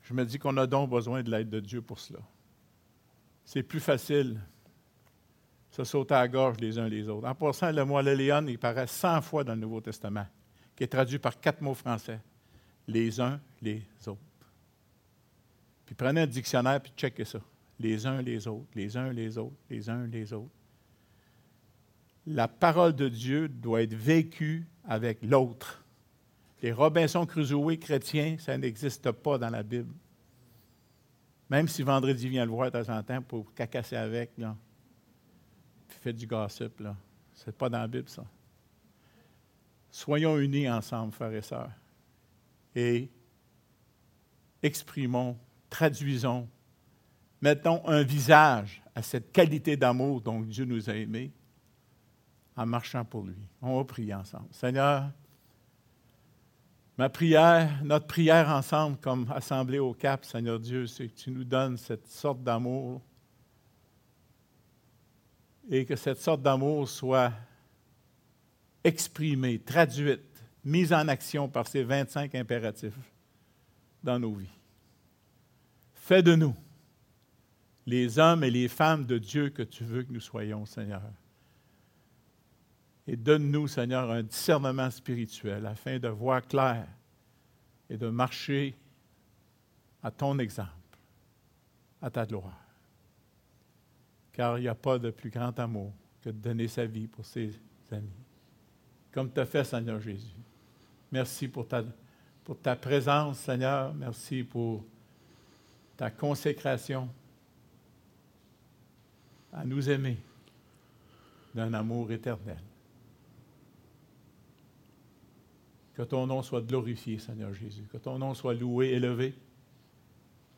je 0.00 0.14
me 0.14 0.24
dis 0.24 0.38
qu'on 0.38 0.56
a 0.56 0.66
donc 0.66 0.88
besoin 0.88 1.22
de 1.22 1.30
l'aide 1.30 1.50
de 1.50 1.60
Dieu 1.60 1.82
pour 1.82 2.00
cela. 2.00 2.20
C'est 3.44 3.62
plus 3.62 3.80
facile 3.80 4.40
se 5.70 5.84
sauter 5.84 6.14
à 6.14 6.20
la 6.20 6.28
gorge 6.28 6.56
les 6.58 6.78
uns 6.78 6.88
les 6.88 7.06
autres. 7.06 7.28
En 7.28 7.34
passant, 7.34 7.70
le 7.70 7.84
mot 7.84 8.00
Léon, 8.00 8.46
il 8.46 8.58
paraît 8.58 8.86
100 8.86 9.20
fois 9.20 9.44
dans 9.44 9.54
le 9.54 9.60
Nouveau 9.60 9.82
Testament, 9.82 10.26
qui 10.74 10.84
est 10.84 10.86
traduit 10.86 11.18
par 11.18 11.38
quatre 11.38 11.60
mots 11.60 11.74
français. 11.74 12.18
Les 12.88 13.20
uns, 13.20 13.38
les 13.60 13.82
autres. 14.06 14.20
Puis 15.84 15.94
prenez 15.94 16.22
un 16.22 16.26
dictionnaire 16.26 16.80
puis 16.80 16.92
checkez 16.96 17.26
ça. 17.26 17.40
Les 17.78 18.06
uns, 18.06 18.22
les 18.22 18.48
autres, 18.48 18.70
les 18.74 18.96
uns, 18.96 19.12
les 19.12 19.36
autres, 19.36 19.56
les 19.68 19.90
uns, 19.90 20.06
les 20.06 20.32
autres. 20.32 20.54
La 22.26 22.48
parole 22.48 22.94
de 22.94 23.10
Dieu 23.10 23.48
doit 23.48 23.82
être 23.82 23.92
vécue 23.92 24.66
avec 24.88 25.18
l'autre. 25.22 25.83
Les 26.64 26.72
Robinson 26.72 27.26
Crusoe 27.26 27.76
chrétiens, 27.76 28.36
ça 28.38 28.56
n'existe 28.56 29.12
pas 29.12 29.36
dans 29.36 29.50
la 29.50 29.62
Bible. 29.62 29.92
Même 31.50 31.68
si 31.68 31.82
vendredi 31.82 32.26
vient 32.26 32.46
le 32.46 32.50
voir 32.50 32.70
de 32.70 32.82
temps 32.82 32.96
en 32.96 33.02
temps 33.02 33.20
pour 33.20 33.52
cacasser 33.52 33.96
avec, 33.96 34.30
là, 34.38 34.56
puis 35.86 35.98
fait 36.00 36.14
du 36.14 36.26
gossip, 36.26 36.80
là. 36.80 36.96
C'est 37.34 37.54
pas 37.54 37.68
dans 37.68 37.80
la 37.80 37.86
Bible, 37.86 38.08
ça. 38.08 38.24
Soyons 39.90 40.38
unis 40.38 40.66
ensemble, 40.70 41.12
frères 41.12 41.34
et 41.34 41.42
sœurs, 41.42 41.70
et 42.74 43.10
exprimons, 44.62 45.36
traduisons, 45.68 46.48
mettons 47.42 47.86
un 47.86 48.02
visage 48.02 48.82
à 48.94 49.02
cette 49.02 49.32
qualité 49.32 49.76
d'amour 49.76 50.22
dont 50.22 50.40
Dieu 50.40 50.64
nous 50.64 50.88
a 50.88 50.94
aimés 50.94 51.30
en 52.56 52.64
marchant 52.64 53.04
pour 53.04 53.22
lui. 53.22 53.36
On 53.60 53.76
va 53.76 53.84
prier 53.84 54.14
ensemble. 54.14 54.48
Seigneur, 54.50 55.10
Ma 56.96 57.08
prière, 57.08 57.82
notre 57.82 58.06
prière 58.06 58.48
ensemble 58.50 58.96
comme 58.98 59.26
assemblée 59.34 59.80
au 59.80 59.92
Cap, 59.94 60.24
Seigneur 60.24 60.60
Dieu, 60.60 60.86
c'est 60.86 61.08
que 61.08 61.14
tu 61.14 61.30
nous 61.30 61.44
donnes 61.44 61.76
cette 61.76 62.06
sorte 62.06 62.42
d'amour 62.42 63.02
et 65.68 65.84
que 65.84 65.96
cette 65.96 66.20
sorte 66.20 66.42
d'amour 66.42 66.88
soit 66.88 67.32
exprimée, 68.84 69.58
traduite, 69.58 70.20
mise 70.64 70.92
en 70.92 71.08
action 71.08 71.48
par 71.48 71.66
ces 71.66 71.82
25 71.82 72.34
impératifs 72.36 72.94
dans 74.02 74.18
nos 74.18 74.34
vies. 74.34 74.46
Fais 75.94 76.22
de 76.22 76.34
nous 76.34 76.54
les 77.86 78.18
hommes 78.18 78.44
et 78.44 78.50
les 78.50 78.68
femmes 78.68 79.04
de 79.04 79.18
Dieu 79.18 79.50
que 79.50 79.62
tu 79.62 79.84
veux 79.84 80.04
que 80.04 80.12
nous 80.12 80.20
soyons, 80.20 80.64
Seigneur. 80.64 81.02
Et 83.06 83.16
donne-nous, 83.16 83.68
Seigneur, 83.68 84.10
un 84.10 84.22
discernement 84.22 84.90
spirituel 84.90 85.66
afin 85.66 85.98
de 85.98 86.08
voir 86.08 86.46
clair 86.46 86.86
et 87.90 87.96
de 87.96 88.08
marcher 88.08 88.74
à 90.02 90.10
ton 90.10 90.38
exemple, 90.38 90.70
à 92.00 92.10
ta 92.10 92.24
gloire. 92.24 92.60
Car 94.32 94.58
il 94.58 94.62
n'y 94.62 94.68
a 94.68 94.74
pas 94.74 94.98
de 94.98 95.10
plus 95.10 95.30
grand 95.30 95.58
amour 95.58 95.92
que 96.22 96.30
de 96.30 96.38
donner 96.38 96.68
sa 96.68 96.86
vie 96.86 97.06
pour 97.06 97.24
ses 97.24 97.50
amis. 97.92 98.08
Comme 99.12 99.30
tu 99.32 99.40
as 99.40 99.46
fait, 99.46 99.64
Seigneur 99.64 100.00
Jésus. 100.00 100.34
Merci 101.12 101.46
pour 101.46 101.68
ta, 101.68 101.84
pour 102.42 102.58
ta 102.58 102.74
présence, 102.74 103.38
Seigneur. 103.38 103.94
Merci 103.94 104.42
pour 104.42 104.84
ta 105.96 106.10
consécration 106.10 107.08
à 109.52 109.64
nous 109.64 109.88
aimer 109.88 110.16
d'un 111.54 111.72
amour 111.72 112.10
éternel. 112.10 112.58
Que 115.94 116.02
ton 116.02 116.26
nom 116.26 116.42
soit 116.42 116.60
glorifié, 116.60 117.18
Seigneur 117.18 117.52
Jésus. 117.54 117.84
Que 117.90 117.98
ton 117.98 118.18
nom 118.18 118.34
soit 118.34 118.54
loué, 118.54 118.88
élevé, 118.88 119.34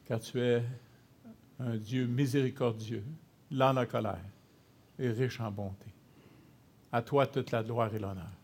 car 0.07 0.21
tu 0.21 0.41
es 0.41 0.63
un 1.59 1.77
Dieu 1.77 2.07
miséricordieux, 2.07 3.05
lent 3.51 3.77
en 3.77 3.87
colère 3.87 4.25
et 4.99 5.11
riche 5.11 5.41
en 5.41 5.51
bonté. 5.51 5.87
À 6.93 7.03
toi 7.03 7.27
toute 7.27 7.51
la 7.51 7.63
gloire 7.63 7.95
et 7.95 7.99
l'honneur. 7.99 8.36